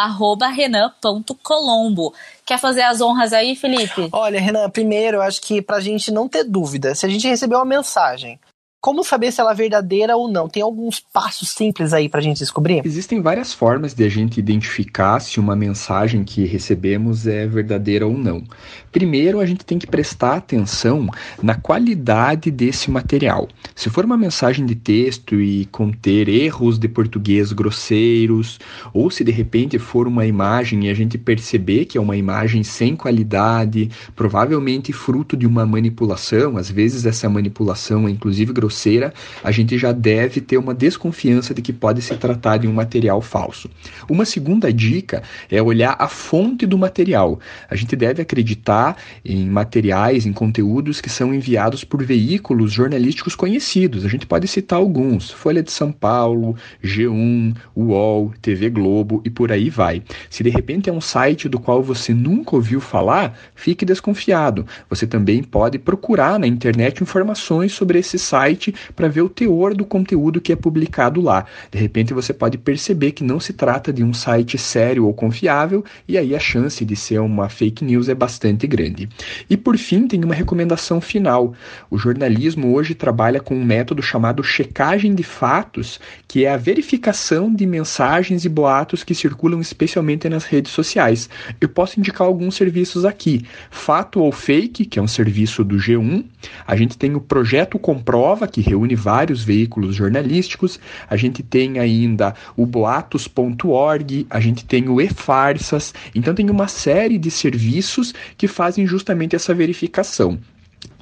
renan.colombo. 0.55 2.13
Quer 2.48 2.58
fazer 2.58 2.82
as 2.84 3.02
honras 3.02 3.34
aí, 3.34 3.58
Felipe? 3.58 4.08
Olha, 4.10 4.39
Renan, 4.39 4.70
primeiro, 4.70 5.18
eu 5.18 5.22
acho 5.22 5.41
que 5.41 5.62
pra 5.62 5.82
gente 5.82 6.10
não 6.10 6.30
ter 6.30 6.45
dúvida, 6.45 6.95
se 6.95 7.06
a 7.06 7.10
gente 7.10 7.28
recebeu 7.28 7.58
uma 7.58 7.66
mensagem 7.66 8.39
como 8.80 9.03
saber 9.03 9.32
se 9.32 9.41
ela 9.41 9.51
é 9.51 9.55
verdadeira 9.55 10.15
ou 10.15 10.32
não? 10.32 10.47
Tem 10.47 10.61
alguns 10.61 10.99
passos 10.99 11.49
simples 11.49 11.93
aí 11.93 12.07
para 12.07 12.19
a 12.19 12.23
gente 12.23 12.38
descobrir? 12.38 12.82
Existem 12.86 13.21
várias 13.21 13.51
formas 13.51 13.93
de 13.93 14.03
a 14.03 14.09
gente 14.09 14.39
identificar 14.39 15.19
se 15.19 15.39
uma 15.39 15.55
mensagem 15.55 16.23
que 16.23 16.45
recebemos 16.45 17.25
é 17.25 17.47
verdadeira 17.47 18.05
ou 18.05 18.15
não. 18.15 18.43
Primeiro, 18.91 19.39
a 19.39 19.45
gente 19.45 19.65
tem 19.65 19.80
que 19.80 19.88
prestar 19.88 20.38
atenção 20.38 21.09
na 21.41 21.55
qualidade 21.55 22.51
desse 22.51 22.91
material. 22.91 23.47
Se 23.75 23.89
for 23.89 24.05
uma 24.05 24.17
mensagem 24.17 24.65
de 24.65 24.75
texto 24.75 25.36
e 25.36 25.65
conter 25.65 26.30
erros 26.30 26.78
de 26.78 26.88
português 26.88 27.51
grosseiros, 27.51 28.59
ou 28.93 29.09
se 29.09 29.23
de 29.23 29.32
repente 29.32 29.80
for 29.80 30.07
uma 30.07 30.25
imagem 30.25 30.86
e 30.86 30.89
a 30.89 30.93
gente 30.93 31.17
perceber 31.17 31.86
que 31.86 31.97
é 31.97 32.01
uma 32.01 32.15
imagem 32.15 32.63
sem 32.63 32.95
qualidade, 32.95 33.89
provavelmente 34.15 34.93
fruto 34.93 35.36
de 35.36 35.47
uma 35.47 35.65
manipulação, 35.65 36.57
às 36.57 36.69
vezes 36.69 37.05
essa 37.05 37.28
manipulação 37.28 38.07
é 38.07 38.11
inclusive 38.11 38.53
grosseira 38.53 38.66
grosseira, 38.68 39.13
a 39.43 39.51
gente 39.51 39.78
já 39.78 39.91
deve 39.91 40.41
ter 40.41 40.57
uma 40.57 40.74
desconfiança 40.74 41.53
de 41.53 41.61
que 41.61 41.72
pode 41.72 42.01
se 42.01 42.15
tratar 42.15 42.57
de 42.57 42.68
um 42.68 42.74
material 42.74 43.22
falso. 43.22 43.70
Uma 44.09 44.26
segunda 44.26 44.72
dica 44.72 45.24
é 45.49 45.61
olhar 45.61 45.95
a 45.97 46.07
fonte 46.07 46.65
do 46.65 46.78
material. 46.78 47.39
A 47.70 47.76
gente 47.76 47.95
deve 47.95 48.22
acreditar 48.22 48.97
em 49.24 49.47
materiais, 49.47 50.26
em 50.26 50.34
conteúdos 50.34 50.99
que 50.99 51.09
são 51.09 51.34
enviados 51.34 51.84
por 51.84 52.03
veículos 52.03 52.72
jornalísticos 52.74 53.36
conhecidos. 53.36 54.05
A 54.05 54.09
gente 54.09 54.26
pode 54.26 54.47
citar 54.47 54.80
alguns: 54.80 55.32
Folha 55.32 55.63
de 55.63 55.72
São 55.72 55.91
Paulo, 55.91 56.55
G1, 56.84 57.55
UOL, 57.76 58.34
TV 58.41 58.70
Globo 58.70 59.22
e 59.24 59.30
por 59.30 59.51
aí 59.51 59.70
vai. 59.70 60.03
Se 60.30 60.43
de 60.43 60.49
repente 60.49 60.89
é 60.89 60.93
um 60.93 61.01
site 61.01 61.47
do 61.47 61.59
qual 61.59 61.82
você 61.82 62.13
nunca 62.13 62.55
ouviu 62.55 62.82
falar, 62.82 63.38
fique 63.55 63.86
desconfiado. 63.86 64.65
Você 64.89 65.07
também 65.07 65.41
pode 65.41 65.80
procurar 65.80 66.39
na 66.39 66.47
internet 66.47 67.01
informações 67.01 67.72
sobre 67.72 67.99
esse 67.99 68.20
site 68.20 68.57
site 68.58 68.74
para 68.95 69.08
ver 69.08 69.22
o 69.22 69.30
teor 69.30 69.74
do 69.74 69.86
conteúdo 69.86 70.41
que 70.41 70.51
é 70.51 70.55
publicado 70.55 71.22
lá. 71.22 71.45
De 71.72 71.78
repente 71.78 72.14
você 72.14 72.34
pode 72.34 72.58
perceber 72.58 73.12
que 73.12 73.24
não 73.24 73.39
se 73.39 73.53
trata 73.53 73.93
de 73.93 74.03
um 74.03 74.14
site 74.14 74.58
sério 74.58 75.05
ou 75.05 75.14
confiável 75.14 75.86
e 76.08 76.18
aí 76.18 76.36
a 76.36 76.39
chance 76.39 76.84
de 76.84 76.95
ser 76.95 77.20
uma 77.20 77.47
fake 77.47 77.86
news 77.86 78.10
é 78.10 78.16
bastante 78.16 78.66
grande. 78.66 79.08
E 79.49 79.55
por 79.55 79.78
fim, 79.78 80.08
tem 80.08 80.24
uma 80.24 80.34
recomendação 80.34 80.99
final. 80.99 81.53
O 81.89 81.97
jornalismo 81.97 82.74
hoje 82.74 82.95
trabalha 82.95 83.39
com 83.39 83.55
um 83.55 83.64
método 83.64 84.01
chamado 84.01 84.43
checagem 84.43 85.14
de 85.14 85.24
fatos, 85.24 85.99
que 86.28 86.45
é 86.45 86.51
a 86.51 86.58
verificação 86.58 87.53
de 87.53 87.66
mensagens 87.66 88.45
e 88.45 88.49
boatos 88.49 89.03
que 89.03 89.14
circulam 89.14 89.62
especialmente 89.62 90.28
nas 90.28 90.45
redes 90.45 90.72
sociais. 90.72 91.30
Eu 91.62 91.70
posso 91.70 91.99
indicar 91.99 92.28
alguns 92.28 92.55
serviços 92.55 93.05
aqui. 93.05 93.45
Fato 93.70 94.20
ou 94.22 94.32
Fake, 94.32 94.86
que 94.86 94.99
é 94.99 95.01
um 95.01 95.08
serviço 95.08 95.64
do 95.64 95.78
G1. 95.78 96.24
A 96.66 96.76
gente 96.76 96.97
tem 96.97 97.16
o 97.16 97.22
Projeto 97.22 97.78
Comprova, 97.78 98.47
que 98.48 98.62
reúne 98.62 98.95
vários 98.95 99.43
veículos 99.43 99.95
jornalísticos. 99.95 100.80
A 101.10 101.16
gente 101.16 101.43
tem 101.43 101.80
ainda 101.80 102.34
o 102.56 102.66
boatos.org, 102.66 104.26
a 104.30 104.39
gente 104.39 104.66
tem 104.66 104.89
o 104.89 105.00
e-farsas. 105.02 105.93
Então 106.16 106.34
tem 106.34 106.50
uma 106.50 106.68
série 106.68 107.18
de 107.18 107.30
serviços 107.30 108.14
que 108.38 108.48
fazem 108.48 108.88
justamente 108.88 109.36
essa 109.36 109.54
verificação. 109.54 110.39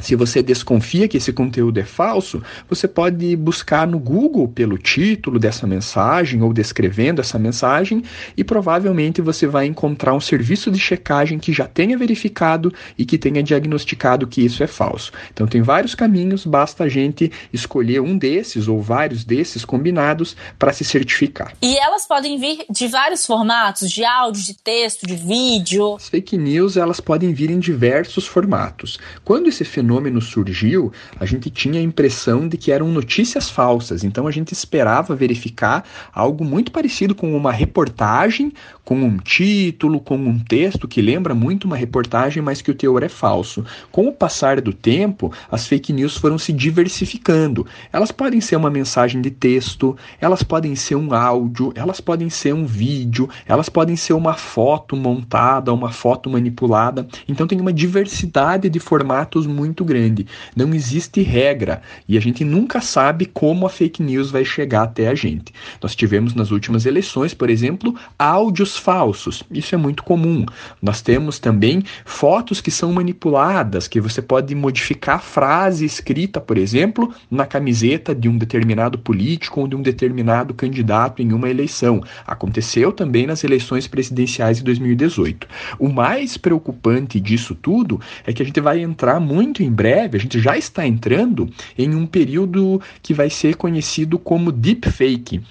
Se 0.05 0.15
você 0.15 0.43
desconfia 0.43 1.07
que 1.07 1.17
esse 1.17 1.33
conteúdo 1.33 1.79
é 1.79 1.83
falso, 1.83 2.39
você 2.69 2.87
pode 2.87 3.35
buscar 3.35 3.87
no 3.87 3.97
Google 3.97 4.47
pelo 4.47 4.77
título 4.77 5.39
dessa 5.39 5.65
mensagem 5.65 6.43
ou 6.43 6.53
descrevendo 6.53 7.21
essa 7.21 7.39
mensagem 7.39 8.03
e 8.37 8.43
provavelmente 8.43 9.19
você 9.19 9.47
vai 9.47 9.65
encontrar 9.65 10.13
um 10.13 10.19
serviço 10.19 10.69
de 10.69 10.77
checagem 10.77 11.39
que 11.39 11.51
já 11.51 11.65
tenha 11.65 11.97
verificado 11.97 12.71
e 12.95 13.03
que 13.03 13.17
tenha 13.17 13.41
diagnosticado 13.41 14.27
que 14.27 14.45
isso 14.45 14.61
é 14.61 14.67
falso. 14.67 15.11
Então 15.33 15.47
tem 15.47 15.63
vários 15.63 15.95
caminhos, 15.95 16.45
basta 16.45 16.83
a 16.83 16.87
gente 16.87 17.31
escolher 17.51 17.99
um 17.99 18.15
desses 18.15 18.67
ou 18.67 18.79
vários 18.83 19.23
desses 19.23 19.65
combinados 19.65 20.37
para 20.59 20.71
se 20.71 20.83
certificar. 20.83 21.51
E 21.63 21.75
elas 21.79 22.07
podem 22.07 22.37
vir 22.37 22.63
de 22.69 22.87
vários 22.87 23.25
formatos, 23.25 23.89
de 23.89 24.05
áudio, 24.05 24.43
de 24.43 24.53
texto, 24.53 25.07
de 25.07 25.15
vídeo. 25.15 25.95
As 25.95 26.09
fake 26.09 26.37
news, 26.37 26.77
elas 26.77 26.99
podem 26.99 27.33
vir 27.33 27.49
em 27.49 27.57
diversos 27.57 28.27
formatos. 28.27 28.99
Quando 29.23 29.47
esse 29.47 29.65
fenômeno 29.65 29.94
surgiu, 30.21 30.91
a 31.19 31.25
gente 31.25 31.49
tinha 31.49 31.79
a 31.79 31.83
impressão 31.83 32.47
de 32.47 32.57
que 32.57 32.71
eram 32.71 32.87
notícias 32.89 33.49
falsas, 33.49 34.03
então 34.03 34.27
a 34.27 34.31
gente 34.31 34.53
esperava 34.53 35.15
verificar 35.15 35.83
algo 36.13 36.43
muito 36.43 36.71
parecido 36.71 37.15
com 37.15 37.35
uma 37.35 37.51
reportagem, 37.51 38.51
com 38.85 38.95
um 38.95 39.17
título, 39.17 39.99
com 39.99 40.15
um 40.15 40.39
texto 40.39 40.87
que 40.87 41.01
lembra 41.01 41.33
muito 41.33 41.65
uma 41.65 41.75
reportagem, 41.75 42.41
mas 42.41 42.61
que 42.61 42.69
o 42.69 42.75
teor 42.75 43.01
é 43.01 43.09
falso. 43.09 43.65
Com 43.91 44.07
o 44.07 44.13
passar 44.13 44.61
do 44.61 44.71
tempo, 44.71 45.33
as 45.51 45.67
fake 45.67 45.91
news 45.91 46.15
foram 46.15 46.37
se 46.37 46.53
diversificando. 46.53 47.65
Elas 47.91 48.11
podem 48.11 48.39
ser 48.39 48.55
uma 48.55 48.69
mensagem 48.69 49.21
de 49.21 49.31
texto, 49.31 49.97
elas 50.21 50.43
podem 50.43 50.75
ser 50.75 50.95
um 50.95 51.13
áudio, 51.13 51.73
elas 51.75 51.99
podem 51.99 52.29
ser 52.29 52.53
um 52.53 52.65
vídeo, 52.65 53.27
elas 53.47 53.69
podem 53.69 53.95
ser 53.95 54.13
uma 54.13 54.35
foto 54.35 54.95
montada, 54.95 55.73
uma 55.73 55.91
foto 55.91 56.29
manipulada. 56.29 57.07
Então 57.27 57.47
tem 57.47 57.59
uma 57.59 57.73
diversidade 57.73 58.69
de 58.69 58.79
formatos 58.79 59.47
muito 59.47 59.74
grande. 59.83 60.27
Não 60.55 60.73
existe 60.73 61.21
regra 61.21 61.81
e 62.07 62.17
a 62.17 62.21
gente 62.21 62.43
nunca 62.45 62.79
sabe 62.81 63.25
como 63.25 63.65
a 63.65 63.69
fake 63.69 64.03
news 64.03 64.29
vai 64.29 64.45
chegar 64.45 64.83
até 64.83 65.07
a 65.07 65.15
gente. 65.15 65.53
Nós 65.81 65.95
tivemos 65.95 66.33
nas 66.33 66.51
últimas 66.51 66.85
eleições, 66.85 67.33
por 67.33 67.49
exemplo, 67.49 67.95
áudios 68.17 68.77
falsos. 68.77 69.43
Isso 69.51 69.73
é 69.73 69.77
muito 69.77 70.03
comum. 70.03 70.45
Nós 70.81 71.01
temos 71.01 71.39
também 71.39 71.83
fotos 72.05 72.61
que 72.61 72.71
são 72.71 72.93
manipuladas, 72.93 73.87
que 73.87 73.99
você 73.99 74.21
pode 74.21 74.53
modificar 74.53 75.15
a 75.15 75.19
frase 75.19 75.85
escrita, 75.85 76.39
por 76.39 76.57
exemplo, 76.57 77.13
na 77.29 77.45
camiseta 77.45 78.13
de 78.13 78.29
um 78.29 78.37
determinado 78.37 78.97
político 78.97 79.61
ou 79.61 79.67
de 79.67 79.75
um 79.75 79.81
determinado 79.81 80.53
candidato 80.53 81.21
em 81.21 81.33
uma 81.33 81.49
eleição. 81.49 82.03
Aconteceu 82.25 82.91
também 82.91 83.25
nas 83.25 83.43
eleições 83.43 83.87
presidenciais 83.87 84.57
de 84.57 84.63
2018. 84.63 85.47
O 85.79 85.89
mais 85.89 86.37
preocupante 86.37 87.19
disso 87.19 87.55
tudo 87.55 87.99
é 88.25 88.33
que 88.33 88.41
a 88.41 88.45
gente 88.45 88.59
vai 88.59 88.79
entrar 88.79 89.19
muito 89.19 89.55
muito 89.55 89.63
em 89.65 89.71
breve, 89.71 90.17
a 90.17 90.21
gente 90.21 90.39
já 90.39 90.57
está 90.57 90.85
entrando 90.85 91.49
em 91.77 91.95
um 91.95 92.05
período 92.05 92.81
que 93.01 93.13
vai 93.13 93.29
ser 93.29 93.55
conhecido 93.55 94.17
como 94.17 94.51
deepfake. 94.51 95.41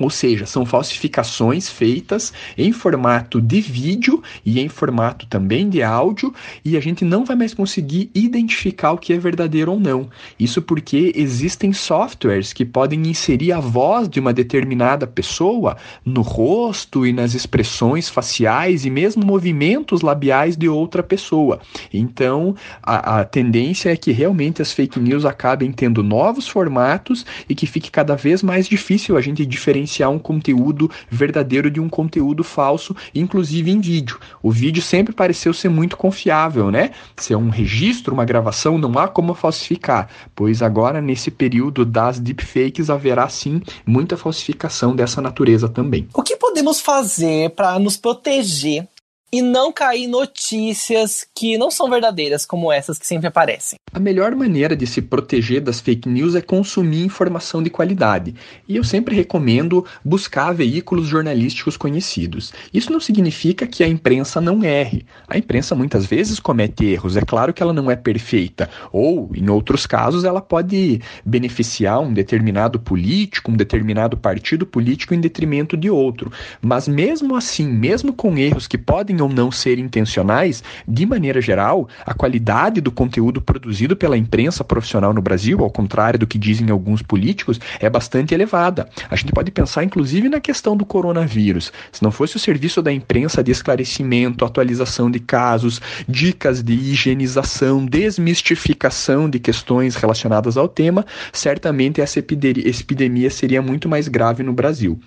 Ou 0.00 0.10
seja, 0.10 0.46
são 0.46 0.66
falsificações 0.66 1.68
feitas 1.68 2.32
em 2.56 2.72
formato 2.72 3.40
de 3.40 3.60
vídeo 3.60 4.22
e 4.44 4.60
em 4.60 4.68
formato 4.68 5.26
também 5.26 5.68
de 5.68 5.82
áudio, 5.82 6.34
e 6.64 6.76
a 6.76 6.80
gente 6.80 7.04
não 7.04 7.24
vai 7.24 7.36
mais 7.36 7.54
conseguir 7.54 8.10
identificar 8.14 8.92
o 8.92 8.98
que 8.98 9.12
é 9.12 9.18
verdadeiro 9.18 9.72
ou 9.72 9.80
não. 9.80 10.08
Isso 10.38 10.60
porque 10.60 11.12
existem 11.14 11.72
softwares 11.72 12.52
que 12.52 12.64
podem 12.64 13.06
inserir 13.06 13.52
a 13.52 13.60
voz 13.60 14.08
de 14.08 14.20
uma 14.20 14.32
determinada 14.32 15.06
pessoa 15.06 15.76
no 16.04 16.22
rosto 16.22 17.06
e 17.06 17.12
nas 17.12 17.34
expressões 17.34 18.08
faciais 18.08 18.84
e 18.84 18.90
mesmo 18.90 19.24
movimentos 19.24 20.02
labiais 20.02 20.56
de 20.56 20.68
outra 20.68 21.02
pessoa. 21.02 21.60
Então, 21.92 22.54
a, 22.82 23.20
a 23.20 23.24
tendência 23.24 23.90
é 23.90 23.96
que 23.96 24.12
realmente 24.12 24.60
as 24.60 24.72
fake 24.72 25.00
news 25.00 25.24
acabem 25.24 25.72
tendo 25.72 26.02
novos 26.02 26.46
formatos 26.46 27.24
e 27.48 27.54
que 27.54 27.66
fique 27.66 27.90
cada 27.90 28.14
vez 28.14 28.42
mais 28.42 28.68
difícil 28.68 29.16
a 29.16 29.20
gente 29.20 29.44
diferenciar 29.46 29.85
diferenciar 29.86 30.10
um 30.10 30.18
conteúdo 30.18 30.90
verdadeiro 31.08 31.70
de 31.70 31.80
um 31.80 31.88
conteúdo 31.88 32.42
falso, 32.44 32.94
inclusive 33.14 33.70
em 33.70 33.80
vídeo. 33.80 34.18
O 34.42 34.50
vídeo 34.50 34.82
sempre 34.82 35.14
pareceu 35.14 35.54
ser 35.54 35.68
muito 35.68 35.96
confiável, 35.96 36.70
né? 36.70 36.90
Se 37.16 37.32
é 37.32 37.36
um 37.36 37.48
registro, 37.48 38.12
uma 38.12 38.24
gravação, 38.24 38.76
não 38.76 38.98
há 38.98 39.08
como 39.08 39.32
falsificar, 39.32 40.08
pois 40.34 40.60
agora 40.60 41.00
nesse 41.00 41.30
período 41.30 41.84
das 41.84 42.18
deepfakes 42.18 42.90
haverá 42.90 43.28
sim 43.28 43.62
muita 43.86 44.16
falsificação 44.16 44.94
dessa 44.94 45.22
natureza 45.22 45.68
também. 45.68 46.08
O 46.12 46.22
que 46.22 46.36
podemos 46.36 46.80
fazer 46.80 47.50
para 47.50 47.78
nos 47.78 47.96
proteger 47.96 48.88
e 49.32 49.42
não 49.42 49.72
cair 49.72 50.06
notícias 50.06 51.26
que 51.34 51.58
não 51.58 51.70
são 51.70 51.90
verdadeiras, 51.90 52.46
como 52.46 52.72
essas 52.72 52.98
que 52.98 53.06
sempre 53.06 53.26
aparecem? 53.26 53.78
A 53.92 53.98
melhor 53.98 54.34
maneira 54.34 54.76
de 54.76 54.86
se 54.86 55.02
proteger 55.02 55.60
das 55.60 55.80
fake 55.80 56.08
news 56.08 56.34
é 56.34 56.40
consumir 56.40 57.02
informação 57.02 57.62
de 57.62 57.70
qualidade. 57.70 58.34
E 58.68 58.76
eu 58.76 58.84
sempre 58.84 59.16
recomendo 59.16 59.84
buscar 60.04 60.52
veículos 60.52 61.08
jornalísticos 61.08 61.76
conhecidos. 61.76 62.52
Isso 62.72 62.92
não 62.92 63.00
significa 63.00 63.66
que 63.66 63.82
a 63.82 63.88
imprensa 63.88 64.40
não 64.40 64.62
erre. 64.62 65.06
A 65.26 65.38
imprensa 65.38 65.74
muitas 65.74 66.06
vezes 66.06 66.38
comete 66.38 66.84
erros. 66.84 67.16
É 67.16 67.22
claro 67.22 67.52
que 67.52 67.62
ela 67.62 67.72
não 67.72 67.90
é 67.90 67.96
perfeita. 67.96 68.68
Ou, 68.92 69.30
em 69.34 69.48
outros 69.48 69.86
casos, 69.86 70.24
ela 70.24 70.40
pode 70.40 71.00
beneficiar 71.24 72.00
um 72.00 72.12
determinado 72.12 72.78
político, 72.78 73.50
um 73.50 73.56
determinado 73.56 74.16
partido 74.16 74.66
político 74.66 75.14
em 75.14 75.20
detrimento 75.20 75.76
de 75.76 75.90
outro. 75.90 76.30
Mas 76.60 76.86
mesmo 76.86 77.34
assim, 77.34 77.66
mesmo 77.66 78.12
com 78.12 78.36
erros 78.36 78.66
que 78.66 78.78
podem 78.78 79.15
ou 79.20 79.28
não 79.28 79.50
ser 79.50 79.78
intencionais, 79.78 80.62
de 80.86 81.06
maneira 81.06 81.40
geral, 81.40 81.88
a 82.04 82.14
qualidade 82.14 82.80
do 82.80 82.90
conteúdo 82.90 83.40
produzido 83.40 83.96
pela 83.96 84.16
imprensa 84.16 84.64
profissional 84.64 85.12
no 85.12 85.22
Brasil, 85.22 85.62
ao 85.62 85.70
contrário 85.70 86.18
do 86.18 86.26
que 86.26 86.38
dizem 86.38 86.70
alguns 86.70 87.02
políticos, 87.02 87.60
é 87.80 87.88
bastante 87.88 88.34
elevada. 88.34 88.88
A 89.10 89.16
gente 89.16 89.32
pode 89.32 89.50
pensar 89.50 89.84
inclusive 89.84 90.28
na 90.28 90.40
questão 90.40 90.76
do 90.76 90.84
coronavírus. 90.84 91.72
Se 91.92 92.02
não 92.02 92.10
fosse 92.10 92.36
o 92.36 92.40
serviço 92.40 92.82
da 92.82 92.92
imprensa 92.92 93.42
de 93.42 93.50
esclarecimento, 93.50 94.44
atualização 94.44 95.10
de 95.10 95.20
casos, 95.20 95.80
dicas 96.08 96.62
de 96.62 96.74
higienização, 96.74 97.84
desmistificação 97.84 99.28
de 99.28 99.38
questões 99.38 99.96
relacionadas 99.96 100.56
ao 100.56 100.68
tema, 100.68 101.04
certamente 101.32 102.00
essa 102.00 102.18
epidemia 102.18 103.30
seria 103.30 103.62
muito 103.62 103.88
mais 103.88 104.08
grave 104.08 104.42
no 104.42 104.52
Brasil. 104.52 104.98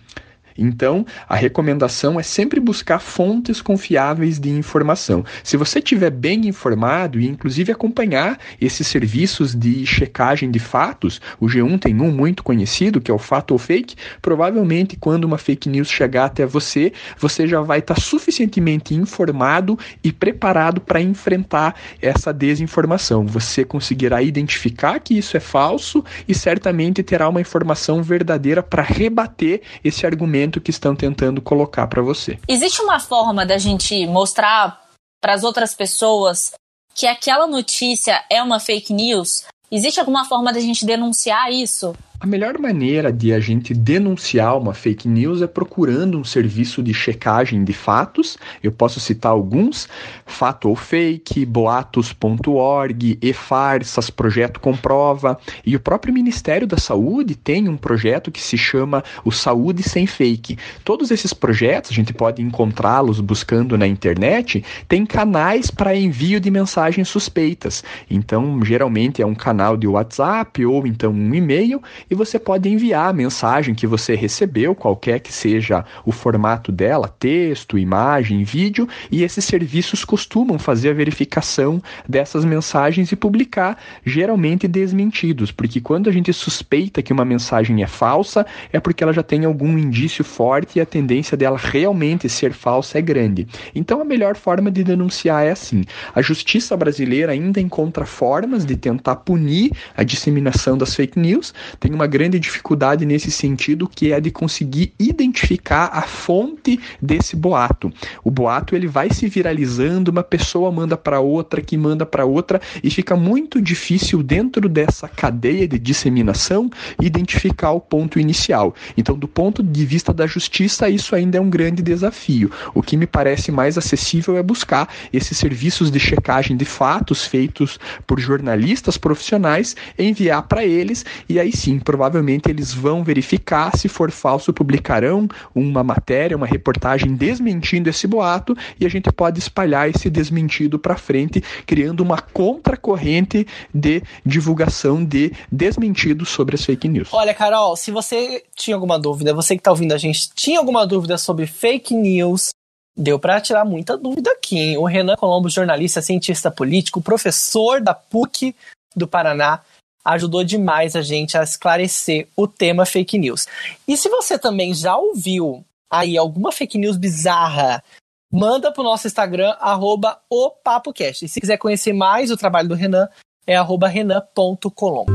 Então, 0.60 1.06
a 1.28 1.36
recomendação 1.36 2.20
é 2.20 2.24
sempre 2.24 2.60
buscar 2.60 3.00
fontes 3.00 3.62
confiáveis 3.62 4.40
de 4.40 4.50
informação. 4.50 5.24
Se 5.44 5.56
você 5.56 5.80
estiver 5.80 6.10
bem 6.10 6.48
informado 6.48 7.20
e 7.20 7.28
inclusive 7.28 7.72
acompanhar 7.72 8.38
esses 8.60 8.88
serviços 8.88 9.56
de 9.56 9.86
checagem 9.86 10.52
de 10.52 10.60
fatos, 10.60 11.22
o 11.40 11.48
G1 11.48 11.80
tem 11.80 12.00
um 12.02 12.12
muito 12.12 12.44
conhecido, 12.44 13.00
que 13.00 13.10
é 13.10 13.14
o 13.14 13.18
Fato 13.18 13.52
ou 13.52 13.58
Fake, 13.58 13.96
provavelmente 14.22 14.98
quando 14.98 15.24
uma 15.24 15.38
fake 15.38 15.70
news 15.70 15.90
chegar 15.90 16.26
até 16.26 16.46
você, 16.46 16.92
você 17.18 17.48
já 17.48 17.62
vai 17.62 17.80
estar 17.80 18.00
suficientemente 18.00 18.94
informado 18.94 19.78
e 20.04 20.12
preparado 20.12 20.82
para 20.82 21.02
enfrentar 21.02 21.76
essa 22.02 22.34
desinformação. 22.34 23.26
Você 23.26 23.64
conseguirá 23.64 24.22
identificar 24.22 25.00
que 25.00 25.18
isso 25.18 25.38
é 25.38 25.40
falso 25.40 26.04
e 26.28 26.34
certamente 26.34 27.04
terá 27.04 27.30
uma 27.30 27.42
informação 27.42 28.02
verdadeira 28.04 28.64
para 28.64 28.82
rebater 28.82 29.62
esse 29.84 30.06
argumento 30.06 30.49
que 30.62 30.72
estão 30.72 30.96
tentando 30.96 31.42
colocar 31.42 31.86
para 31.88 32.02
você. 32.02 32.40
Existe 32.48 32.82
uma 32.82 33.00
forma 33.00 33.46
da 33.46 33.58
gente 33.58 34.08
mostrar 34.08 34.82
para 35.22 35.34
as 35.34 35.44
outras 35.44 35.76
pessoas 35.76 36.54
que 36.96 37.06
aquela 37.06 37.46
notícia 37.46 38.24
é 38.30 38.42
uma 38.42 38.60
fake 38.60 38.94
news? 38.94 39.44
Existe 39.70 40.00
alguma 40.00 40.26
forma 40.26 40.54
da 40.54 40.60
gente 40.60 40.86
denunciar 40.86 41.52
isso? 41.52 41.94
A 42.22 42.28
melhor 42.28 42.60
maneira 42.60 43.14
de 43.14 43.32
a 43.32 43.40
gente 43.40 43.74
denunciar 43.74 44.58
uma 44.58 44.74
fake 44.74 45.08
news 45.08 45.42
é 45.42 45.48
procurando 45.48 46.20
um 46.20 46.24
serviço 46.26 46.84
de 46.84 46.94
checagem 46.94 47.64
de 47.64 47.72
fatos. 47.72 48.38
Eu 48.62 48.74
posso 48.74 49.00
citar 49.00 49.32
alguns: 49.32 49.88
Fato 50.26 50.68
ou 50.68 50.76
Fake, 50.76 51.46
boatos.org, 51.46 53.18
e-farsas, 53.22 54.10
Projeto 54.10 54.60
Comprova. 54.60 55.40
E 55.66 55.78
o 55.78 55.80
próprio 55.80 56.14
Ministério 56.14 56.68
da 56.68 56.76
Saúde 56.76 57.36
tem 57.36 57.70
um 57.70 57.78
projeto 57.78 58.32
que 58.32 58.42
se 58.42 58.58
chama 58.58 59.02
o 59.24 59.32
Saúde 59.32 59.82
Sem 59.82 60.06
Fake. 60.06 60.58
Todos 60.84 61.12
esses 61.12 61.32
projetos, 61.32 61.92
a 61.92 61.94
gente 61.94 62.12
pode 62.12 62.42
encontrá-los 62.42 63.22
buscando 63.22 63.78
na 63.78 63.88
internet, 63.88 64.62
tem 64.90 65.06
canais 65.06 65.72
para 65.72 65.96
envio 65.96 66.42
de 66.42 66.52
mensagens 66.52 67.08
suspeitas. 67.08 67.82
Então, 68.12 68.62
geralmente 68.66 69.22
é 69.22 69.26
um 69.26 69.36
canal 69.36 69.78
de 69.78 69.88
WhatsApp 69.88 70.66
ou 70.66 70.86
então 70.86 71.14
um 71.14 71.34
e-mail 71.34 71.82
e 72.10 72.16
você 72.16 72.40
pode 72.40 72.70
enviar 72.70 73.10
a 73.10 73.14
mensagem 73.14 73.76
que 73.76 73.88
você 73.88 74.16
recebeu, 74.16 74.74
qualquer 74.74 75.20
que 75.20 75.32
seja 75.32 75.86
o 76.06 76.12
formato 76.12 76.72
dela, 76.72 77.08
texto, 77.08 77.78
imagem, 77.78 78.44
vídeo, 78.44 78.88
e 79.12 79.24
esses 79.24 79.46
serviços 79.46 80.04
costumam 80.04 80.58
fazer 80.58 80.90
a 80.90 80.94
verificação 80.94 81.82
dessas 82.08 82.44
mensagens 82.44 83.12
e 83.12 83.16
publicar, 83.16 83.78
geralmente 84.06 84.68
desmentidos, 84.68 85.52
porque 85.52 85.80
quando 85.80 86.10
a 86.10 86.12
gente 86.12 86.34
suspeita 86.34 87.02
que 87.02 87.14
uma 87.14 87.26
mensagem 87.26 87.84
é 87.84 87.88
falsa, 87.88 88.46
é 88.72 88.80
porque 88.80 89.04
ela 89.04 89.14
já 89.14 89.24
tem 89.24 89.46
algum 89.46 89.78
indício 89.78 90.24
forte 90.24 90.78
e 90.78 90.82
a 90.82 90.86
tendência 90.86 91.38
dela 91.38 91.58
realmente 91.58 92.28
ser 92.30 92.54
falsa 92.54 92.98
é 92.98 93.02
grande. 93.02 93.48
Então 93.74 94.02
a 94.02 94.06
melhor 94.06 94.36
forma 94.36 94.72
de 94.72 94.84
denunciar 94.84 95.46
é 95.46 95.52
assim. 95.52 95.84
A 96.14 96.22
justiça 96.22 96.76
brasileira 96.76 97.32
ainda 97.32 97.60
encontra 97.60 98.06
formas 98.06 98.66
de 98.66 98.76
tentar 98.76 99.18
punir 99.18 99.72
a 99.96 100.04
disseminação 100.04 100.78
das 100.78 100.96
fake 100.96 101.20
news. 101.20 101.54
Tem 101.80 101.94
uma 102.00 102.08
grande 102.08 102.40
dificuldade 102.40 103.06
nesse 103.06 103.30
sentido, 103.30 103.86
que 103.86 104.14
é 104.14 104.22
de 104.22 104.32
conseguir 104.32 104.94
identificar 104.98 105.90
a 105.92 106.04
fonte 106.04 106.80
desse 107.02 107.36
boato. 107.36 107.92
O 108.24 108.32
boato 108.32 108.74
ele 108.74 108.88
vai 108.88 109.12
se 109.12 109.28
viralizando, 109.28 110.12
uma 110.12 110.24
pessoa 110.24 110.72
manda 110.72 110.96
para 110.96 111.20
outra, 111.20 111.62
que 111.62 111.76
manda 111.76 112.06
para 112.06 112.24
outra, 112.24 112.62
e 112.82 112.90
fica 112.90 113.18
muito 113.18 113.62
difícil 113.62 114.24
dentro 114.24 114.70
dessa 114.70 115.10
cadeia 115.10 115.68
de 115.68 115.78
disseminação 115.78 116.70
identificar 117.02 117.72
o 117.72 117.82
ponto 117.82 118.18
inicial. 118.18 118.74
Então, 118.96 119.18
do 119.18 119.28
ponto 119.28 119.62
de 119.62 119.86
vista 119.86 120.14
da 120.14 120.26
justiça, 120.26 120.90
isso 120.90 121.14
ainda 121.14 121.38
é 121.38 121.42
um 121.42 121.50
grande 121.50 121.82
desafio. 121.82 122.50
O 122.74 122.82
que 122.82 122.96
me 122.96 123.08
parece 123.08 123.52
mais 123.52 123.78
acessível 123.78 124.38
é 124.38 124.44
buscar 124.44 124.88
esses 125.12 125.38
serviços 125.38 125.92
de 125.92 126.00
checagem 126.00 126.56
de 126.56 126.64
fatos 126.64 127.26
feitos 127.26 127.78
por 128.08 128.22
jornalistas 128.22 128.98
profissionais, 128.98 129.76
enviar 129.98 130.44
para 130.44 130.64
eles 130.64 131.06
e 131.28 131.38
aí 131.40 131.52
sim 131.52 131.78
provavelmente 131.90 132.48
eles 132.52 132.72
vão 132.72 133.04
verificar, 133.04 133.76
se 133.76 133.90
for 133.90 134.12
falso, 134.12 134.54
publicarão 134.54 135.28
uma 135.56 135.84
matéria, 135.84 136.38
uma 136.38 136.46
reportagem 136.46 137.16
desmentindo 137.16 137.90
esse 137.90 138.06
boato 138.06 138.56
e 138.80 138.86
a 138.86 138.90
gente 138.90 139.12
pode 139.12 139.40
espalhar 139.40 139.90
esse 139.90 140.08
desmentido 140.08 140.78
para 140.78 140.96
frente, 140.96 141.44
criando 141.66 142.02
uma 142.02 142.22
contracorrente 142.22 143.48
de 143.74 144.04
divulgação 144.24 145.04
de 145.04 145.34
desmentidos 145.52 146.30
sobre 146.30 146.54
as 146.54 146.64
fake 146.64 146.88
news. 146.88 147.10
Olha, 147.12 147.34
Carol, 147.34 147.76
se 147.76 147.90
você 147.90 148.44
tinha 148.56 148.76
alguma 148.76 149.00
dúvida, 149.00 149.34
você 149.34 149.56
que 149.56 149.62
está 149.62 149.72
ouvindo 149.72 149.92
a 149.92 149.98
gente 149.98 150.30
tinha 150.36 150.60
alguma 150.60 150.86
dúvida 150.86 151.18
sobre 151.18 151.48
fake 151.48 151.96
news, 151.96 152.52
Deu 152.96 153.18
para 153.18 153.40
tirar 153.40 153.64
muita 153.64 153.98
dúvida 153.98 154.30
aqui, 154.32 154.60
hein? 154.60 154.78
O 154.78 154.84
Renan 154.84 155.16
Colombo, 155.16 155.48
jornalista, 155.48 156.02
cientista 156.02 156.52
político, 156.52 157.02
professor 157.02 157.80
da 157.80 157.94
PUC 157.94 158.54
do 158.94 159.08
Paraná, 159.08 159.62
ajudou 160.04 160.44
demais 160.44 160.96
a 160.96 161.02
gente 161.02 161.38
a 161.38 161.44
esclarecer 161.44 162.28
o 162.36 162.48
tema 162.48 162.86
fake 162.86 163.18
news. 163.18 163.48
E 163.88 163.96
se 163.98 164.10
você 164.10 164.38
também 164.38 164.74
já 164.74 164.96
ouviu 164.98 165.64
aí 165.92 166.18
alguma 166.18 166.52
fake 166.52 166.78
news 166.78 166.98
bizarra, 166.98 167.84
manda 168.32 168.72
pro 168.72 168.84
nosso 168.84 169.08
Instagram, 169.08 169.56
arroba 169.60 170.20
o 170.30 170.52
PapoCast. 170.52 171.26
E 171.26 171.30
se 171.30 171.42
quiser 171.42 171.58
conhecer 171.58 171.94
mais 171.94 172.32
o 172.32 172.38
trabalho 172.38 172.70
do 172.70 172.76
Renan, 172.76 173.08
é 173.46 173.56
arroba 173.56 173.88
renan.colombo. 173.88 175.12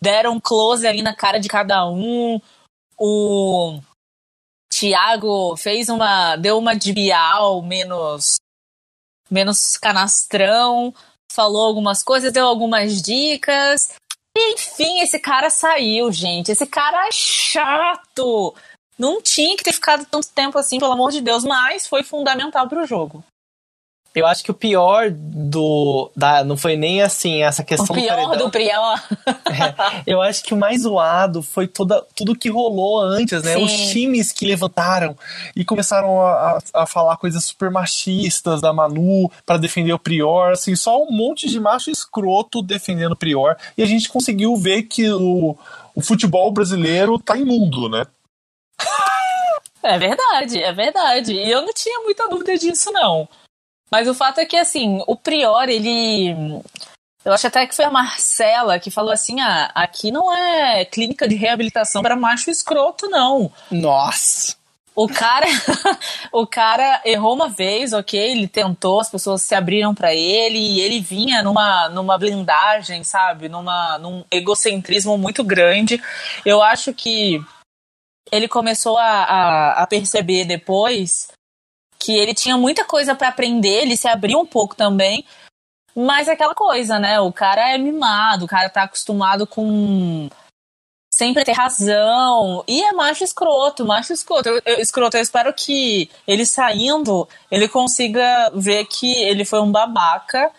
deram 0.00 0.40
close 0.40 0.84
ali 0.86 1.00
na 1.00 1.14
cara 1.14 1.38
de 1.38 1.48
cada 1.48 1.88
um. 1.88 2.40
O 2.98 3.78
Thiago 4.68 5.56
fez 5.56 5.88
uma. 5.88 6.34
deu 6.36 6.58
uma 6.58 6.74
de 6.74 6.92
Bial 6.92 7.62
menos. 7.62 8.36
menos 9.30 9.76
canastrão, 9.76 10.92
falou 11.30 11.64
algumas 11.64 12.02
coisas, 12.02 12.32
deu 12.32 12.46
algumas 12.46 13.00
dicas. 13.00 13.94
Enfim, 14.38 15.00
esse 15.00 15.18
cara 15.18 15.48
saiu, 15.48 16.12
gente. 16.12 16.52
Esse 16.52 16.66
cara 16.66 17.08
é 17.08 17.12
chato. 17.12 18.54
Não 18.98 19.22
tinha 19.22 19.56
que 19.56 19.64
ter 19.64 19.72
ficado 19.72 20.06
tanto 20.06 20.28
tempo 20.28 20.58
assim, 20.58 20.78
pelo 20.78 20.92
amor 20.92 21.10
de 21.10 21.20
Deus, 21.20 21.44
mas 21.44 21.86
foi 21.86 22.02
fundamental 22.02 22.68
para 22.68 22.82
o 22.82 22.86
jogo. 22.86 23.24
Eu 24.16 24.26
acho 24.26 24.42
que 24.42 24.50
o 24.50 24.54
pior 24.54 25.10
do. 25.10 26.10
Da, 26.16 26.42
não 26.42 26.56
foi 26.56 26.74
nem 26.74 27.02
assim, 27.02 27.42
essa 27.42 27.62
questão 27.62 27.94
o 27.94 28.00
pior 28.00 28.30
do, 28.30 28.44
do 28.44 28.50
pior. 28.50 29.04
é, 29.26 30.02
eu 30.06 30.22
acho 30.22 30.42
que 30.42 30.54
o 30.54 30.56
mais 30.56 30.84
zoado 30.84 31.42
foi 31.42 31.68
toda, 31.68 32.02
tudo 32.14 32.34
que 32.34 32.48
rolou 32.48 32.98
antes, 33.02 33.42
né? 33.42 33.56
Sim. 33.56 33.64
Os 33.64 33.72
times 33.92 34.32
que 34.32 34.46
levantaram 34.46 35.14
e 35.54 35.66
começaram 35.66 36.22
a, 36.22 36.58
a, 36.72 36.82
a 36.82 36.86
falar 36.86 37.18
coisas 37.18 37.44
super 37.44 37.70
machistas 37.70 38.62
da 38.62 38.72
Manu 38.72 39.30
para 39.44 39.58
defender 39.58 39.92
o 39.92 39.98
Prior, 39.98 40.52
assim, 40.52 40.74
só 40.74 40.98
um 41.02 41.12
monte 41.12 41.46
de 41.46 41.60
macho 41.60 41.90
escroto 41.90 42.62
defendendo 42.62 43.12
o 43.12 43.16
Prior. 43.16 43.54
E 43.76 43.82
a 43.82 43.86
gente 43.86 44.08
conseguiu 44.08 44.56
ver 44.56 44.84
que 44.84 45.10
o, 45.10 45.54
o 45.94 46.00
futebol 46.00 46.50
brasileiro 46.50 47.18
tá 47.18 47.36
imundo, 47.36 47.90
né? 47.90 48.06
É 49.82 49.98
verdade, 49.98 50.62
é 50.62 50.72
verdade. 50.72 51.32
E 51.34 51.50
eu 51.50 51.60
não 51.60 51.72
tinha 51.74 52.00
muita 52.00 52.26
dúvida 52.28 52.56
disso, 52.56 52.90
não. 52.92 53.28
Mas 53.90 54.08
o 54.08 54.14
fato 54.14 54.40
é 54.40 54.46
que, 54.46 54.56
assim, 54.56 55.02
o 55.06 55.16
Prior, 55.16 55.68
ele. 55.68 56.34
Eu 57.24 57.32
acho 57.32 57.46
até 57.46 57.66
que 57.66 57.74
foi 57.74 57.84
a 57.84 57.90
Marcela 57.90 58.78
que 58.78 58.90
falou 58.90 59.12
assim: 59.12 59.40
ah, 59.40 59.70
aqui 59.74 60.10
não 60.10 60.32
é 60.32 60.84
clínica 60.84 61.28
de 61.28 61.34
reabilitação 61.34 62.02
para 62.02 62.16
macho 62.16 62.50
escroto, 62.50 63.08
não. 63.08 63.50
Nossa! 63.70 64.56
O 64.96 65.06
cara, 65.06 65.46
o 66.32 66.46
cara 66.46 67.02
errou 67.04 67.34
uma 67.34 67.50
vez, 67.50 67.92
ok? 67.92 68.18
Ele 68.18 68.48
tentou, 68.48 68.98
as 68.98 69.10
pessoas 69.10 69.42
se 69.42 69.54
abriram 69.54 69.94
para 69.94 70.14
ele 70.14 70.58
e 70.58 70.80
ele 70.80 71.00
vinha 71.00 71.42
numa, 71.42 71.90
numa 71.90 72.16
blindagem, 72.16 73.04
sabe? 73.04 73.46
Numa, 73.46 73.98
num 73.98 74.24
egocentrismo 74.30 75.18
muito 75.18 75.44
grande. 75.44 76.02
Eu 76.46 76.62
acho 76.62 76.94
que 76.94 77.44
ele 78.32 78.48
começou 78.48 78.96
a, 78.96 79.04
a, 79.04 79.82
a 79.82 79.86
perceber 79.86 80.46
depois 80.46 81.28
que 82.06 82.16
ele 82.16 82.32
tinha 82.32 82.56
muita 82.56 82.84
coisa 82.84 83.16
para 83.16 83.26
aprender, 83.26 83.82
ele 83.82 83.96
se 83.96 84.06
abriu 84.06 84.38
um 84.38 84.46
pouco 84.46 84.76
também. 84.76 85.26
Mas 85.92 86.28
é 86.28 86.32
aquela 86.32 86.54
coisa, 86.54 87.00
né? 87.00 87.18
O 87.18 87.32
cara 87.32 87.74
é 87.74 87.76
mimado, 87.76 88.44
o 88.44 88.48
cara 88.48 88.70
tá 88.70 88.84
acostumado 88.84 89.44
com 89.44 90.28
sempre 91.12 91.44
ter 91.44 91.52
razão. 91.52 92.62
E 92.68 92.80
é 92.80 92.92
macho 92.92 93.24
escroto, 93.24 93.84
macho 93.84 94.12
escroto. 94.12 94.48
Eu, 94.48 94.62
eu, 94.64 94.78
escroto, 94.78 95.16
eu 95.16 95.22
espero 95.22 95.52
que 95.52 96.08
ele 96.28 96.46
saindo, 96.46 97.28
ele 97.50 97.68
consiga 97.68 98.50
ver 98.54 98.84
que 98.84 99.12
ele 99.24 99.44
foi 99.44 99.60
um 99.60 99.72
babaca 99.72 100.52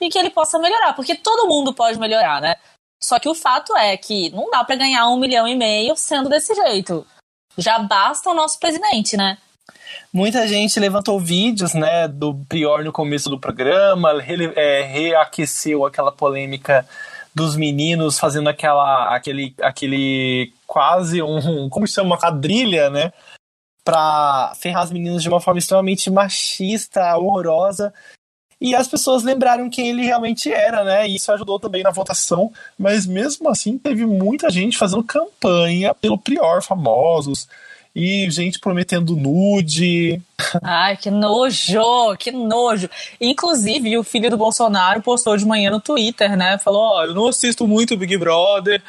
e 0.00 0.08
que 0.08 0.16
ele 0.16 0.30
possa 0.30 0.56
melhorar. 0.56 0.92
Porque 0.94 1.16
todo 1.16 1.48
mundo 1.48 1.74
pode 1.74 1.98
melhorar, 1.98 2.40
né? 2.40 2.54
Só 3.02 3.18
que 3.18 3.28
o 3.28 3.34
fato 3.34 3.76
é 3.76 3.96
que 3.96 4.30
não 4.30 4.48
dá 4.50 4.62
para 4.62 4.76
ganhar 4.76 5.08
um 5.08 5.18
milhão 5.18 5.48
e 5.48 5.56
meio 5.56 5.96
sendo 5.96 6.28
desse 6.28 6.54
jeito. 6.54 7.04
Já 7.58 7.80
basta 7.80 8.30
o 8.30 8.34
nosso 8.34 8.60
presidente, 8.60 9.16
né? 9.16 9.36
Muita 10.12 10.46
gente 10.46 10.78
levantou 10.78 11.18
vídeos, 11.18 11.74
né, 11.74 12.06
do 12.06 12.34
Prior 12.48 12.84
no 12.84 12.92
começo 12.92 13.30
do 13.30 13.38
programa, 13.38 14.20
re, 14.20 14.52
é, 14.56 14.82
reaqueceu 14.82 15.86
aquela 15.86 16.12
polêmica 16.12 16.86
dos 17.34 17.56
meninos 17.56 18.18
fazendo 18.18 18.48
aquela, 18.48 19.14
aquele, 19.14 19.54
aquele 19.62 20.52
quase 20.66 21.22
um, 21.22 21.68
como 21.68 21.86
se 21.86 21.94
chama, 21.94 22.10
uma 22.10 22.18
quadrilha, 22.18 22.90
né, 22.90 23.12
pra 23.84 24.52
ferrar 24.56 24.82
as 24.82 24.92
meninas 24.92 25.22
de 25.22 25.28
uma 25.28 25.40
forma 25.40 25.58
extremamente 25.58 26.10
machista, 26.10 27.16
horrorosa. 27.16 27.92
E 28.60 28.76
as 28.76 28.86
pessoas 28.86 29.24
lembraram 29.24 29.68
quem 29.68 29.88
ele 29.88 30.04
realmente 30.04 30.52
era, 30.52 30.84
né? 30.84 31.08
E 31.08 31.16
isso 31.16 31.32
ajudou 31.32 31.58
também 31.58 31.82
na 31.82 31.90
votação. 31.90 32.52
Mas 32.78 33.06
mesmo 33.06 33.48
assim, 33.48 33.76
teve 33.76 34.06
muita 34.06 34.50
gente 34.50 34.78
fazendo 34.78 35.02
campanha 35.02 35.92
pelo 35.94 36.16
Prior, 36.16 36.62
famosos, 36.62 37.48
e 37.94 38.30
gente 38.30 38.58
prometendo 38.58 39.14
nude. 39.14 40.20
Ai, 40.62 40.96
que 40.96 41.10
nojo, 41.10 42.16
que 42.18 42.30
nojo. 42.30 42.88
Inclusive, 43.20 43.98
o 43.98 44.04
filho 44.04 44.30
do 44.30 44.36
Bolsonaro 44.36 45.02
postou 45.02 45.36
de 45.36 45.44
manhã 45.44 45.70
no 45.70 45.80
Twitter, 45.80 46.36
né? 46.36 46.58
Falou: 46.58 46.82
Ó, 46.82 47.00
oh, 47.00 47.04
eu 47.04 47.14
não 47.14 47.28
assisto 47.28 47.66
muito 47.66 47.96
Big 47.96 48.16
Brother, 48.16 48.82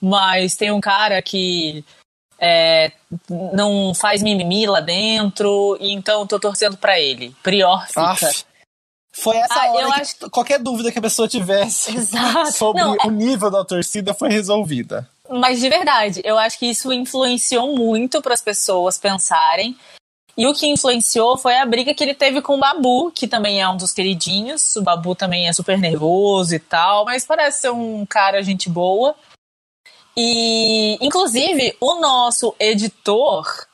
mas 0.00 0.54
tem 0.56 0.70
um 0.70 0.80
cara 0.80 1.20
que 1.20 1.84
é, 2.38 2.92
não 3.52 3.92
faz 3.94 4.22
mimimi 4.22 4.66
lá 4.66 4.80
dentro, 4.80 5.76
e 5.80 5.92
então 5.92 6.26
tô 6.26 6.38
torcendo 6.38 6.76
para 6.76 6.98
ele. 7.00 7.34
Prior 7.42 7.86
fica. 7.86 8.02
Aff. 8.02 8.44
Foi 9.10 9.36
essa 9.36 9.60
ah, 9.60 9.72
hora 9.72 9.94
que 9.94 10.00
acho... 10.00 10.30
qualquer 10.30 10.60
dúvida 10.60 10.92
que 10.92 10.98
a 10.98 11.02
pessoa 11.02 11.26
tivesse 11.26 11.96
Exato. 11.96 12.52
sobre 12.52 12.82
não, 12.82 12.94
é 12.94 13.06
o 13.06 13.10
nível 13.10 13.50
da 13.50 13.64
torcida 13.64 14.14
foi 14.14 14.28
resolvida. 14.28 15.08
Mas 15.28 15.60
de 15.60 15.68
verdade, 15.68 16.22
eu 16.24 16.38
acho 16.38 16.58
que 16.58 16.66
isso 16.66 16.92
influenciou 16.92 17.76
muito 17.76 18.22
para 18.22 18.34
as 18.34 18.40
pessoas 18.40 18.98
pensarem. 18.98 19.76
E 20.36 20.46
o 20.46 20.54
que 20.54 20.68
influenciou 20.68 21.36
foi 21.36 21.56
a 21.56 21.66
briga 21.66 21.92
que 21.92 22.02
ele 22.02 22.14
teve 22.14 22.40
com 22.40 22.54
o 22.54 22.60
Babu, 22.60 23.10
que 23.10 23.26
também 23.26 23.60
é 23.60 23.68
um 23.68 23.76
dos 23.76 23.92
queridinhos. 23.92 24.76
O 24.76 24.82
Babu 24.82 25.14
também 25.14 25.48
é 25.48 25.52
super 25.52 25.76
nervoso 25.76 26.54
e 26.54 26.60
tal, 26.60 27.04
mas 27.04 27.26
parece 27.26 27.62
ser 27.62 27.72
um 27.72 28.06
cara 28.06 28.42
gente 28.42 28.70
boa. 28.70 29.16
E, 30.16 30.96
inclusive, 31.04 31.76
o 31.80 31.96
nosso 32.00 32.54
editor, 32.58 33.66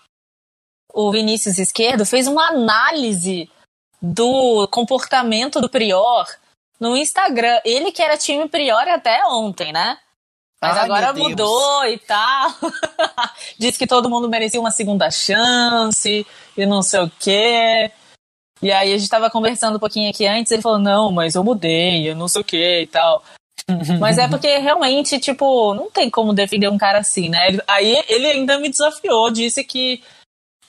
o 0.92 1.12
Vinícius 1.12 1.58
Esquerdo, 1.58 2.06
fez 2.06 2.26
uma 2.26 2.48
análise 2.48 3.50
do 4.00 4.66
comportamento 4.68 5.60
do 5.60 5.68
Prior 5.68 6.26
no 6.80 6.96
Instagram. 6.96 7.60
Ele 7.64 7.92
que 7.92 8.02
era 8.02 8.16
time 8.16 8.48
Prior 8.48 8.88
até 8.88 9.22
ontem, 9.26 9.72
né? 9.72 9.98
Mas 10.64 10.78
Ai, 10.78 10.84
agora 10.84 11.12
mudou 11.12 11.84
e 11.86 11.98
tal. 11.98 12.50
Diz 13.58 13.76
que 13.76 13.86
todo 13.86 14.08
mundo 14.08 14.28
merecia 14.28 14.58
uma 14.58 14.70
segunda 14.70 15.10
chance 15.10 16.26
e 16.56 16.66
não 16.66 16.82
sei 16.82 17.00
o 17.00 17.12
quê. 17.18 17.92
E 18.62 18.72
aí 18.72 18.94
a 18.94 18.96
gente 18.96 19.10
tava 19.10 19.28
conversando 19.28 19.76
um 19.76 19.80
pouquinho 19.80 20.08
aqui 20.08 20.26
antes, 20.26 20.50
ele 20.50 20.62
falou, 20.62 20.78
não, 20.78 21.12
mas 21.12 21.34
eu 21.34 21.44
mudei, 21.44 22.08
eu 22.08 22.16
não 22.16 22.28
sei 22.28 22.40
o 22.40 22.44
que 22.44 22.80
e 22.80 22.86
tal. 22.86 23.22
mas 24.00 24.16
é 24.16 24.26
porque 24.26 24.56
realmente, 24.58 25.18
tipo, 25.18 25.74
não 25.74 25.90
tem 25.90 26.08
como 26.08 26.32
defender 26.32 26.68
um 26.68 26.78
cara 26.78 26.98
assim, 26.98 27.28
né? 27.28 27.58
Aí 27.66 28.02
ele 28.08 28.26
ainda 28.26 28.58
me 28.58 28.70
desafiou, 28.70 29.30
disse 29.30 29.62
que 29.64 30.02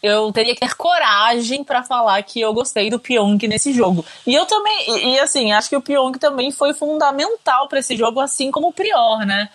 eu 0.03 0.31
teria 0.31 0.53
que 0.53 0.59
ter 0.59 0.75
coragem 0.75 1.63
para 1.63 1.83
falar 1.83 2.21
que 2.23 2.39
eu 2.39 2.53
gostei 2.53 2.89
do 2.89 2.99
Pyong 2.99 3.37
nesse 3.47 3.73
jogo. 3.73 4.05
E 4.27 4.35
eu 4.35 4.45
também, 4.45 4.89
e, 4.89 5.13
e 5.13 5.19
assim, 5.19 5.51
acho 5.51 5.69
que 5.69 5.75
o 5.75 5.81
Pyong 5.81 6.17
também 6.19 6.51
foi 6.51 6.73
fundamental 6.73 7.67
para 7.67 7.79
esse 7.79 7.95
jogo, 7.95 8.19
assim 8.19 8.51
como 8.51 8.67
o 8.67 8.73
Prior, 8.73 9.25
né? 9.25 9.49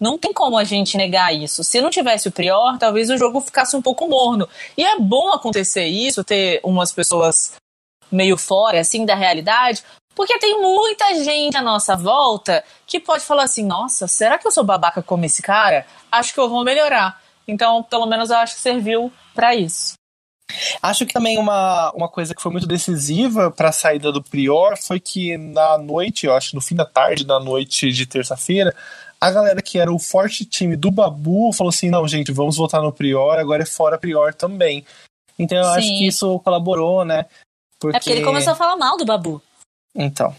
Não 0.00 0.16
tem 0.16 0.32
como 0.32 0.56
a 0.56 0.64
gente 0.64 0.96
negar 0.96 1.34
isso. 1.34 1.64
Se 1.64 1.80
não 1.80 1.90
tivesse 1.90 2.28
o 2.28 2.32
Prior, 2.32 2.78
talvez 2.78 3.10
o 3.10 3.18
jogo 3.18 3.40
ficasse 3.40 3.76
um 3.76 3.82
pouco 3.82 4.08
morno. 4.08 4.48
E 4.76 4.84
é 4.84 4.98
bom 4.98 5.32
acontecer 5.32 5.86
isso, 5.86 6.22
ter 6.22 6.60
umas 6.62 6.92
pessoas 6.92 7.54
meio 8.10 8.36
fora, 8.36 8.80
assim, 8.80 9.04
da 9.04 9.14
realidade, 9.14 9.82
porque 10.18 10.36
tem 10.40 10.60
muita 10.60 11.22
gente 11.22 11.56
à 11.56 11.62
nossa 11.62 11.94
volta 11.94 12.64
que 12.86 12.98
pode 12.98 13.24
falar 13.24 13.44
assim: 13.44 13.64
nossa, 13.64 14.08
será 14.08 14.36
que 14.36 14.48
eu 14.48 14.50
sou 14.50 14.64
babaca 14.64 15.00
como 15.00 15.24
esse 15.24 15.40
cara? 15.40 15.86
Acho 16.10 16.34
que 16.34 16.40
eu 16.40 16.48
vou 16.48 16.64
melhorar. 16.64 17.22
Então, 17.46 17.84
pelo 17.84 18.04
menos 18.04 18.28
eu 18.28 18.36
acho 18.36 18.56
que 18.56 18.60
serviu 18.60 19.12
para 19.32 19.54
isso. 19.54 19.94
Acho 20.82 21.06
que 21.06 21.12
também 21.12 21.38
uma, 21.38 21.92
uma 21.92 22.08
coisa 22.08 22.34
que 22.34 22.42
foi 22.42 22.50
muito 22.50 22.66
decisiva 22.66 23.50
para 23.50 23.68
a 23.68 23.72
saída 23.72 24.10
do 24.10 24.22
Prior 24.22 24.76
foi 24.76 24.98
que 24.98 25.36
na 25.36 25.78
noite, 25.78 26.26
eu 26.26 26.34
acho 26.34 26.56
no 26.56 26.60
fim 26.60 26.74
da 26.74 26.86
tarde 26.86 27.24
da 27.24 27.38
noite 27.38 27.92
de 27.92 28.06
terça-feira, 28.06 28.74
a 29.20 29.30
galera 29.30 29.60
que 29.60 29.78
era 29.78 29.92
o 29.92 29.98
forte 29.98 30.44
time 30.44 30.76
do 30.76 30.90
Babu 30.90 31.52
falou 31.52 31.70
assim: 31.70 31.90
não, 31.90 32.06
gente, 32.06 32.32
vamos 32.32 32.56
votar 32.56 32.82
no 32.82 32.92
Prior, 32.92 33.38
agora 33.38 33.62
é 33.62 33.66
fora 33.66 33.98
Prior 33.98 34.32
também. 34.32 34.84
Então 35.38 35.58
eu 35.58 35.64
Sim. 35.64 35.70
acho 35.70 35.88
que 35.88 36.06
isso 36.06 36.38
colaborou, 36.40 37.04
né? 37.04 37.26
Porque... 37.78 37.96
É 37.96 38.00
porque 38.00 38.10
ele 38.10 38.24
começou 38.24 38.52
a 38.52 38.56
falar 38.56 38.76
mal 38.76 38.96
do 38.96 39.04
Babu. 39.04 39.40
Então. 39.94 40.34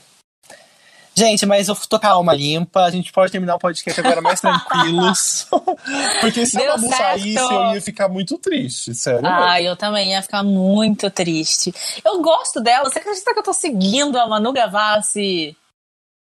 Gente, 1.16 1.46
mas 1.46 1.68
eu 1.68 1.76
tô 1.76 2.00
calma 2.00 2.34
limpa, 2.34 2.86
a 2.86 2.90
gente 2.90 3.12
pode 3.12 3.30
terminar 3.30 3.56
o 3.56 3.60
podcast 3.60 4.00
agora 4.00 4.22
mais 4.22 4.40
tranquilos. 4.42 5.48
porque 6.22 6.46
se 6.46 6.58
Deu 6.58 6.72
a 6.72 6.76
Babu 6.76 6.88
certo. 6.88 7.20
saísse, 7.20 7.38
eu 7.38 7.74
ia 7.74 7.82
ficar 7.82 8.08
muito 8.08 8.38
triste, 8.38 8.96
sério. 8.96 9.26
Ah, 9.26 9.56
mesmo. 9.56 9.68
eu 9.68 9.76
também 9.76 10.12
ia 10.12 10.22
ficar 10.22 10.44
muito 10.44 11.10
triste. 11.12 11.74
Eu 12.06 12.22
gosto 12.22 12.62
dela, 12.62 12.90
você 12.90 13.00
acredita 13.00 13.34
que 13.34 13.40
eu 13.40 13.44
tô 13.44 13.54
seguindo 13.54 14.18
a 14.18 14.28
Manu 14.28 14.54
Gavassi 14.54 15.58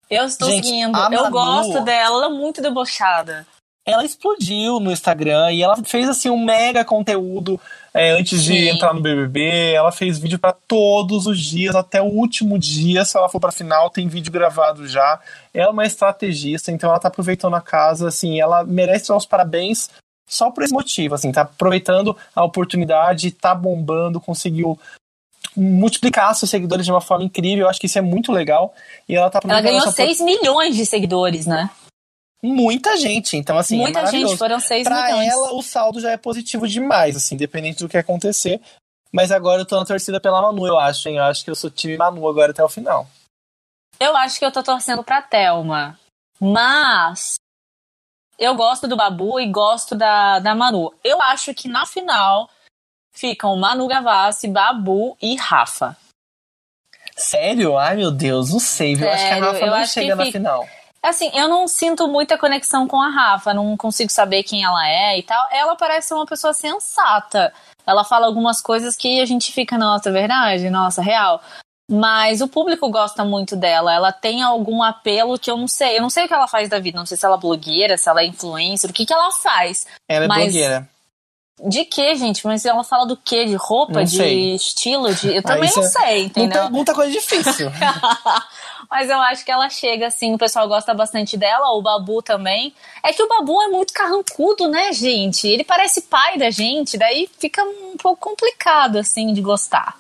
eu 0.10 0.26
estou 0.26 0.50
Gente, 0.50 0.66
seguindo. 0.66 0.92
Manu, 0.92 1.16
eu 1.16 1.30
gosto 1.30 1.82
dela, 1.82 2.16
ela 2.16 2.26
é 2.26 2.30
muito 2.30 2.62
debochada. 2.62 3.46
Ela 3.86 4.06
explodiu 4.06 4.80
no 4.80 4.92
Instagram 4.92 5.52
e 5.52 5.64
ela 5.64 5.76
fez 5.84 6.08
assim 6.08 6.30
um 6.30 6.44
mega 6.44 6.86
conteúdo 6.86 7.60
é, 7.94 8.12
antes 8.12 8.42
Sim. 8.42 8.54
de 8.54 8.70
entrar 8.70 8.94
no 8.94 9.02
BBB. 9.02 9.74
Ela 9.74 9.92
fez 9.92 10.20
vídeo 10.20 10.38
para 10.38 10.54
todos 10.54 11.26
os 11.26 11.40
dias, 11.40 11.76
até 11.76 12.02
o 12.02 12.06
último 12.06 12.60
dia. 12.60 13.04
Se 13.04 13.18
ela 13.18 13.30
for 13.30 13.40
para 13.40 13.52
final, 13.52 13.90
tem 13.90 14.08
vídeo 14.08 14.32
gravado 14.32 14.88
já. 14.88 15.20
Ela 15.54 15.70
é 15.70 15.72
uma 15.72 15.86
estrategista, 15.86 16.72
então 16.72 16.90
ela 16.90 17.00
tá 17.00 17.08
aproveitando 17.08 17.56
a 17.56 17.62
casa. 17.62 18.08
Assim, 18.10 18.40
ela 18.40 18.64
merece 18.64 19.12
os 19.12 19.26
parabéns 19.26 19.90
só 20.28 20.52
por 20.52 20.64
esse 20.64 20.74
motivo. 20.74 21.16
Assim, 21.16 21.32
tá 21.32 21.42
aproveitando 21.42 22.16
a 22.36 22.44
oportunidade, 22.44 23.32
tá 23.32 23.56
bombando, 23.56 24.22
conseguiu 24.22 24.78
multiplicar 25.56 26.34
seus 26.36 26.50
seguidores 26.50 26.86
de 26.86 26.92
uma 26.92 27.02
forma 27.02 27.26
incrível. 27.26 27.66
Eu 27.66 27.70
acho 27.70 27.80
que 27.80 27.88
isso 27.88 27.98
é 27.98 28.02
muito 28.02 28.32
legal. 28.32 28.74
E 29.08 29.16
ela 29.16 29.30
tá 29.30 29.40
Ela 29.44 29.62
ganhou 29.62 29.92
6 29.92 30.22
milhões 30.22 30.76
de 30.76 30.86
seguidores, 30.86 31.46
né? 31.46 31.70
muita 32.42 32.96
gente. 32.98 33.36
Então, 33.36 33.58
assim, 33.58 33.78
é 33.78 33.82
Muita 33.82 34.06
gente, 34.06 34.38
foram 34.38 34.60
6 34.60 34.84
pra 34.84 35.08
milhões. 35.08 35.30
ela, 35.30 35.54
o 35.54 35.62
saldo 35.62 36.00
já 36.00 36.12
é 36.12 36.18
positivo 36.18 36.68
demais, 36.68 37.16
assim, 37.16 37.36
independente 37.36 37.80
do 37.80 37.90
que 37.90 37.98
acontecer. 37.98 38.62
Mas 39.12 39.32
agora 39.32 39.62
eu 39.62 39.66
tô 39.66 39.78
na 39.78 39.86
torcida 39.86 40.20
pela 40.20 40.42
Manu, 40.42 40.68
eu 40.68 40.78
acho, 40.78 41.10
hein? 41.10 41.18
Eu 41.18 41.24
acho 41.24 41.44
que 41.44 41.50
eu 41.50 41.56
sou 41.56 41.70
time 41.70 41.98
Manu 41.98 42.28
agora 42.28 42.52
até 42.52 42.64
o 42.64 42.70
final. 42.70 43.08
Eu 44.00 44.16
acho 44.16 44.40
que 44.40 44.46
eu 44.46 44.52
tô 44.52 44.64
torcendo 44.64 45.04
pra 45.04 45.22
Thelma. 45.22 46.00
Mas 46.40 47.36
eu 48.38 48.56
gosto 48.56 48.88
do 48.88 48.96
Babu 48.96 49.40
e 49.40 49.52
gosto 49.52 49.96
da, 49.96 50.40
da 50.40 50.56
Manu. 50.56 50.94
Eu 51.04 51.22
acho 51.22 51.54
que 51.54 51.68
na 51.68 51.86
final 51.86 52.50
ficam 53.20 53.56
Manu 53.58 53.88
Gavassi, 53.88 54.48
Babu 54.48 55.18
e 55.22 55.36
Rafa. 55.36 55.96
Sério? 57.16 57.78
Ai, 57.78 57.96
meu 57.98 58.12
Deus, 58.12 58.52
não 58.52 58.60
sei, 58.60 58.96
viu? 58.96 59.08
Eu 59.08 59.14
acho 59.14 59.26
que 59.28 59.34
a 59.34 59.40
Rafa 59.40 59.66
não 59.66 59.86
chega 59.86 60.16
na 60.16 60.26
fica- 60.26 60.38
final. 60.40 60.68
Assim, 61.02 61.32
eu 61.34 61.48
não 61.48 61.66
sinto 61.68 62.08
muita 62.10 62.38
conexão 62.38 62.86
com 62.88 63.02
a 63.02 63.10
Rafa, 63.10 63.54
não 63.54 63.76
consigo 63.78 64.12
saber 64.12 64.44
quem 64.44 64.64
ela 64.66 64.86
é 64.88 65.18
e 65.18 65.24
tal. 65.24 65.48
Ela 65.52 65.76
parece 65.76 66.10
ser 66.10 66.14
uma 66.14 66.26
pessoa 66.26 66.54
sensata. 66.54 67.54
Ela 67.88 68.04
fala 68.04 68.28
algumas 68.28 68.62
coisas 68.62 68.98
que 68.98 69.22
a 69.22 69.26
gente 69.26 69.52
fica, 69.54 69.78
nossa, 69.78 70.10
é 70.10 70.12
verdade, 70.12 70.70
nossa, 70.70 71.02
real. 71.02 71.42
Mas 71.90 72.42
o 72.42 72.48
público 72.50 72.90
gosta 72.92 73.24
muito 73.24 73.56
dela. 73.56 73.94
Ela 73.94 74.12
tem 74.12 74.44
algum 74.44 74.84
apelo 74.84 75.40
que 75.40 75.50
eu 75.50 75.58
não 75.58 75.68
sei. 75.70 75.98
Eu 75.98 76.02
não 76.02 76.10
sei 76.10 76.26
o 76.26 76.28
que 76.28 76.34
ela 76.34 76.48
faz 76.48 76.70
da 76.70 76.80
vida. 76.80 77.00
Não 77.00 77.06
sei 77.06 77.18
se 77.18 77.26
ela 77.26 77.36
é 77.38 77.40
blogueira, 77.40 77.98
se 77.98 78.08
ela 78.10 78.22
é 78.22 78.26
influencer, 78.26 78.90
o 78.90 78.94
que, 78.94 79.06
que 79.06 79.14
ela 79.14 79.32
faz. 79.32 79.88
Ela 80.08 80.26
é 80.26 80.28
Mas- 80.28 80.44
blogueira. 80.44 80.88
De 81.68 81.84
que, 81.86 82.16
gente? 82.16 82.46
Mas 82.46 82.66
ela 82.66 82.84
fala 82.84 83.06
do 83.06 83.18
quê? 83.18 83.46
De 83.46 83.56
roupa? 83.56 83.94
Não 83.94 84.04
de 84.04 84.16
sei. 84.18 84.56
estilo? 84.56 85.14
De... 85.14 85.34
Eu 85.36 85.40
Ah, 85.40 85.44
também 85.44 85.70
isso 85.70 85.80
não 85.80 85.86
é- 85.86 85.90
sei, 85.90 86.18
Não 86.20 86.26
entendeu? 86.28 86.62
pergunta 86.64 86.94
coisa 86.94 87.12
difícil. 87.12 87.70
Mas 88.90 89.10
eu 89.10 89.20
acho 89.20 89.46
que 89.46 89.52
ela 89.52 89.70
chega 89.70 90.08
assim, 90.08 90.34
o 90.34 90.38
pessoal 90.38 90.68
gosta 90.68 90.94
bastante 90.94 91.38
dela, 91.38 91.74
o 91.74 91.82
Babu 91.82 92.22
também. 92.24 92.74
É 93.04 93.14
que 93.14 93.22
o 93.22 93.28
Babu 93.28 93.62
é 93.62 93.68
muito 93.68 93.94
carrancudo, 93.94 94.68
né, 94.68 94.92
gente? 94.94 95.48
Ele 95.48 95.64
parece 95.64 96.02
pai 96.04 96.38
da 96.38 96.50
gente, 96.50 96.98
daí 96.98 97.30
fica 97.38 97.64
um 97.64 97.96
pouco 97.98 98.20
complicado, 98.30 98.98
assim, 98.98 99.32
de 99.34 99.42
gostar. 99.42 99.96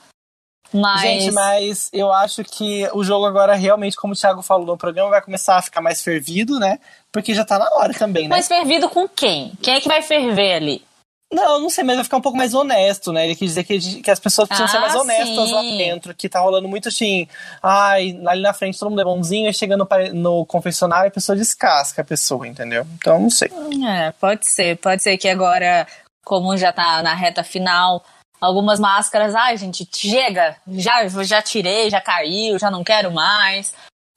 Mas. 0.74 1.02
Gente, 1.02 1.32
mas 1.32 1.90
eu 1.92 2.12
acho 2.12 2.44
que 2.44 2.88
o 2.94 3.04
jogo 3.04 3.26
agora 3.26 3.56
realmente, 3.56 3.96
como 3.98 4.14
o 4.14 4.16
Thiago 4.16 4.42
falou 4.42 4.66
no 4.66 4.78
programa, 4.78 5.10
vai 5.10 5.22
começar 5.22 5.58
a 5.58 5.62
ficar 5.62 5.82
mais 5.82 6.02
fervido, 6.02 6.60
né? 6.60 6.80
Porque 7.12 7.34
já 7.34 7.44
tá 7.44 7.58
na 7.60 7.68
hora 7.76 7.94
também, 7.94 8.24
né? 8.28 8.36
Mas 8.36 8.48
fervido 8.48 8.88
com 8.90 9.08
quem? 9.08 9.52
Quem 9.62 9.76
é 9.76 9.82
que 9.82 9.88
vai 9.88 10.02
ferver 10.04 10.54
ali? 10.54 10.84
Não, 11.32 11.60
não 11.60 11.70
sei, 11.70 11.84
mas 11.84 11.96
vai 11.96 12.04
ficar 12.04 12.18
um 12.18 12.22
pouco 12.22 12.38
mais 12.38 12.56
honesto, 12.56 13.14
né? 13.14 13.26
Ele 13.26 13.36
quis 13.36 13.50
dizer 13.50 13.64
que, 13.64 14.02
que 14.02 14.10
as 14.10 14.20
pessoas 14.20 14.48
precisam 14.48 14.68
ser 14.68 14.78
Ah, 14.78 14.82
mais 14.82 14.96
honestas 14.96 15.52
lá 15.52 15.62
sim. 15.62 15.78
dentro, 15.78 16.16
que 16.16 16.28
tá 16.28 16.40
rolando 16.40 16.68
muito 16.68 16.90
assim, 16.90 17.28
ai, 17.62 18.20
ali 18.26 18.42
na 18.42 18.52
frente 18.52 18.80
todo 18.80 18.90
mundo 18.90 19.02
é 19.02 19.06
bonzinho, 19.06 19.48
e 19.48 19.54
chegando 19.54 19.88
no 20.14 20.44
confessionário 20.48 21.10
a 21.10 21.14
pessoa 21.14 21.36
descasca 21.36 22.02
a 22.02 22.06
pessoa, 22.06 22.48
entendeu? 22.48 22.86
Então, 22.96 23.20
não 23.20 23.30
sei. 23.30 23.50
É, 23.88 24.12
pode 24.14 24.48
ser. 24.50 24.78
Pode 24.78 25.04
ser 25.04 25.18
que 25.18 25.28
agora, 25.30 25.86
como 26.26 26.58
já 26.58 26.74
tá 26.74 27.04
na 27.04 27.14
reta 27.14 27.44
final, 27.44 28.04
algumas 28.42 28.80
máscaras, 28.80 29.36
ai, 29.36 29.56
gente, 29.56 29.88
chega, 29.96 30.56
já, 30.68 31.08
já 31.08 31.44
tirei, 31.44 31.92
já 31.92 32.02
caiu, 32.02 32.58
já 32.58 32.72
não 32.72 32.84
quero 32.84 33.12
mais. 33.12 33.72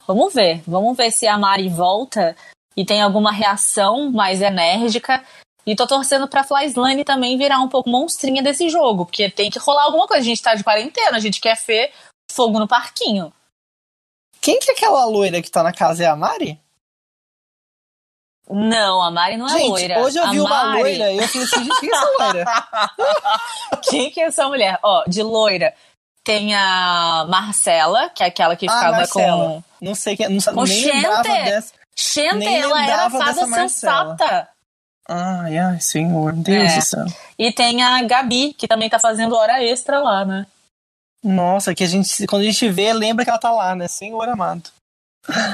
Vamos 0.07 0.33
ver. 0.33 0.63
Vamos 0.67 0.97
ver 0.97 1.11
se 1.11 1.27
a 1.27 1.37
Mari 1.37 1.69
volta 1.69 2.35
e 2.75 2.87
tem 2.87 3.03
alguma 3.03 3.31
reação 3.31 4.11
mais 4.11 4.41
enérgica. 4.41 5.23
E 5.65 5.77
tô 5.77 5.87
torcendo 5.87 6.27
pra 6.27 6.43
Flyslane 6.45 7.05
também 7.05 7.39
virar 7.39 7.61
um 7.61 7.69
pouco 7.69 7.89
monstrinha 7.89 8.43
desse 8.43 8.69
jogo, 8.69 9.07
porque 9.07 9.31
tem 9.31 9.51
que 9.51 9.59
rolar 9.59 9.85
alguma 9.85 10.07
coisa. 10.09 10.23
A 10.23 10.25
gente 10.27 10.43
tá 10.43 10.55
de 10.55 10.65
quarentena, 10.65 11.17
a 11.17 11.21
gente 11.21 11.41
quer 11.41 11.57
ver 11.67 11.93
fogo 12.31 12.59
no 12.59 12.67
parquinho. 12.67 13.33
Quem 14.41 14.59
que 14.59 14.71
é 14.71 14.75
aquela 14.75 15.05
loira 15.05 15.41
que 15.41 15.51
tá 15.51 15.63
na 15.63 15.73
casa? 15.73 16.03
É 16.03 16.07
a 16.09 16.17
Mari? 16.17 16.61
Não, 18.51 19.01
a 19.01 19.11
Mari 19.11 19.37
não 19.37 19.47
é 19.47 19.51
gente, 19.53 19.69
loira. 19.69 19.99
hoje 20.01 20.19
eu 20.19 20.25
A 20.25 20.31
vi 20.31 20.41
uma 20.41 20.49
Mari- 20.49 20.83
loira 20.83 21.13
e 21.13 21.19
eu 21.19 21.29
falei 21.29 21.47
assim, 21.47 21.65
gente, 21.65 21.81
quem 21.81 21.89
é 21.89 21.93
essa 21.95 22.11
loira? 22.19 22.45
Quem 23.89 24.11
que 24.11 24.21
é 24.21 24.25
essa 24.25 24.49
mulher? 24.49 24.79
Ó, 24.83 25.05
de 25.07 25.23
loira 25.23 25.73
tem 26.25 26.55
a 26.55 27.25
Marcela, 27.29 28.11
que 28.11 28.23
é 28.23 28.27
aquela 28.27 28.57
que 28.57 28.67
Ah, 28.69 28.73
ficava 28.75 28.97
Marcela. 28.99 29.45
com. 29.45 29.63
Não 29.81 29.95
sei 29.95 30.17
quem, 30.17 30.29
não, 30.29 30.41
sa- 30.41 30.53
Com 30.53 30.65
nem 30.65 30.85
lembrava 30.87 31.25
Xente. 31.25 31.45
dessa. 31.45 31.73
Xente, 31.97 32.35
Nem 32.37 32.61
ela 32.61 32.85
era 32.85 33.07
lembrava 33.07 33.19
fada 33.19 33.47
sensata. 33.47 34.49
Ai, 35.13 35.59
ai, 35.59 35.81
senhor, 35.81 36.33
Deus 36.33 36.73
É. 36.73 36.77
do 36.79 36.83
céu. 36.85 37.05
E 37.39 37.53
tem 37.53 37.83
a 37.83 38.03
Gabi, 38.03 38.55
que 38.55 38.67
também 38.69 38.89
tá 38.89 38.99
fazendo 38.99 39.35
hora 39.37 39.63
extra 39.63 39.99
lá, 40.01 40.25
né? 40.25 40.47
Nossa, 41.25 41.75
que 41.75 41.85
a 41.85 41.87
gente, 41.87 42.27
quando 42.27 42.43
a 42.43 42.45
gente 42.47 42.69
vê, 42.69 42.93
lembra 42.93 43.25
que 43.25 43.31
ela 43.31 43.39
tá 43.39 43.53
lá, 43.53 43.75
né? 43.75 43.87
Senhor 43.89 44.29
amado. 44.29 44.71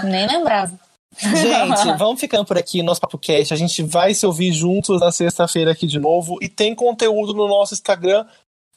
Nem 0.05 0.27
lembrava. 0.27 0.79
Gente, 1.19 1.93
vamos 1.99 2.21
ficando 2.21 2.45
por 2.45 2.57
aqui, 2.57 2.83
nosso 2.83 3.01
Papo 3.01 3.19
Cast. 3.19 3.53
A 3.53 3.57
gente 3.57 3.83
vai 3.83 4.15
se 4.15 4.25
ouvir 4.25 4.53
juntos 4.53 5.01
na 5.01 5.11
sexta-feira 5.13 5.73
aqui 5.73 5.87
de 5.87 5.99
novo. 5.99 6.39
E 6.41 6.49
tem 6.49 6.75
conteúdo 6.75 7.35
no 7.35 7.49
nosso 7.49 7.75
Instagram, 7.75 8.25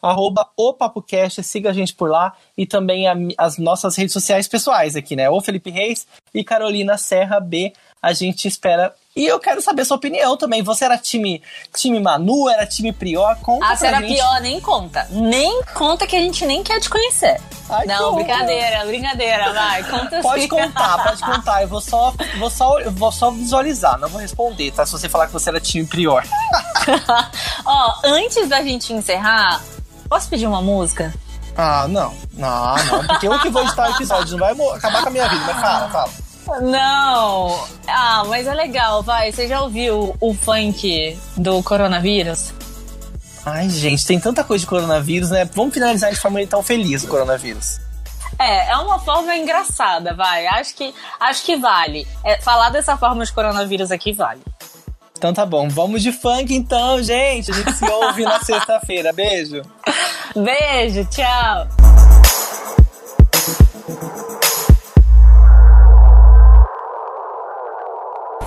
arroba 0.01 0.49
o 0.57 0.73
PapoCast. 0.73 1.43
Siga 1.43 1.69
a 1.69 1.73
gente 1.73 1.93
por 1.93 2.09
lá. 2.09 2.35
E 2.57 2.65
também 2.65 3.07
a- 3.07 3.15
as 3.37 3.57
nossas 3.57 3.95
redes 3.95 4.11
sociais 4.13 4.47
pessoais 4.47 4.95
aqui, 4.95 5.15
né? 5.15 5.29
O 5.29 5.39
Felipe 5.41 5.69
Reis 5.69 6.05
e 6.33 6.43
Carolina 6.43 6.97
Serra 6.97 7.39
B. 7.39 7.71
A 8.01 8.11
gente 8.11 8.47
espera. 8.47 8.93
E 9.13 9.25
eu 9.27 9.39
quero 9.39 9.61
saber 9.61 9.81
a 9.81 9.85
sua 9.85 9.97
opinião 9.97 10.37
também. 10.37 10.63
Você 10.63 10.85
era 10.85 10.97
time, 10.97 11.43
time 11.75 11.99
Manu? 11.99 12.47
Era 12.49 12.65
time 12.65 12.93
Prior? 12.93 13.35
Conta 13.41 13.65
Ah, 13.65 13.73
se 13.75 13.79
pra 13.79 13.89
era 13.89 13.99
gente. 14.07 14.15
pior, 14.15 14.39
nem 14.39 14.61
conta. 14.61 15.05
Nem 15.11 15.61
conta 15.73 16.07
que 16.07 16.15
a 16.15 16.19
gente 16.19 16.45
nem 16.45 16.63
quer 16.63 16.79
te 16.79 16.89
conhecer. 16.89 17.39
Ai, 17.69 17.85
não, 17.85 18.11
conta. 18.11 18.23
brincadeira, 18.23 18.85
brincadeira, 18.85 19.51
vai. 19.53 19.83
Conta 19.83 20.21
Pode 20.21 20.41
sim. 20.43 20.47
contar, 20.47 21.03
pode 21.03 21.21
contar. 21.23 21.61
Eu 21.61 21.67
vou 21.67 21.81
só, 21.81 22.13
vou 22.39 22.49
só, 22.49 22.77
vou 22.91 23.11
só 23.11 23.31
visualizar, 23.31 23.97
não 23.99 24.07
vou 24.07 24.21
responder, 24.21 24.71
tá? 24.71 24.85
Se 24.85 24.93
você 24.93 25.09
falar 25.09 25.27
que 25.27 25.33
você 25.33 25.49
era 25.49 25.59
time 25.59 25.85
Prior. 25.85 26.23
Ó, 27.65 27.93
antes 28.05 28.47
da 28.47 28.61
gente 28.63 28.93
encerrar, 28.93 29.61
posso 30.09 30.29
pedir 30.29 30.47
uma 30.47 30.61
música? 30.61 31.13
Ah, 31.57 31.85
não. 31.89 32.13
Não, 32.33 32.75
não. 32.85 33.07
Porque 33.07 33.27
eu 33.27 33.37
que 33.39 33.49
vou 33.49 33.61
editar 33.63 33.89
o 33.89 33.95
episódio, 33.95 34.37
não 34.37 34.55
vai 34.55 34.77
acabar 34.77 35.01
com 35.01 35.09
a 35.09 35.11
minha 35.11 35.27
vida. 35.27 35.43
Mas 35.45 35.59
fala, 35.61 35.89
fala. 35.89 36.09
Não! 36.61 37.67
Ah, 37.87 38.23
mas 38.27 38.47
é 38.47 38.53
legal, 38.53 39.03
vai. 39.03 39.31
Você 39.31 39.47
já 39.47 39.61
ouviu 39.61 40.15
o 40.19 40.33
funk 40.33 41.17
do 41.37 41.61
coronavírus? 41.63 42.53
Ai, 43.45 43.69
gente, 43.69 44.05
tem 44.05 44.19
tanta 44.19 44.43
coisa 44.43 44.61
de 44.61 44.67
coronavírus, 44.67 45.31
né? 45.31 45.45
Vamos 45.53 45.73
finalizar 45.73 46.11
de 46.11 46.19
forma 46.19 46.45
tão 46.45 46.61
feliz 46.61 47.03
o 47.03 47.07
coronavírus. 47.07 47.79
É, 48.39 48.71
é 48.71 48.77
uma 48.77 48.99
forma 48.99 49.35
engraçada, 49.35 50.13
vai. 50.13 50.47
Acho 50.47 50.75
que, 50.75 50.93
acho 51.19 51.45
que 51.45 51.55
vale. 51.55 52.07
É, 52.23 52.39
falar 52.41 52.69
dessa 52.69 52.97
forma 52.97 53.25
de 53.25 53.31
coronavírus 53.31 53.91
aqui 53.91 54.13
vale. 54.13 54.41
Então 55.17 55.33
tá 55.33 55.45
bom, 55.45 55.69
vamos 55.69 56.01
de 56.01 56.11
funk 56.11 56.53
então, 56.53 57.01
gente. 57.03 57.51
A 57.51 57.53
gente 57.53 57.73
se 57.73 57.85
ouve 57.85 58.23
na 58.23 58.39
sexta-feira. 58.39 59.13
Beijo. 59.13 59.61
Beijo, 60.35 61.05
tchau! 61.05 61.67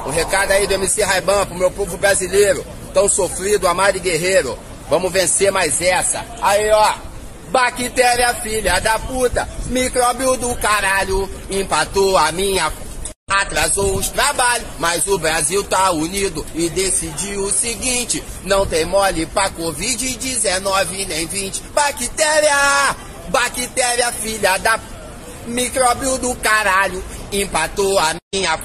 O 0.07 0.11
recado 0.11 0.51
aí 0.51 0.67
do 0.67 0.75
MC 0.75 1.03
Raiban 1.03 1.47
pro 1.47 1.57
meu 1.57 1.71
povo 1.71 1.97
brasileiro, 1.97 2.65
tão 2.93 3.09
sofrido, 3.09 3.67
amado 3.67 3.97
e 3.97 4.01
guerreiro. 4.01 4.59
Vamos 4.89 5.11
vencer 5.11 5.51
mais 5.51 5.81
essa. 5.81 6.25
Aí, 6.43 6.71
ó. 6.71 6.95
Bactéria, 7.51 8.35
filha 8.43 8.81
da 8.81 8.99
puta, 8.99 9.49
micróbio 9.67 10.37
do 10.37 10.57
caralho, 10.57 11.31
empatou 11.49 12.17
a 12.17 12.33
minha. 12.33 12.73
Atrasou 13.31 13.95
os 13.97 14.09
trabalhos, 14.09 14.67
mas 14.79 15.07
o 15.07 15.19
Brasil 15.19 15.63
tá 15.65 15.91
unido 15.93 16.45
e 16.55 16.69
decidiu 16.69 17.45
o 17.45 17.51
seguinte: 17.51 18.23
não 18.43 18.67
tem 18.67 18.85
mole 18.85 19.25
pra 19.27 19.51
Covid-19 19.51 21.07
nem 21.07 21.27
20. 21.27 21.63
Bactéria, 21.75 22.97
bactéria, 23.29 24.13
filha 24.13 24.59
da 24.59 24.81
micróbio 25.47 26.19
do 26.19 26.35
caralho, 26.37 27.03
empatou 27.33 27.99
a 27.99 28.15
minha. 28.35 28.59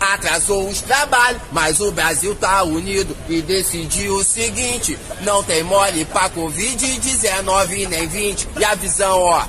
Atrasou 0.00 0.68
os 0.68 0.80
trabalhos, 0.80 1.40
mas 1.52 1.80
o 1.80 1.90
Brasil 1.90 2.34
tá 2.34 2.62
unido 2.62 3.16
e 3.28 3.40
decidiu 3.42 4.16
o 4.16 4.24
seguinte: 4.24 4.98
não 5.22 5.42
tem 5.42 5.62
mole 5.62 6.04
pra 6.04 6.30
Covid-19 6.30 7.88
nem 7.88 8.06
20. 8.06 8.48
E 8.58 8.64
a 8.64 8.74
visão, 8.74 9.20
ó. 9.20 9.44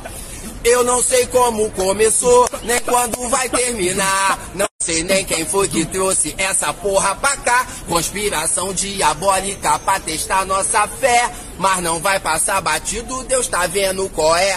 Eu 0.63 0.83
não 0.83 1.01
sei 1.01 1.25
como 1.27 1.69
começou, 1.71 2.49
nem 2.63 2.79
quando 2.81 3.29
vai 3.29 3.47
terminar. 3.47 4.37
Não 4.53 4.67
sei 4.81 5.03
nem 5.03 5.23
quem 5.23 5.45
foi 5.45 5.67
que 5.67 5.85
trouxe 5.85 6.35
essa 6.37 6.73
porra 6.73 7.15
pra 7.15 7.37
cá. 7.37 7.65
Conspiração 7.87 8.73
diabólica 8.73 9.79
pra 9.79 9.99
testar 9.99 10.45
nossa 10.45 10.87
fé. 10.87 11.31
Mas 11.57 11.81
não 11.81 11.99
vai 11.99 12.19
passar 12.19 12.61
batido, 12.61 13.23
Deus 13.23 13.47
tá 13.47 13.65
vendo 13.65 14.09
qual 14.09 14.35
é. 14.35 14.55